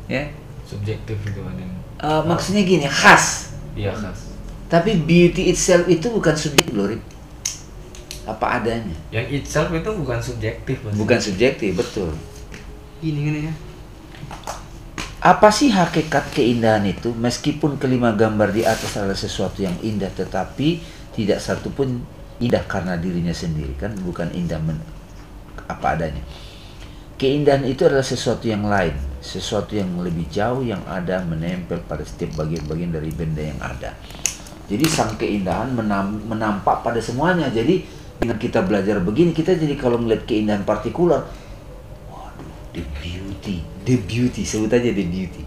Ya. 0.07 0.23
Subjektif 0.63 1.19
itu 1.21 1.41
kan 1.41 1.55
Eh, 1.97 2.23
maksudnya 2.29 2.61
gini, 2.61 2.85
khas. 2.85 3.57
Iya 3.73 3.97
khas. 3.97 4.29
Tapi 4.69 4.99
beauty 5.01 5.49
itself 5.49 5.89
itu 5.89 6.13
bukan 6.13 6.35
subjektif 6.37 6.75
loh, 6.77 6.91
Rip. 6.91 7.01
Apa 8.27 8.61
adanya. 8.61 8.97
Yang 9.15 9.41
itself 9.41 9.71
itu 9.73 9.91
bukan 9.95 10.19
subjektif. 10.21 10.77
Mas. 10.83 10.93
Bukan 10.99 11.19
subjektif, 11.23 11.71
betul. 11.73 12.11
gini 12.97 13.29
gini 13.29 13.39
ya 13.45 13.55
Apa 15.21 15.53
sih 15.53 15.69
hakikat 15.69 16.33
keindahan 16.33 16.83
itu? 16.89 17.13
Meskipun 17.13 17.77
kelima 17.77 18.11
gambar 18.17 18.57
di 18.57 18.65
atas 18.65 18.97
adalah 18.97 19.17
sesuatu 19.17 19.61
yang 19.61 19.77
indah, 19.85 20.09
tetapi 20.11 20.81
tidak 21.13 21.45
satu 21.45 21.69
pun 21.73 22.03
indah 22.41 22.65
karena 22.65 22.97
dirinya 22.97 23.33
sendiri 23.33 23.73
kan, 23.77 23.93
bukan 24.01 24.33
indah 24.33 24.61
men 24.61 24.81
apa 25.67 25.99
adanya. 25.99 26.23
Keindahan 27.17 27.65
itu 27.65 27.89
adalah 27.89 28.05
sesuatu 28.05 28.45
yang 28.45 28.69
lain, 28.69 28.93
sesuatu 29.25 29.73
yang 29.73 29.89
lebih 30.05 30.29
jauh 30.29 30.61
yang 30.61 30.85
ada 30.85 31.25
menempel 31.25 31.81
pada 31.89 32.05
setiap 32.05 32.45
bagian-bagian 32.45 32.93
dari 32.93 33.09
benda 33.09 33.41
yang 33.41 33.57
ada. 33.57 33.97
Jadi 34.69 34.85
sang 34.85 35.17
keindahan 35.17 35.73
menam- 35.73 36.21
menampak 36.29 36.85
pada 36.85 37.01
semuanya. 37.01 37.49
Jadi 37.49 37.89
dengan 38.21 38.37
kita 38.37 38.61
belajar 38.61 39.01
begini, 39.01 39.33
kita 39.33 39.57
jadi 39.57 39.81
kalau 39.81 39.97
melihat 39.97 40.29
keindahan 40.29 40.69
partikular, 40.69 41.25
waduh, 42.13 42.53
the 42.77 42.85
beauty, 43.01 43.65
the 43.89 43.97
beauty, 43.97 44.45
sebut 44.45 44.77
aja 44.77 44.93
the 44.93 45.07
beauty. 45.09 45.43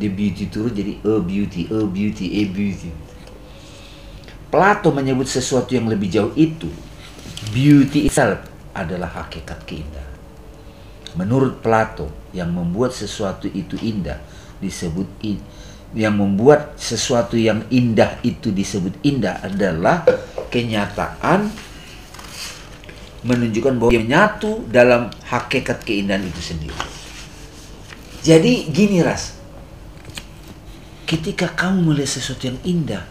The 0.00 0.08
beauty 0.08 0.48
turun 0.48 0.72
jadi 0.72 1.04
a 1.04 1.20
beauty, 1.20 1.68
a 1.68 1.84
beauty, 1.84 2.26
a 2.40 2.42
beauty. 2.48 2.90
Plato 4.48 4.88
menyebut 4.88 5.28
sesuatu 5.28 5.76
yang 5.76 5.84
lebih 5.84 6.08
jauh 6.08 6.32
itu, 6.32 6.72
beauty 7.52 8.08
itself 8.08 8.40
adalah 8.72 9.12
hakikat 9.20 9.60
keindahan. 9.68 10.09
Menurut 11.18 11.58
Plato, 11.58 12.10
yang 12.30 12.54
membuat 12.54 12.94
sesuatu 12.94 13.50
itu 13.50 13.74
indah 13.82 14.22
disebut 14.62 15.08
in- 15.26 15.42
yang 15.90 16.14
membuat 16.14 16.78
sesuatu 16.78 17.34
yang 17.34 17.66
indah 17.66 18.22
itu 18.22 18.54
disebut 18.54 18.94
indah 19.02 19.42
adalah 19.42 20.06
kenyataan 20.46 21.50
menunjukkan 23.26 23.74
bahwa 23.76 23.90
menyatu 23.90 24.64
dalam 24.70 25.10
hakikat 25.26 25.82
keindahan 25.82 26.22
itu 26.22 26.40
sendiri. 26.40 26.78
Jadi 28.22 28.70
gini 28.70 29.02
ras, 29.02 29.34
ketika 31.10 31.50
kamu 31.50 31.90
melihat 31.90 32.20
sesuatu 32.20 32.46
yang 32.46 32.60
indah, 32.62 33.04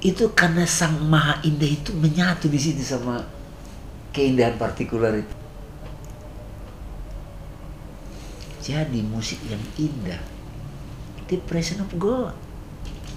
itu 0.00 0.32
karena 0.32 0.64
sang 0.64 0.96
maha 1.02 1.42
indah 1.44 1.68
itu 1.68 1.92
menyatu 1.92 2.48
di 2.48 2.56
situ 2.56 2.80
sama 2.80 3.20
keindahan 4.14 4.56
partikular 4.56 5.12
itu. 5.18 5.39
Jadi 8.70 9.02
musik 9.02 9.42
yang 9.50 9.58
indah, 9.74 10.22
the 11.26 11.34
presence 11.42 11.82
of 11.82 11.90
God, 11.98 12.30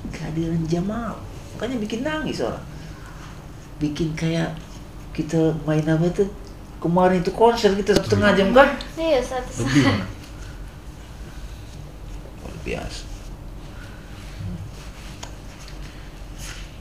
kehadiran 0.09 0.65
Jamal, 0.65 1.13
makanya 1.53 1.77
bikin 1.77 2.01
nangis 2.01 2.41
orang, 2.41 2.65
bikin 3.77 4.17
kayak 4.17 4.57
kita 5.13 5.53
main 5.69 5.85
apa 5.85 6.09
itu 6.09 6.25
kemarin 6.81 7.21
itu 7.21 7.29
konser 7.37 7.77
kita 7.77 7.93
satu 7.93 8.17
setengah 8.17 8.33
jam 8.33 8.49
kan? 8.49 8.73
Iya, 8.97 9.21
satu 9.21 9.61
Lebih 9.61 9.81
mana? 9.85 10.05
luar 12.41 12.55
biasa. 12.65 13.03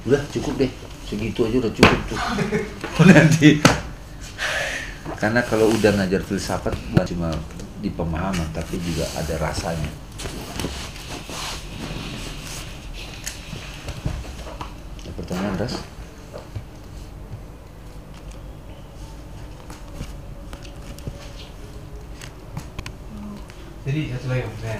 Udah 0.08 0.22
cukup 0.32 0.64
deh. 0.64 0.72
Segitu 1.04 1.44
aja 1.44 1.56
udah 1.60 1.72
cukup 1.76 2.00
tuh. 2.08 2.18
Nanti. 3.12 3.60
Karena 5.20 5.44
kalau 5.44 5.68
udah 5.70 5.92
ngajar 5.92 6.24
filsafat 6.24 6.72
bukan 6.90 7.06
cuma 7.06 7.28
di 7.82 7.90
pemahaman 7.90 8.46
tapi 8.54 8.78
juga 8.78 9.02
ada 9.18 9.34
rasanya 9.42 9.90
ada 15.02 15.10
pertanyaan 15.18 15.58
ras 15.58 15.74
Jadi 23.82 24.14
satu 24.14 24.30
lagi 24.30 24.46
maksudnya. 24.46 24.78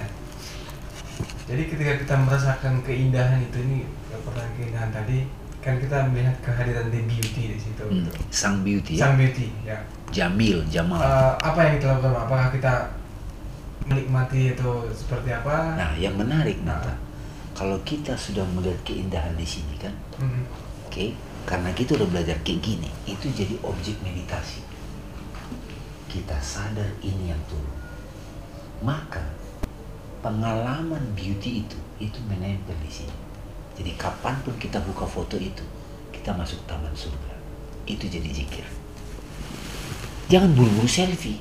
Jadi 1.43 1.63
ketika 1.67 1.93
kita 1.99 2.15
merasakan 2.23 2.73
keindahan 2.87 3.43
itu 3.43 3.59
ini 3.59 3.83
pertanyaan 4.09 4.55
keindahan 4.55 4.89
tadi 4.95 5.27
kan 5.59 5.75
kita 5.75 6.07
melihat 6.07 6.35
kehadiran 6.39 6.87
the 6.87 7.03
beauty 7.03 7.51
di 7.51 7.57
situ. 7.59 7.83
Hmm, 7.83 7.99
gitu. 7.99 8.11
sang 8.31 8.63
beauty 8.63 8.95
ya 8.95 9.03
Sang 9.03 9.15
beauty, 9.19 9.47
ya. 9.67 9.79
Jamil 10.13 10.61
Jamal 10.69 11.01
Eh, 11.01 11.33
apa 11.41 11.59
yang 11.65 11.73
kita 11.75 11.97
lakukan? 11.97 12.13
Apakah 12.15 12.47
kita 12.53 12.73
menikmati 13.83 14.55
itu 14.55 14.71
seperti 14.95 15.33
apa? 15.33 15.75
nah 15.75 15.91
yang 15.97 16.15
menarik 16.15 16.55
Nata 16.63 16.95
kalau 17.51 17.75
kita 17.83 18.15
sudah 18.15 18.45
melihat 18.55 18.79
keindahan 18.87 19.33
di 19.35 19.43
sini 19.43 19.75
kan 19.75 19.91
Hmm. 20.15 20.45
Oke, 20.87 21.17
karena 21.43 21.73
kita 21.73 21.97
udah 21.97 22.05
belajar 22.05 22.37
kayak 22.45 22.61
gini, 22.61 22.85
itu 23.09 23.25
jadi 23.33 23.57
objek 23.65 23.97
meditasi. 24.05 24.61
Kita 26.05 26.37
sadar 26.37 26.85
ini 27.01 27.33
yang 27.33 27.41
turun. 27.49 27.73
Maka 28.79 29.25
pengalaman 30.21 31.01
beauty 31.17 31.65
itu 31.65 31.77
itu 31.97 32.19
menempel 32.29 32.77
di 32.77 32.91
sini. 32.93 33.17
Jadi 33.73 33.89
kapan 33.97 34.37
pun 34.45 34.53
kita 34.61 34.77
buka 34.85 35.09
foto 35.09 35.33
itu, 35.33 35.65
kita 36.13 36.29
masuk 36.37 36.61
taman 36.69 36.93
surga. 36.93 37.33
Itu 37.89 38.05
jadi 38.05 38.29
zikir. 38.29 38.63
Jangan 40.33 40.49
buru-buru 40.57 40.89
selfie. 40.89 41.37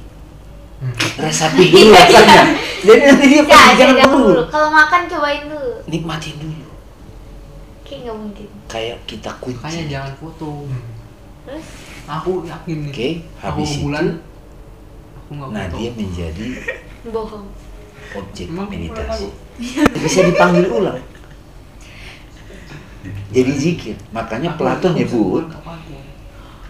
Hmm. 0.82 0.92
Resapi 1.16 1.70
dulu 1.70 1.94
rasanya. 1.94 2.42
Jadi 2.84 3.00
nanti 3.00 3.24
dia 3.24 3.38
Ya, 3.38 3.42
pasti 3.46 3.70
jangan 3.78 3.94
jangan 3.96 4.12
buru. 4.12 4.28
dulu. 4.28 4.42
Kalau 4.50 4.68
makan 4.68 5.00
cobain 5.08 5.42
dulu. 5.48 5.72
Nikmatin 5.88 6.34
dulu. 6.36 6.66
Kayak 7.86 7.98
nggak 8.04 8.16
mungkin. 8.18 8.48
Kayak 8.68 8.98
kita 9.06 9.30
kunci. 9.40 9.56
Makanya 9.56 9.82
jangan 9.88 10.12
foto. 10.20 10.50
Hmm. 10.68 10.84
Terus 11.46 11.64
Aku 12.04 12.30
yakin 12.44 12.76
nih. 12.82 12.90
Oke, 12.92 13.08
aku 13.14 13.40
habis 13.40 13.70
bulan 13.78 14.04
itu 14.04 14.16
aku 15.16 15.30
nggak 15.32 15.48
Nah 15.48 15.64
foto. 15.64 15.76
dia 15.78 15.90
menjadi 15.94 16.46
bohong. 17.08 17.46
objek 18.12 18.46
Emang 18.50 18.66
aku 18.68 18.72
meditasi. 18.74 19.26
Bisa 19.96 20.20
dipanggil 20.26 20.66
ulang. 20.68 20.98
Jadi 23.32 23.52
zikir. 23.56 23.96
Makanya 24.10 24.50
Aku 24.52 24.58
Plato 24.60 24.84
nggak 24.84 24.92
tahu 24.92 24.98
nyebut 25.00 25.44
ya. 25.48 25.56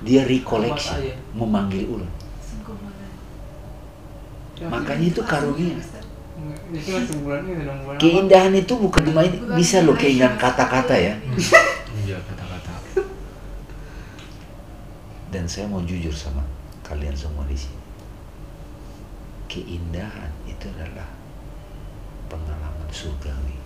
Dia 0.03 0.27
recollection, 0.27 0.99
saya? 0.99 1.15
memanggil 1.35 1.87
ulang. 1.87 2.15
Ya, 4.59 4.67
Makanya 4.71 5.07
itu 5.11 5.23
karunia. 5.23 5.79
Keindahan 8.01 8.53
itu 8.57 8.75
bukan 8.75 9.03
cuma 9.07 9.23
ini, 9.23 9.39
bisa 9.55 9.85
loh 9.85 9.95
keindahan 9.95 10.35
kata-kata 10.39 10.95
ya. 10.99 11.15
Iya 12.03 12.19
kata-kata. 12.19 12.73
Dan 15.31 15.47
saya 15.47 15.71
mau 15.71 15.79
jujur 15.87 16.11
sama 16.11 16.43
kalian 16.83 17.15
semua 17.15 17.47
di 17.47 17.55
sini. 17.55 17.79
Keindahan 19.47 20.35
itu 20.51 20.67
adalah 20.73 21.07
pengalaman 22.27 22.91
surgawi. 22.91 23.62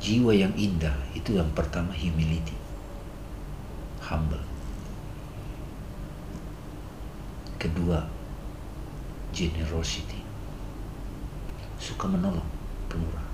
Jiwa 0.00 0.32
yang 0.32 0.56
indah 0.56 0.96
itu 1.12 1.36
yang 1.36 1.52
pertama 1.52 1.92
humility, 1.92 2.56
humble. 4.00 4.40
Kedua, 7.60 8.08
generosity, 9.36 10.24
suka 11.76 12.08
menolong, 12.08 12.48
pemurah. 12.88 13.30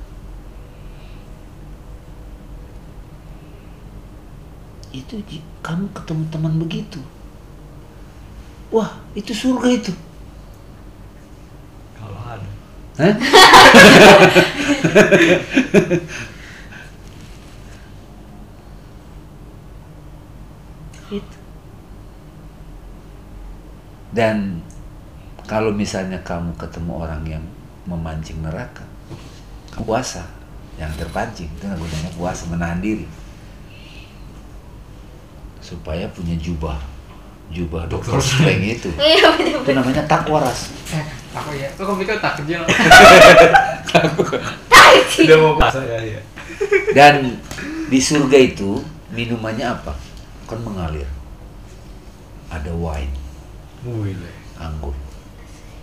itu 4.97 5.21
kamu 5.61 5.93
ketemu 5.93 6.25
teman 6.33 6.57
begitu 6.57 6.97
wah 8.73 8.97
itu 9.12 9.37
surga 9.37 9.69
itu 9.69 9.93
Kalau 11.97 12.17
ada. 12.25 12.49
Hah? 12.97 13.12
itu 21.12 21.37
dan 24.17 24.64
kalau 25.45 25.69
misalnya 25.69 26.17
kamu 26.25 26.57
ketemu 26.57 26.93
orang 26.97 27.23
yang 27.29 27.45
memancing 27.85 28.41
neraka 28.41 28.83
puasa 29.77 30.25
yang 30.81 30.89
terpancing 30.97 31.53
itu 31.53 31.69
nggak 31.69 31.77
gunanya 31.77 32.11
puasa 32.17 32.49
menahan 32.49 32.81
diri. 32.81 33.05
Supaya 35.61 36.09
punya 36.17 36.33
jubah 36.41 36.81
jubah 37.53 37.85
dokter. 37.87 38.17
Streng 38.17 38.64
itu. 38.64 38.89
Iya 38.97 39.37
itu 39.37 39.71
namanya 39.77 40.01
takwa 40.09 40.41
ras. 40.41 40.73
Eh, 40.97 41.05
aku 41.37 41.53
ya. 41.53 41.69
Kok 41.77 41.85
kamu 41.85 41.99
pikir 42.09 42.17
tak 42.25 42.41
kecil? 42.41 42.64
Sudah 45.12 45.37
mau 45.45 45.61
puasa 45.61 45.85
ya 45.85 46.01
ya. 46.01 46.21
dan 46.97 47.37
di 47.93 48.01
surga 48.01 48.41
itu 48.41 48.81
minumannya 49.12 49.77
apa? 49.77 49.93
Kan 50.49 50.64
mengalir. 50.64 51.07
Ada 52.49 52.73
wine 52.73 53.26
Anggur 54.57 54.95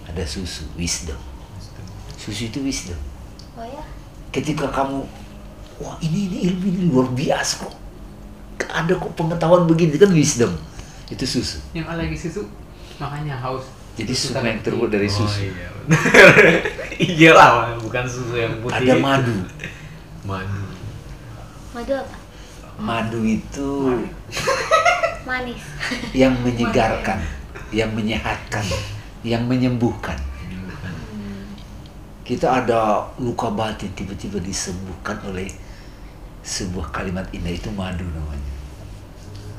ada 0.03 0.23
susu 0.27 0.67
wisdom. 0.75 1.15
Susu 2.19 2.51
itu 2.51 2.59
wisdom. 2.59 2.99
Oh 3.55 3.63
ya. 3.63 3.83
ketika 4.33 4.65
kamu 4.67 5.05
wah 5.77 5.95
ini 6.01 6.25
ini 6.27 6.37
ilmu 6.49 6.65
ini 6.67 6.81
luar 6.89 7.07
biasa 7.13 7.63
kok. 7.63 7.73
Ada 8.67 8.97
kok 8.97 9.13
pengetahuan 9.13 9.69
begini. 9.69 9.95
Kan 9.95 10.11
wisdom. 10.11 10.51
Itu 11.07 11.23
susu. 11.23 11.61
Yang 11.71 11.87
alergi 11.87 12.17
susu 12.19 12.41
makanya 12.97 13.37
haus. 13.39 13.65
jadi 13.93 14.09
Susu 14.09 14.33
yang 14.35 14.59
terbuat 14.59 14.89
dari 14.89 15.05
Oh, 15.05 15.13
susu. 15.21 15.45
iya 15.45 15.69
iya 17.13 17.31
lah, 17.33 17.77
bukan 17.77 18.03
susu 18.09 18.33
yang 18.33 18.57
putih. 18.59 18.89
ada 18.89 18.93
madu. 18.97 19.35
Madu. 20.25 20.61
Madu 21.73 21.93
apa? 21.93 22.15
madu 22.73 23.21
itu 23.21 24.01
manis. 25.29 25.61
Yang 26.11 26.33
menyegarkan, 26.41 27.21
yang 27.73 27.91
menyehatkan, 27.91 28.63
yang 29.25 29.43
menyembuhkan. 29.49 30.15
Kita 32.23 32.63
ada 32.63 33.11
luka 33.19 33.51
batin 33.51 33.91
tiba-tiba 33.91 34.39
disembuhkan 34.39 35.19
oleh 35.27 35.51
sebuah 36.39 36.93
kalimat 36.93 37.27
indah 37.35 37.51
itu 37.51 37.67
madu 37.75 38.07
namanya. 38.07 38.51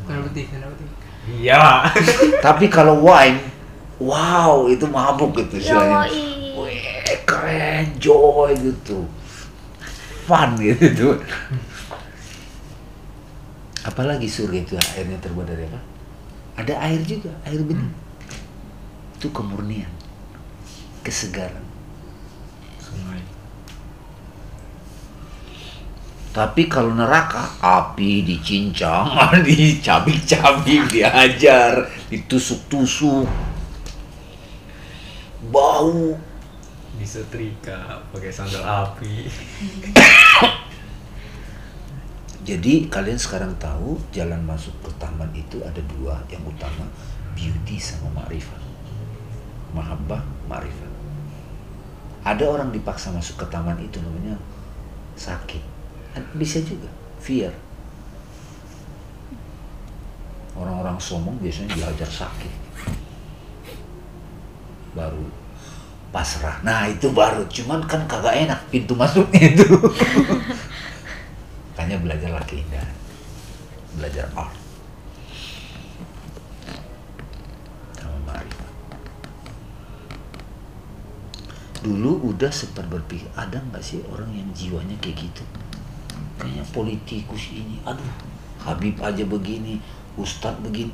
Putih, 0.08 0.48
putih. 0.48 0.88
Iya. 1.28 1.88
Tapi 2.46 2.68
kalau 2.72 3.04
wine, 3.04 3.40
wow 4.00 4.68
itu 4.68 4.84
mabuk 4.88 5.32
gitu 5.44 5.60
istilahnya. 5.60 6.08
Wih, 6.56 7.20
keren, 7.24 7.96
joy 8.00 8.52
gitu. 8.56 9.04
Fun 10.24 10.56
gitu. 10.56 11.20
Apalagi 13.84 14.24
surga 14.24 14.56
itu 14.64 14.74
airnya 14.96 15.20
terbuat 15.20 15.44
dari 15.44 15.68
apa? 15.68 15.80
Ada 16.56 16.80
air 16.88 17.00
juga, 17.04 17.32
air 17.44 17.60
bening. 17.60 18.03
Itu 19.16 19.30
kemurnian, 19.30 19.90
kesegaran. 21.06 21.64
Sungai. 22.80 23.22
Tapi 26.34 26.66
kalau 26.66 26.90
neraka, 26.98 27.46
api 27.62 28.26
dicincang, 28.26 29.06
dicabik-cabik, 29.46 30.90
dihajar, 30.90 31.86
ditusuk-tusuk, 32.10 33.30
bau. 35.54 36.18
Disetrika 36.98 38.02
pakai 38.10 38.30
sandal 38.34 38.66
api. 38.66 39.30
Jadi 42.48 42.92
kalian 42.92 43.16
sekarang 43.16 43.56
tahu 43.56 43.96
jalan 44.12 44.42
masuk 44.44 44.74
ke 44.84 44.90
taman 45.00 45.32
itu 45.32 45.64
ada 45.64 45.80
dua 45.96 46.20
yang 46.28 46.44
utama, 46.44 46.84
beauty 47.32 47.80
sama 47.80 48.20
ma'rifah. 48.20 48.63
Mahabbah, 49.74 50.22
ma'rifah. 50.46 50.90
Ada 52.24 52.46
orang 52.46 52.70
dipaksa 52.72 53.12
masuk 53.12 53.44
ke 53.44 53.46
taman 53.52 53.76
itu 53.82 54.00
namanya 54.00 54.38
sakit. 55.18 55.60
Bisa 56.38 56.62
juga 56.62 56.88
fear. 57.20 57.50
Orang-orang 60.54 60.96
sombong 61.02 61.36
biasanya 61.42 61.74
diajar 61.74 62.06
sakit. 62.06 62.54
Baru 64.94 65.26
pasrah. 66.14 66.62
Nah 66.62 66.86
itu 66.86 67.10
baru, 67.10 67.42
cuman 67.50 67.82
kan 67.90 68.06
kagak 68.06 68.46
enak 68.46 68.60
pintu 68.70 68.94
masuknya 68.94 69.50
itu. 69.50 69.66
Makanya 71.74 71.98
belajarlah 71.98 72.44
keindahan. 72.46 72.94
Belajar 73.98 74.30
art. 74.38 74.54
Sama 77.98 78.18
ma'rifah. 78.30 78.70
Dulu 81.84 82.32
udah 82.32 82.48
sempat 82.48 82.88
berpikir, 82.88 83.28
ada 83.36 83.60
nggak 83.60 83.84
sih 83.84 84.00
orang 84.08 84.32
yang 84.32 84.48
jiwanya 84.56 84.96
kayak 85.04 85.28
gitu? 85.28 85.44
Kayaknya 86.40 86.64
politikus 86.72 87.52
ini, 87.52 87.76
aduh, 87.84 88.08
Habib 88.64 88.96
aja 89.04 89.20
begini, 89.28 89.76
Ustadz 90.16 90.64
begini. 90.64 90.88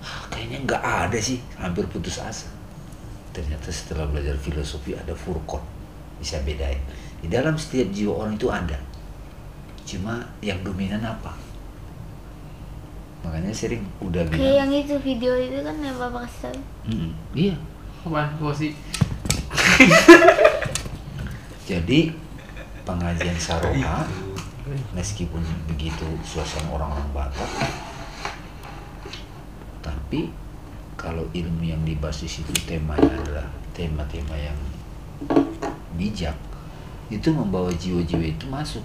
Ah, 0.00 0.24
Kayaknya 0.32 0.64
nggak 0.64 0.82
ada 0.82 1.18
sih, 1.20 1.44
hampir 1.60 1.84
putus 1.92 2.16
asa. 2.16 2.48
Ternyata 3.36 3.68
setelah 3.68 4.08
belajar 4.08 4.32
filosofi 4.40 4.96
ada 4.96 5.12
furqon, 5.12 5.60
bisa 6.16 6.40
bedain. 6.40 6.80
Di 7.20 7.28
dalam 7.28 7.60
setiap 7.60 7.92
jiwa 7.92 8.24
orang 8.24 8.40
itu 8.40 8.48
ada. 8.48 8.80
Cuma 9.84 10.24
yang 10.40 10.64
dominan 10.64 11.04
apa? 11.04 11.36
Makanya 13.20 13.52
sering 13.52 13.84
udah 14.00 14.24
kayak 14.32 14.40
bilang, 14.40 14.56
yang 14.64 14.72
itu 14.72 14.96
video 15.04 15.36
itu 15.36 15.60
kan 15.60 15.76
yang 15.84 15.92
bapak 16.00 16.24
kasih 16.24 16.40
tahu 16.48 16.56
"Mm-mm, 16.88 17.12
iya. 17.36 17.56
Jadi 21.70 22.12
pengajian 22.84 23.38
saroha 23.38 24.04
meskipun 24.94 25.42
begitu 25.66 26.06
suasana 26.22 26.70
orang-orang 26.70 27.10
Batak, 27.10 27.50
tapi 29.82 30.30
kalau 30.94 31.26
ilmu 31.32 31.64
yang 31.64 31.82
dibahas 31.82 32.22
di 32.22 32.28
situ 32.28 32.52
temanya 32.68 33.08
adalah 33.24 33.48
tema-tema 33.72 34.36
yang 34.36 34.58
bijak, 35.96 36.36
itu 37.10 37.28
membawa 37.32 37.72
jiwa-jiwa 37.74 38.24
itu 38.30 38.44
masuk 38.46 38.84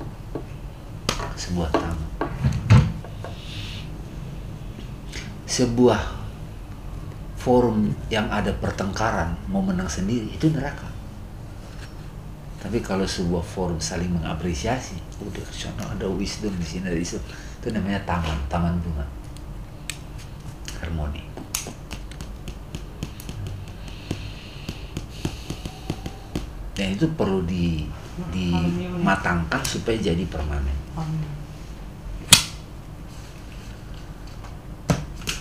ke 1.12 1.38
sebuah 1.38 1.70
taman. 1.70 2.10
Sebuah 5.46 6.24
forum 7.46 7.93
yang 8.10 8.26
ada 8.34 8.50
pertengkaran 8.58 9.38
mau 9.54 9.62
menang 9.62 9.86
sendiri 9.86 10.34
itu 10.34 10.50
neraka. 10.50 10.89
Tapi 12.58 12.82
kalau 12.82 13.06
sebuah 13.06 13.46
forum 13.46 13.78
saling 13.78 14.10
mengapresiasi, 14.10 14.98
udah 15.22 15.46
sana 15.54 15.93
ada 15.93 16.10
wisdom 16.10 16.50
di 16.58 16.66
sini 16.66 16.89
ada 16.89 16.98
itu, 16.98 17.22
itu 17.62 17.68
namanya 17.70 18.02
taman, 18.10 18.34
taman 18.50 18.74
bunga, 18.82 19.06
harmoni. 20.82 21.22
Dan 26.74 26.98
itu 26.98 27.06
perlu 27.14 27.46
di 27.46 27.86
dimatangkan 28.34 29.62
supaya 29.62 30.02
jadi 30.02 30.26
permanen. 30.26 30.74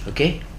Oke? 0.05 0.53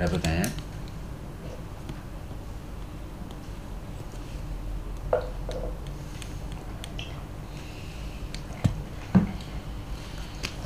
Ada 0.00 0.08
pertanyaan? 0.08 0.52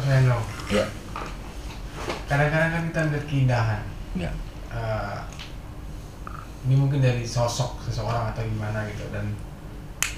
Reno, 0.04 0.38
Ya. 0.68 0.84
kadang-kadang 2.28 2.70
kan 2.72 2.82
kita 2.90 3.00
melihat 3.08 3.26
keindahan. 3.26 3.82
Ya. 4.18 4.30
Eh, 4.74 5.18
ini 6.66 6.74
mungkin 6.76 7.00
dari 7.00 7.22
sosok 7.24 7.80
seseorang 7.84 8.32
atau 8.32 8.42
gimana 8.44 8.84
gitu 8.88 9.04
dan 9.12 9.32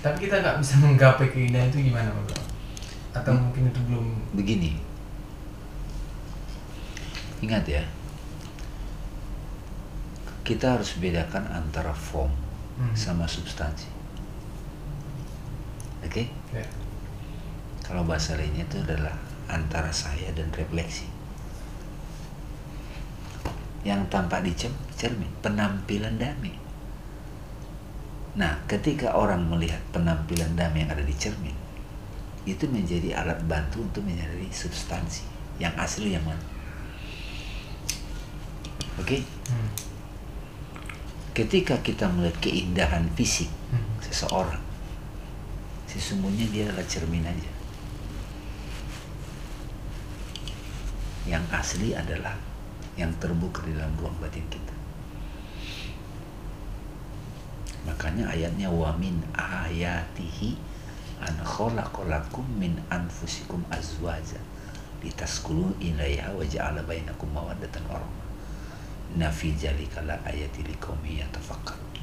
tapi 0.01 0.27
kita 0.27 0.39
nggak 0.39 0.59
bisa 0.62 0.75
menggapai 0.85 1.29
keindahan 1.31 1.71
itu 1.71 1.91
gimana 1.93 2.11
bro? 2.11 2.39
Atau 3.14 3.33
Hmm. 3.35 3.49
mungkin 3.49 3.71
itu 3.71 3.81
belum 3.87 4.07
Begini. 4.35 4.77
Ingat 7.41 7.64
ya. 7.69 7.85
Kita 10.47 10.79
harus 10.79 10.95
bedakan 11.03 11.43
antara 11.51 11.91
form 11.91 12.31
Hmm. 12.77 12.93
sama 12.95 13.27
substansi. 13.27 13.89
Oke? 16.05 16.29
ya. 16.55 16.63
Kalau 17.83 18.07
bahasa 18.07 18.39
lainnya 18.39 18.63
itu 18.63 18.79
adalah 18.85 19.17
antara 19.51 19.91
saya 19.91 20.31
dan 20.37 20.53
refleksi. 20.55 21.09
Yang 23.83 24.07
tampak 24.11 24.43
di 24.43 24.53
cer- 24.55 24.83
cermin, 24.95 25.31
penampilan 25.43 26.19
damai. 26.19 26.55
Nah, 28.37 28.61
ketika 28.69 29.17
orang 29.17 29.49
melihat 29.49 29.81
penampilan 29.95 30.53
damai 30.53 30.85
yang 30.85 30.93
ada 30.93 31.03
di 31.07 31.15
cermin, 31.17 31.55
itu 32.45 32.69
menjadi 32.69 33.17
alat 33.19 33.41
bantu 33.49 33.83
untuk 33.83 34.05
menyadari 34.05 34.51
substansi 34.53 35.25
yang 35.57 35.73
asli 35.81 36.13
yang 36.13 36.23
mana. 36.27 36.45
Oke? 39.01 39.23
Hmm. 39.23 39.36
Ketika 41.37 41.76
kita 41.84 42.09
melihat 42.09 42.41
keindahan 42.41 43.12
fisik 43.12 43.53
Hmm. 43.68 43.84
seseorang, 44.01 44.62
sesungguhnya 45.84 46.49
dia 46.49 46.64
adalah 46.72 46.89
cermin 46.89 47.28
aja. 47.28 47.53
Yang 51.28 51.45
asli 51.53 51.93
adalah 51.93 52.32
yang 52.97 53.12
terbuka 53.20 53.61
di 53.68 53.76
dalam 53.76 53.93
ruang 54.01 54.16
batin 54.16 54.49
kita. 54.49 54.72
Makanya 57.84 58.32
ayatnya 58.32 58.72
wa 58.72 58.97
min 58.97 59.20
ayatihi 59.37 60.57
an 61.20 61.37
khalaqalakum 61.45 62.49
min 62.57 62.80
anfusikum 62.89 63.61
azwaja 63.68 64.41
litaskunu 65.05 65.76
ilaiha 65.84 66.32
wa 66.32 66.43
ja'ala 66.43 66.80
bainakum 66.82 67.28
mawaddatan 67.30 67.84
wa 67.87 68.01
rahmah. 69.07 69.15
Inna 69.15 69.29
fi 69.31 69.55
dzalika 69.55 70.03
la 70.03 70.19
ayati 70.27 70.67
yatafakkarun. 70.67 71.95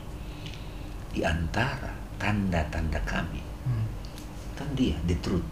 Di 1.13 1.21
antara 1.21 1.91
tanda-tanda 2.15 3.03
kami 3.03 3.53
Hmm. 3.63 3.87
kan 4.59 4.67
dia 4.75 4.91
the 5.07 5.15
truth 5.23 5.47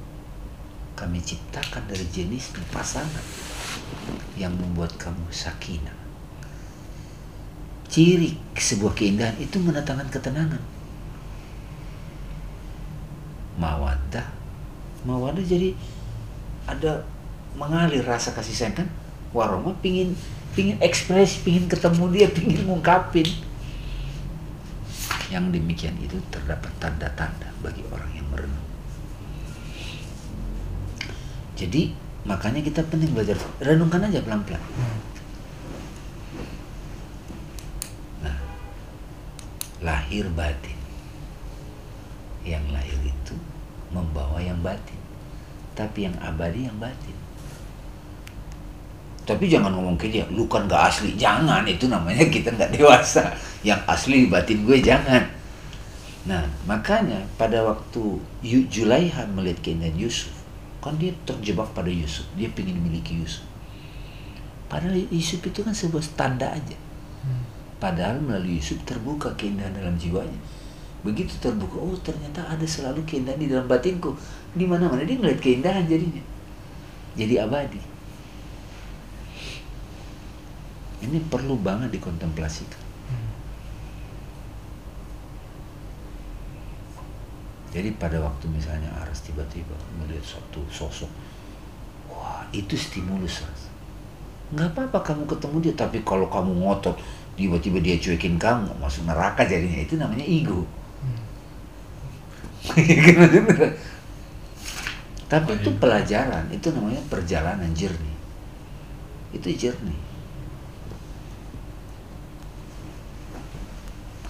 kami 0.99 1.23
ciptakan 1.23 1.87
dari 1.87 2.03
jenis 2.11 2.51
pasangan 2.75 3.23
yang 4.35 4.51
membuat 4.51 4.91
kamu 4.99 5.31
sakinah 5.31 5.95
ciri 7.87 8.35
sebuah 8.51 8.91
keindahan 8.99 9.35
itu 9.39 9.55
mendatangkan 9.63 10.11
ketenangan 10.11 10.59
mawaddah 13.55 14.27
mawaddah 15.07 15.43
jadi 15.47 15.71
ada 16.67 16.99
mengalir 17.55 18.03
rasa 18.03 18.35
kasih 18.35 18.51
sayang 18.51 18.83
kan 18.83 18.87
waroma 19.31 19.71
pingin 19.79 20.11
pingin 20.51 20.77
ekspresi 20.83 21.47
pingin 21.47 21.65
ketemu 21.71 22.03
dia 22.11 22.27
pingin 22.27 22.67
ngungkapin. 22.67 23.27
Yang 25.31 25.45
demikian 25.55 25.95
itu 26.03 26.19
terdapat 26.27 26.71
tanda-tanda 26.75 27.47
bagi 27.63 27.79
orang 27.87 28.11
yang 28.11 28.27
merenung. 28.27 28.67
Jadi 31.55 31.95
makanya 32.27 32.59
kita 32.59 32.83
penting 32.83 33.15
belajar 33.15 33.39
renungkan 33.63 34.11
aja 34.11 34.19
pelan-pelan. 34.19 34.59
Nah 38.19 38.37
lahir 39.79 40.27
batin. 40.35 40.79
Yang 42.43 42.65
lahir 42.75 42.99
itu 43.07 43.35
membawa 43.95 44.43
yang 44.43 44.59
batin. 44.59 44.99
Tapi 45.79 46.11
yang 46.11 46.15
abadi 46.19 46.67
yang 46.67 46.75
batin 46.75 47.20
tapi 49.21 49.45
jangan 49.45 49.69
ngomong 49.77 50.01
ke 50.01 50.09
dia 50.09 50.25
lu 50.33 50.49
kan 50.49 50.65
gak 50.65 50.89
asli. 50.89 51.13
Jangan 51.13 51.61
itu 51.69 51.85
namanya 51.85 52.25
kita 52.25 52.49
nggak 52.57 52.73
dewasa. 52.73 53.29
Yang 53.61 53.81
asli 53.85 54.25
batin 54.25 54.65
gue 54.65 54.81
jangan. 54.81 55.21
Nah 56.25 56.41
makanya 56.65 57.21
pada 57.37 57.61
waktu 57.61 58.17
Yu- 58.41 58.65
Julaiha 58.69 59.29
melihat 59.29 59.61
keindahan 59.61 59.93
Yusuf 59.93 60.33
kan 60.81 60.97
dia 60.97 61.13
terjebak 61.29 61.69
pada 61.77 61.89
Yusuf. 61.93 62.25
Dia 62.33 62.49
ingin 62.49 62.81
memiliki 62.81 63.21
Yusuf. 63.21 63.45
Padahal 64.65 64.97
Yusuf 65.13 65.45
itu 65.45 65.61
kan 65.61 65.73
sebuah 65.73 66.01
tanda 66.17 66.49
aja. 66.49 66.77
Padahal 67.77 68.17
melalui 68.17 68.57
Yusuf 68.57 68.81
terbuka 68.89 69.29
keindahan 69.37 69.73
dalam 69.77 69.93
jiwanya. 70.01 70.37
Begitu 71.05 71.33
terbuka 71.37 71.77
oh 71.77 71.97
ternyata 72.01 72.41
ada 72.45 72.65
selalu 72.65 73.05
keindahan 73.05 73.37
di 73.37 73.53
dalam 73.53 73.69
batinku. 73.69 74.17
Di 74.57 74.65
mana 74.65 74.89
mana 74.89 75.05
dia 75.05 75.13
ngeliat 75.13 75.37
keindahan 75.37 75.85
jadinya. 75.85 76.25
Jadi 77.13 77.37
abadi 77.37 77.90
ini 81.01 81.17
perlu 81.27 81.57
banget 81.57 81.89
dikontemplasikan. 81.93 82.91
Jadi 87.71 87.89
pada 87.95 88.19
waktu 88.19 88.51
misalnya 88.51 88.91
Aras 88.99 89.23
tiba-tiba 89.23 89.73
melihat 89.95 90.35
suatu 90.35 90.59
sosok 90.67 91.07
wah 92.11 92.43
itu 92.51 92.75
stimulus 92.75 93.47
Ras 93.47 93.71
nggak 94.51 94.75
apa-apa 94.75 94.99
kamu 94.99 95.23
ketemu 95.31 95.55
dia 95.63 95.73
tapi 95.79 96.03
kalau 96.03 96.27
kamu 96.27 96.51
ngotot 96.59 96.99
tiba-tiba 97.39 97.79
dia 97.79 97.95
cuekin 97.95 98.35
kamu 98.35 98.67
masuk 98.83 99.07
neraka 99.07 99.47
jadinya 99.47 99.79
itu 99.79 99.95
namanya 99.95 100.27
ego. 100.27 100.67
Tapi 105.31 105.49
itu 105.55 105.71
pelajaran 105.79 106.43
itu 106.51 106.67
namanya 106.75 106.99
perjalanan 107.07 107.71
jernih 107.71 108.19
itu 109.31 109.47
jernih 109.55 110.10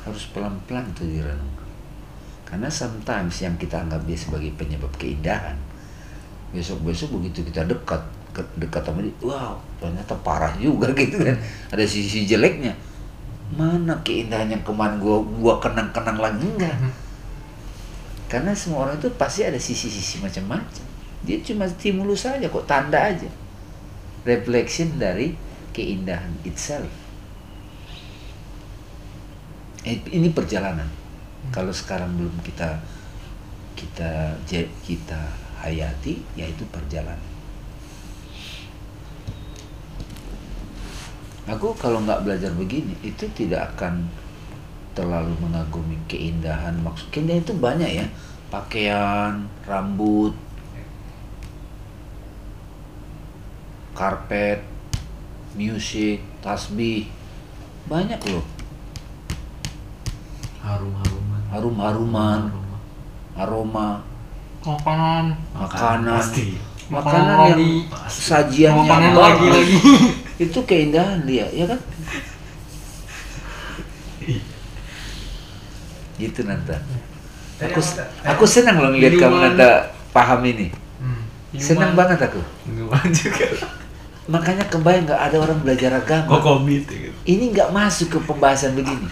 harus 0.06 0.30
pelan-pelan 0.34 0.86
tuh 0.98 1.06
direnung 1.06 1.56
karena 2.48 2.68
sometimes 2.68 3.40
yang 3.40 3.56
kita 3.56 3.80
anggap 3.80 4.04
dia 4.04 4.18
sebagai 4.18 4.52
penyebab 4.60 4.92
keindahan 5.00 5.56
besok-besok 6.52 7.16
begitu 7.22 7.48
kita 7.48 7.64
dekat 7.64 8.04
dekat 8.60 8.84
sama 8.84 9.00
dia 9.04 9.16
wow 9.24 9.56
ternyata 9.82 10.14
parah 10.22 10.54
juga 10.62 10.94
gitu 11.02 11.18
kan. 11.18 11.36
Ada 11.74 11.84
sisi 11.90 12.30
jeleknya. 12.30 12.78
Mana 13.58 13.98
keindahan 14.06 14.48
yang 14.48 14.64
kemarin 14.64 15.02
gua 15.02 15.20
gua 15.20 15.58
kenang-kenang 15.58 16.22
lagi. 16.22 16.46
Enggak. 16.46 16.78
Karena 18.30 18.56
semua 18.56 18.88
orang 18.88 18.96
itu 19.02 19.12
pasti 19.18 19.44
ada 19.44 19.60
sisi-sisi 19.60 20.24
macam-macam. 20.24 20.86
Dia 21.28 21.44
cuma 21.44 21.68
stimulus 21.68 22.24
saja 22.24 22.48
kok 22.48 22.64
tanda 22.70 23.12
aja. 23.12 23.28
Reflection 24.24 24.96
dari 25.02 25.36
keindahan 25.76 26.32
itself 26.46 27.01
Eh, 29.82 29.98
ini 30.14 30.30
perjalanan. 30.30 30.86
Kalau 31.50 31.74
sekarang 31.74 32.14
belum 32.14 32.38
kita 32.46 32.78
kita 33.74 34.38
kita 34.86 35.18
hayati 35.58 36.22
yaitu 36.38 36.62
perjalanan. 36.70 37.18
Aku 41.50 41.74
kalau 41.74 42.06
nggak 42.06 42.22
belajar 42.22 42.54
begini 42.54 42.94
itu 43.02 43.26
tidak 43.34 43.74
akan 43.74 44.06
terlalu 44.94 45.34
mengagumi 45.42 45.98
keindahan 46.06 46.78
maksud. 46.86 47.10
Keindahan 47.10 47.42
itu 47.42 47.58
banyak 47.58 47.92
ya. 48.06 48.08
Pakaian 48.54 49.50
rambut 49.66 50.38
karpet 53.98 54.62
musik 55.58 56.22
tasbih. 56.46 57.10
Banyak 57.90 58.22
loh 58.30 58.61
harum-haruman. 60.62 61.42
Harum-haruman. 61.50 62.42
Aroma. 63.34 64.04
aroma. 64.06 64.06
Makanan. 64.62 65.26
Makanan. 65.58 66.22
Pasti. 66.22 66.62
Makanan 66.92 67.24
yang 67.24 67.40
lagi. 67.56 67.88
sajiannya 68.12 68.84
makanan 68.84 69.16
lagi 69.16 69.48
lagi. 69.48 69.78
Itu 70.44 70.60
keindahan 70.68 71.24
dia 71.24 71.48
ya 71.50 71.66
kan? 71.72 71.80
Gitu 76.22 76.44
Nanta. 76.46 76.78
Aku 77.62 77.80
aku 78.28 78.44
senang 78.46 78.84
loh 78.84 78.92
ngeliat 78.92 79.16
kamu. 79.18 79.38
Nanta 79.40 79.96
paham 80.12 80.44
ini. 80.46 80.70
Hmm. 81.02 81.24
senang 81.58 81.96
banget 81.96 82.20
aku. 82.28 82.44
Juga. 82.70 83.48
Makanya 84.30 84.68
kebayang 84.70 85.08
nggak 85.10 85.22
ada 85.32 85.38
orang 85.42 85.58
belajar 85.64 85.98
agama? 85.98 86.38
Kok 86.38 86.44
komit 86.44 86.86
gitu? 86.86 87.10
Ini 87.26 87.56
nggak 87.56 87.72
masuk 87.74 88.08
ke 88.14 88.20
pembahasan 88.28 88.76
begini 88.78 89.08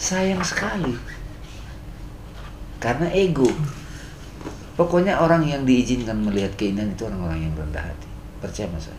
sayang 0.00 0.40
sekali. 0.40 0.96
Karena 2.80 3.12
ego. 3.12 3.52
Pokoknya 4.80 5.20
orang 5.20 5.44
yang 5.44 5.68
diizinkan 5.68 6.16
melihat 6.24 6.56
keindahan 6.56 6.88
itu 6.96 7.04
orang-orang 7.04 7.44
yang 7.44 7.52
rendah 7.52 7.84
hati. 7.84 8.08
Percaya 8.40 8.64
mas 8.72 8.88
saya? 8.88 8.96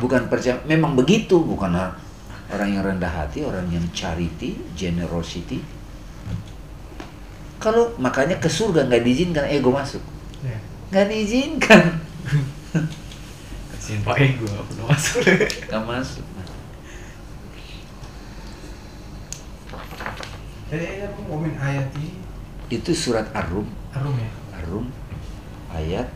Bukan 0.00 0.32
percaya 0.32 0.56
memang 0.64 0.96
begitu. 0.96 1.36
Bukan 1.44 1.76
or- 1.76 2.00
orang 2.48 2.68
yang 2.72 2.82
rendah 2.82 3.12
hati 3.12 3.44
orang 3.44 3.68
yang 3.68 3.84
charity 3.92 4.56
generosity. 4.72 5.60
Kalau 7.60 7.92
makanya 8.00 8.40
ke 8.40 8.48
surga 8.48 8.88
nggak 8.88 9.04
diizinkan 9.04 9.44
ego 9.52 9.68
masuk. 9.68 10.00
Ya. 10.40 10.56
nggak 10.88 11.06
diizinkan. 11.12 12.00
Kasihin 13.76 14.00
pak 14.00 14.16
ego 14.16 14.48
gak 14.48 14.64
pernah 14.64 14.86
masuk. 14.96 15.20
Nggak 15.68 15.84
masuk 15.84 16.24
Tadi 20.70 20.84
ada 20.86 21.10
apa? 21.10 21.18
Momen 21.26 21.50
ayati 21.58 22.14
itu 22.70 22.90
surat 22.94 23.26
ar-rum. 23.34 23.66
Arum 23.90 24.14
ya. 24.14 24.30
ar-rum. 24.54 24.86
Ayat. 25.74 26.06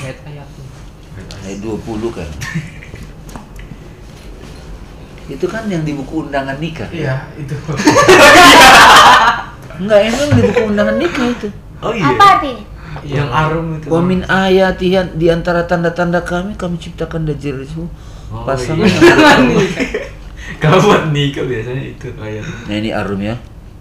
Ayat 0.00 0.16
ayat 0.24 0.48
ayat 1.44 1.58
20 1.60 2.14
kan? 2.14 2.30
Itu 5.30 5.46
kan 5.46 5.62
yang 5.70 5.86
di 5.86 5.94
buku 5.94 6.26
undangan 6.26 6.58
nikah. 6.58 6.90
Iya, 6.90 7.30
itu. 7.38 7.54
enggak 9.78 10.00
emang 10.10 10.28
di 10.34 10.42
buku 10.42 10.60
undangan 10.74 10.96
nikah 10.98 11.26
itu. 11.30 11.48
Oh 11.78 11.94
Apa 11.94 12.24
artinya? 12.38 12.64
yang 13.06 13.30
arum 13.30 13.78
itu. 13.78 13.86
Wa 13.86 14.02
min 14.02 14.26
ayatihan 14.26 15.06
di 15.14 15.30
antara 15.30 15.70
tanda-tanda 15.70 16.26
kami 16.26 16.58
kami 16.58 16.82
ciptakan 16.82 17.30
dajjalismu 17.30 17.86
Oh, 18.30 18.46
pasangan 18.46 18.86
iya. 18.86 19.98
buat 20.60 21.04
nikah 21.08 21.44
biasanya 21.48 21.84
itu? 21.96 22.06
Kayak 22.12 22.44
Nah 22.68 22.76
ini 22.76 22.90
Arum 22.92 23.20
ya. 23.24 23.36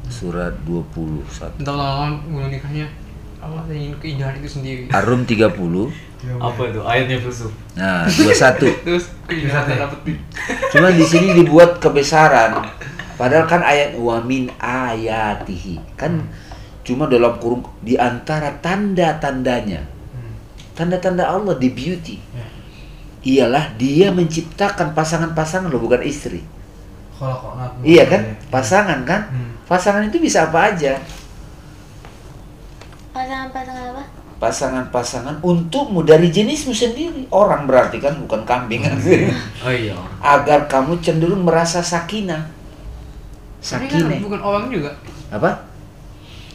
Surat 0.10 0.56
21 0.66 1.62
entah 1.62 1.76
lama 1.76 2.18
gue 2.26 2.46
nikahnya. 2.50 2.88
Allah 3.40 3.64
ingin 3.72 3.96
keindahan 4.00 4.36
itu 4.40 4.60
sendiri. 4.60 4.84
Arum 4.92 5.24
30 5.24 5.48
apa 6.40 6.62
itu? 6.68 6.80
Ayatnya 6.84 7.18
filsuf 7.24 7.52
Nah 7.76 8.04
21 8.08 8.68
terus 8.88 9.06
keindahan 9.28 9.64
Satu 9.64 9.72
ya? 9.72 9.78
dapat 9.88 10.00
di 10.08 10.14
Cuma 10.72 10.88
di 10.92 11.06
sini 11.06 11.28
dibuat 11.36 11.80
kebesaran. 11.80 12.64
Padahal 13.20 13.46
kan 13.52 13.62
ayat 13.64 14.00
wa 14.00 14.24
min 14.24 14.48
ayatihi. 14.60 16.00
Kan 16.00 16.32
cuma 16.88 17.06
dalam 17.12 17.36
kurung 17.38 17.68
di 17.84 18.00
antara 18.00 18.56
tanda-tandanya. 18.64 19.84
Hmm. 20.16 20.34
Tanda-tanda 20.72 21.28
Allah 21.28 21.60
di 21.60 21.68
beauty. 21.68 22.16
Ya. 22.16 22.48
Ialah 23.20 23.76
dia 23.76 24.16
menciptakan 24.16 24.96
pasangan-pasangan 24.96 25.68
loh 25.68 25.84
bukan 25.84 26.00
istri. 26.08 26.40
Iya 27.84 28.04
kan? 28.08 28.22
Pasangan 28.48 29.00
kan? 29.04 29.22
Hmm. 29.30 29.52
Pasangan 29.68 30.08
itu 30.08 30.18
bisa 30.18 30.50
apa 30.50 30.74
aja 30.74 30.98
Pasangan-pasangan 33.14 33.86
apa? 33.94 34.04
Pasangan-pasangan 34.40 35.36
untukmu 35.44 36.02
dari 36.08 36.32
jenismu 36.32 36.72
sendiri 36.72 37.28
Orang 37.30 37.68
berarti 37.68 38.00
kan 38.00 38.16
bukan 38.24 38.48
kambing 38.48 38.82
kan 38.88 38.96
oh 39.68 39.74
iya 39.74 39.94
Agar 40.24 40.66
kamu 40.72 41.04
cenderung 41.04 41.44
merasa 41.44 41.84
sakinah 41.84 42.60
kan 43.60 43.92
Sakine. 43.92 44.24
bukan 44.24 44.40
orang 44.40 44.72
juga. 44.72 44.96
Apa? 45.28 45.68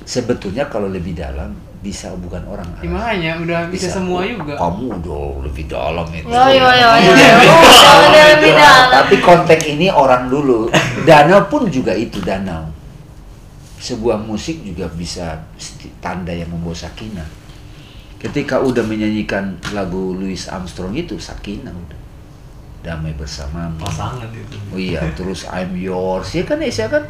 Sebetulnya 0.08 0.68
kalau 0.72 0.88
lebih 0.88 1.12
dalam 1.12 1.52
bisa 1.84 2.08
bukan 2.16 2.40
orang 2.48 2.64
Ya, 2.80 2.88
makanya 2.88 3.30
udah 3.44 3.60
bisa, 3.68 3.92
semua 3.92 4.24
juga. 4.24 4.56
Kamu 4.56 5.04
udah 5.04 5.44
lebih 5.44 5.68
dalam 5.68 6.08
itu. 6.08 6.24
Yo 6.24 6.44
yo 6.48 6.68
yo 6.72 6.90
yo. 6.96 7.12
Udah 7.12 7.94
udah 8.08 8.24
lebih 8.32 8.52
dalam. 8.56 8.88
Tapi 9.04 9.14
konteks 9.20 9.64
ini 9.68 9.92
orang 9.92 10.32
dulu. 10.32 10.72
Danau 11.04 11.44
pun 11.52 11.68
juga 11.68 11.92
itu 11.92 12.24
danau. 12.24 12.72
Sebuah 13.76 14.16
musik 14.24 14.64
juga 14.64 14.88
bisa 14.88 15.44
tanda 16.00 16.32
yang 16.32 16.48
membawa 16.48 16.72
sakinah. 16.72 17.28
Ketika 18.16 18.64
udah 18.64 18.80
menyanyikan 18.80 19.60
lagu 19.76 20.16
Louis 20.16 20.48
Armstrong 20.48 20.96
itu 20.96 21.20
sakinah 21.20 21.76
udah. 21.76 22.00
Damai 22.80 23.12
bersamamu. 23.16 23.80
pasangan 23.80 24.28
itu 24.32 24.56
Oh 24.72 24.80
iya, 24.80 25.04
terus 25.12 25.44
I'm 25.48 25.76
yours. 25.76 26.32
Ya 26.32 26.44
kan 26.48 26.60
Esa 26.64 26.88
kan? 26.88 27.04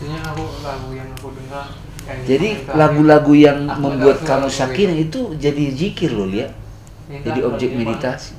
Intinya 0.00 0.32
aku 0.32 0.44
lagu 0.60 0.92
yang 0.92 1.08
aku 1.16 1.32
dengar 1.32 1.68
Jadi 2.08 2.64
terakhir, 2.64 2.72
lagu-lagu 2.72 3.32
yang 3.36 3.68
membuat 3.68 4.24
kamu 4.24 4.48
lagu 4.48 4.56
sakinah 4.56 4.96
itu 4.96 5.20
jadi 5.36 5.64
zikir 5.76 6.08
loh, 6.16 6.24
lihat. 6.24 6.56
yang 7.12 7.20
Jadi 7.24 7.40
objek 7.44 7.70
meditasi. 7.76 8.32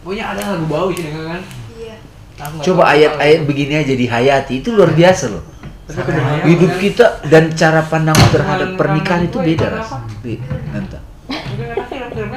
Pokoknya 0.00 0.24
ada 0.32 0.56
lagu 0.56 0.66
bau 0.66 0.88
sih 0.88 1.04
dengar 1.04 1.36
kan? 1.36 1.42
Iya. 1.76 1.94
Coba 2.64 2.96
ayat-ayat 2.96 3.44
begini 3.44 3.74
aja 3.76 3.94
dihayati 3.94 4.64
itu 4.64 4.72
luar 4.72 4.96
biasa 4.96 5.24
loh. 5.30 5.44
Kedengaran 5.92 6.48
Hidup 6.48 6.72
kita 6.80 7.20
dan 7.28 7.52
cara 7.52 7.84
pandang 7.84 8.16
terhadap 8.32 8.80
pernikahan 8.80 9.28
itu 9.28 9.36
beda 9.36 9.66
gue, 9.68 9.76
ras. 9.76 9.88
kenapa? 9.92 10.24
Bi, 10.24 10.34
nanti. 10.72 10.98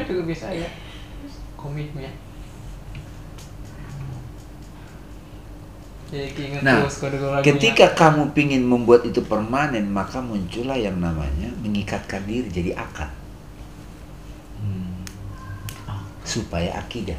Juga 0.05 0.23
bisa 0.27 0.47
ya. 0.51 0.67
Komiknya. 1.55 2.11
Jadi 2.11 2.19
keinget 5.71 5.94
Nah. 6.61 6.85
Ketika 7.41 7.85
kamu 7.97 8.31
pingin 8.37 8.61
membuat 8.61 9.01
itu 9.03 9.25
permanen, 9.25 9.89
maka 9.89 10.21
muncullah 10.21 10.77
yang 10.77 11.01
namanya 11.01 11.49
mengikatkan 11.65 12.21
diri 12.29 12.45
jadi 12.49 12.71
akad 12.77 13.09
Hmm. 14.55 15.03
supaya 16.25 16.73
akidah, 16.77 17.17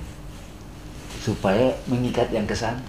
supaya 1.20 1.74
mengikat 1.86 2.30
yang 2.32 2.46
ke 2.46 2.54
sana. 2.54 2.80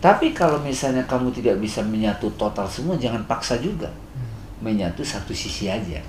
Tapi 0.00 0.32
kalau 0.32 0.56
misalnya 0.64 1.04
kamu 1.04 1.28
tidak 1.28 1.60
bisa 1.60 1.84
menyatu 1.84 2.32
total 2.40 2.64
semua, 2.64 2.96
jangan 2.96 3.20
paksa 3.28 3.60
juga. 3.60 3.92
Menyatu 4.64 5.04
satu 5.04 5.36
sisi 5.36 5.68
aja. 5.68 6.00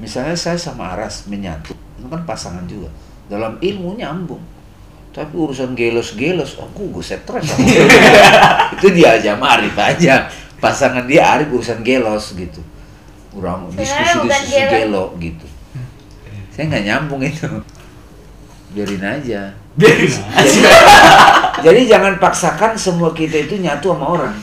Misalnya 0.00 0.32
saya 0.38 0.56
sama 0.56 0.94
Aras 0.96 1.28
menyatu, 1.28 1.76
itu 1.98 2.06
kan 2.08 2.22
pasangan 2.24 2.64
juga. 2.64 2.88
Dalam 3.28 3.60
ilmu 3.60 3.94
nyambung. 3.94 4.40
Tapi 5.12 5.34
urusan 5.34 5.74
gelos-gelos, 5.74 6.56
aku 6.60 6.94
gue 6.94 7.04
stres. 7.04 7.44
itu 8.78 8.86
dia 8.94 9.18
aja, 9.18 9.34
sama 9.34 9.58
Arif 9.58 9.74
aja. 9.74 10.30
Pasangan 10.62 11.04
dia 11.04 11.26
Arif 11.36 11.52
urusan 11.52 11.84
gelos 11.84 12.32
gitu. 12.36 12.60
Orang 13.36 13.68
bukan 13.68 13.84
diskusi-diskusi 13.84 14.56
gelo. 14.56 14.72
gelo 14.72 15.04
gitu. 15.20 15.46
Saya 16.54 16.64
nggak 16.74 16.84
nyambung 16.86 17.22
itu. 17.22 17.46
Biarin 18.74 19.04
aja. 19.04 19.54
biarin 19.78 20.10
Jadi, 20.10 20.60
jadi 21.64 21.80
jangan 21.86 22.20
paksakan 22.20 22.74
semua 22.74 23.14
kita 23.14 23.46
itu 23.46 23.56
nyatu 23.56 23.94
sama 23.94 24.06
orang. 24.10 24.34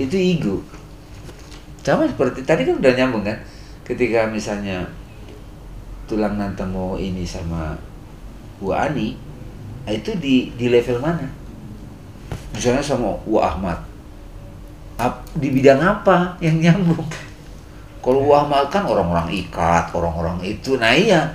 Itu 0.00 0.16
ego. 0.16 0.64
Sama 1.84 2.08
seperti 2.08 2.42
tadi 2.42 2.64
kan 2.64 2.80
udah 2.80 2.92
nyambung 2.96 3.22
kan? 3.22 3.36
Ketika 3.84 4.26
misalnya 4.32 4.88
tulang 6.04 6.36
nantang 6.40 6.72
mau 6.72 6.96
ini 6.96 7.24
sama 7.24 7.76
Bu 8.60 8.72
Ani, 8.72 9.16
itu 9.88 10.10
di 10.16 10.52
di 10.56 10.72
level 10.72 11.00
mana? 11.02 11.26
Misalnya 12.54 12.80
sama 12.80 13.12
Bu 13.26 13.42
Ahmad, 13.42 13.76
Ap- 14.96 15.26
di 15.34 15.50
bidang 15.50 15.82
apa 15.82 16.38
yang 16.38 16.62
nyambung? 16.62 17.02
Kalau 17.98 18.20
Bu 18.22 18.32
Ahmad 18.36 18.70
kan 18.70 18.86
orang-orang 18.86 19.32
ikat, 19.32 19.90
orang-orang 19.90 20.38
itu, 20.44 20.78
nah 20.78 20.92
iya. 20.94 21.34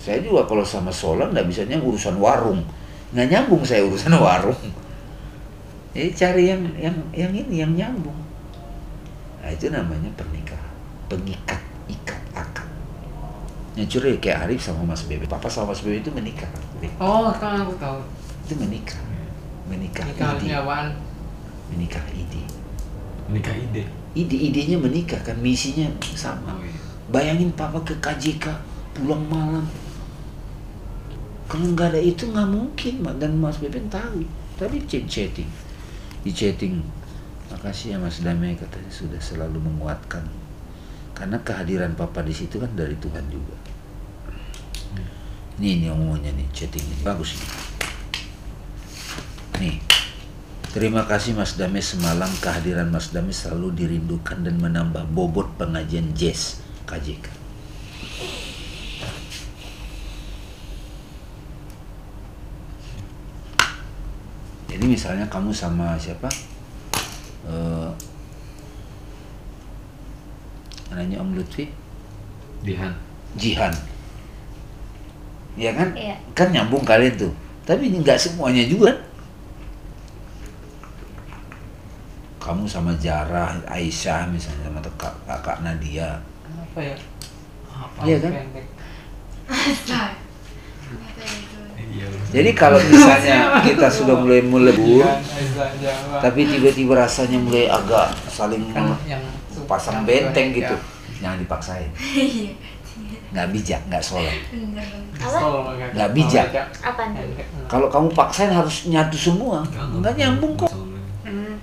Saya 0.00 0.24
juga 0.24 0.48
kalau 0.48 0.64
sama 0.64 0.88
Solan 0.88 1.36
nggak 1.36 1.44
bisanya 1.44 1.76
urusan 1.76 2.16
warung, 2.16 2.64
nggak 3.12 3.28
nyambung 3.28 3.60
saya 3.68 3.84
urusan 3.84 4.16
warung. 4.24 4.56
Jadi 5.92 6.10
cari 6.16 6.42
yang 6.48 6.62
yang 6.80 6.96
yang 7.12 7.32
ini 7.36 7.60
yang 7.60 7.72
nyambung. 7.76 8.16
Nah 9.44 9.50
itu 9.52 9.68
namanya 9.68 10.08
pernikahan, 10.16 10.49
pengikat, 11.10 11.58
ikat, 11.90 12.22
akad. 12.32 12.66
Yang 13.74 13.98
curi 13.98 14.16
kayak 14.22 14.46
Arif 14.46 14.62
sama 14.62 14.86
Mas 14.86 15.02
Bebe, 15.04 15.26
Papa 15.26 15.50
sama 15.50 15.74
Mas 15.74 15.82
Bebe 15.82 15.98
itu 15.98 16.10
menikah, 16.14 16.46
Oh, 17.02 17.28
sekarang 17.34 17.66
aku 17.66 17.74
tahu. 17.76 17.98
itu 18.46 18.54
menikah, 18.56 18.98
menikah, 19.66 20.06
Nikah 20.06 20.38
ide, 20.38 20.54
apaan? 20.54 20.88
menikah 21.70 22.02
ide, 22.14 22.42
nikah 23.30 23.54
ide 23.54 23.84
ide 24.10 24.36
idenya 24.50 24.74
menikah 24.74 25.22
kan 25.22 25.38
misinya 25.38 25.86
sama. 26.14 26.50
oh, 26.50 26.62
iya. 26.62 26.74
Bayangin 27.10 27.50
Papa 27.54 27.78
ke 27.82 27.94
KJK 27.98 28.46
pulang 28.94 29.22
malam. 29.26 29.66
Kalau 31.46 31.66
nggak 31.74 31.94
ada 31.94 32.00
itu 32.00 32.30
nggak 32.30 32.46
mungkin 32.46 33.02
dan 33.18 33.34
Mas 33.34 33.58
Beben 33.58 33.90
tahu. 33.90 34.22
Tadi 34.54 34.78
chat 34.86 35.04
chatting, 35.06 35.50
di 36.22 36.30
chatting. 36.30 36.78
Makasih 37.50 37.94
ya 37.94 37.98
Mas 37.98 38.22
Damai 38.22 38.54
katanya 38.54 38.90
sudah 38.90 39.18
selalu 39.18 39.58
menguatkan. 39.58 40.22
Karena 41.20 41.36
kehadiran 41.44 41.92
Papa 41.92 42.24
di 42.24 42.32
situ 42.32 42.56
kan 42.56 42.72
dari 42.72 42.96
Tuhan 42.96 43.28
juga. 43.28 43.52
Nih 45.60 45.76
ini 45.76 45.92
omongannya 45.92 46.32
nih 46.32 46.48
chatting 46.56 46.80
ini 46.80 47.04
bagus 47.04 47.36
nih. 47.36 47.50
Nih. 49.60 49.76
Terima 50.72 51.04
kasih 51.04 51.36
Mas 51.36 51.60
Dame 51.60 51.84
semalam 51.84 52.30
kehadiran 52.40 52.88
Mas 52.88 53.12
Dame 53.12 53.36
selalu 53.36 53.76
dirindukan 53.76 54.40
dan 54.40 54.56
menambah 54.56 55.12
bobot 55.12 55.52
pengajian 55.60 56.16
jazz 56.16 56.64
KJK. 56.88 57.28
Jadi 64.72 64.84
misalnya 64.88 65.28
kamu 65.28 65.52
sama 65.52 66.00
siapa? 66.00 66.32
Eh 67.44 68.09
anaknya 70.90 71.16
Om 71.22 71.38
Lutfi, 71.38 71.70
Dihan 72.66 72.94
Jihan. 73.38 73.70
Iya 75.54 75.70
kan? 75.74 75.88
Iya. 75.94 76.16
Kan 76.34 76.48
nyambung 76.50 76.82
kalian 76.82 77.14
tuh. 77.14 77.32
Tapi 77.66 77.90
nggak 77.90 78.18
semuanya 78.18 78.64
juga. 78.66 78.90
Kamu 82.40 82.64
sama 82.66 82.96
Jarah, 82.98 83.60
Aisyah 83.68 84.26
misalnya 84.32 84.72
sama 84.72 84.80
kakak, 84.80 85.14
kakak 85.28 85.56
Nadia. 85.62 86.18
Apa 86.48 86.80
ya? 86.80 86.96
Apa 87.68 87.98
Iya 88.02 88.16
kan? 88.18 88.32
iya 91.90 92.06
Jadi 92.30 92.50
kalau 92.54 92.78
misalnya 92.80 93.36
kita 93.66 93.90
sudah 93.90 94.16
mulai 94.18 94.40
melebur, 94.40 95.04
Iya, 95.04 95.92
tapi 96.22 96.46
tiba-tiba 96.46 96.94
rasanya 96.96 97.38
mulai 97.42 97.66
agak 97.66 98.14
saling 98.30 98.70
kan 98.72 98.94
yang 99.04 99.22
pasang 99.70 100.02
benteng 100.02 100.50
ya. 100.50 100.56
gitu, 100.58 100.74
jangan 101.22 101.38
dipaksain. 101.38 101.90
Nggak 103.30 103.48
bijak, 103.54 103.80
nggak 103.86 104.02
soleh. 104.02 104.34
Nggak 105.94 106.10
bijak. 106.10 106.46
Kalau 107.70 107.86
kamu 107.86 108.10
paksain 108.10 108.50
harus 108.50 108.90
nyatu 108.90 109.14
semua, 109.14 109.62
nggak 109.70 110.18
nyambung 110.18 110.58
kok. 110.58 110.74
Hmm. 111.22 111.54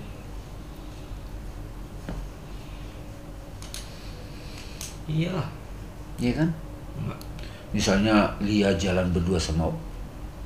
iyalah 5.08 5.48
Iya 6.18 6.32
kan? 6.44 6.50
Enggak. 6.98 7.20
Misalnya 7.76 8.16
Lia 8.42 8.74
jalan 8.74 9.06
berdua 9.14 9.38
sama 9.38 9.70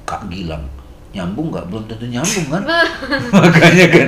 Kak 0.04 0.28
Gilang, 0.28 0.68
nyambung 1.16 1.48
nggak? 1.54 1.66
Belum 1.72 1.86
tentu 1.88 2.06
nyambung 2.12 2.46
kan? 2.52 2.64
Makanya 3.40 3.86
kan 3.88 4.08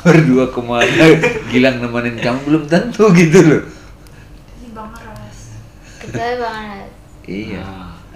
berdua 0.00 0.44
ke 0.48 0.60
mana? 0.60 1.04
Gilang 1.48 1.82
nemenin 1.82 2.16
kamu 2.16 2.38
belum 2.46 2.62
tentu 2.66 3.10
gitu 3.12 3.38
loh. 3.42 3.62
Kecuali 5.98 6.36
banget. 6.40 6.88
Iya. 7.28 7.66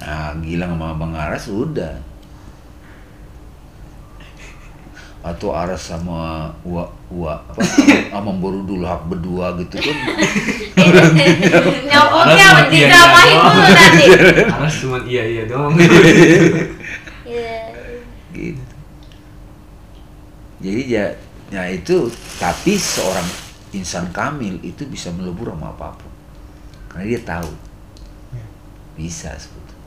Nah, 0.01 0.33
Gilang 0.41 0.75
sama 0.75 0.87
Abang 0.91 1.13
Aras 1.13 1.47
udah. 1.47 1.95
Atau 5.23 5.55
Aras 5.55 5.79
sama 5.79 6.51
Ua, 6.67 6.83
Ua 7.07 7.39
apa 7.39 7.63
sama 8.11 8.35
Borudul 8.35 8.83
Hak 8.83 9.07
berdua 9.07 9.55
gitu 9.55 9.79
kan. 9.79 9.97
Nyambungnya 11.87 12.47
Aras 12.51 12.67
di 12.67 12.83
iya, 12.83 12.91
iya, 12.91 12.99
dulu 12.99 13.07
doang. 13.07 13.71
nanti. 13.71 14.05
Aras 14.51 14.75
cuma 14.83 14.99
iya 15.07 15.23
iya 15.23 15.43
doang 15.47 15.73
Iya. 17.23 17.55
gitu. 18.35 18.65
Jadi 20.59 20.83
ya, 20.91 21.07
ya 21.53 21.69
itu, 21.69 22.09
tapi 22.41 22.81
seorang 22.81 23.29
insan 23.77 24.09
kamil 24.09 24.57
itu 24.65 24.89
bisa 24.89 25.13
melebur 25.13 25.53
sama 25.53 25.69
apa 25.77 25.93
pun. 26.01 26.13
Karena 26.89 27.05
dia 27.13 27.21
tahu. 27.21 27.51
Ya. 28.33 28.47
Bisa 28.97 29.37
sebetulnya. 29.37 29.85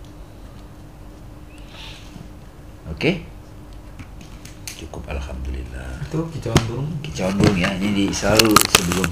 Oke? 2.85 3.01
Okay? 3.01 3.15
Cukup 4.85 5.09
Alhamdulillah. 5.09 6.05
Itu 6.05 6.29
kicauan 6.29 6.61
burung? 6.69 6.89
Kicauan 7.01 7.33
burung 7.41 7.57
ya, 7.57 7.73
ini 7.81 8.13
selalu 8.13 8.53
sebelum 8.69 9.09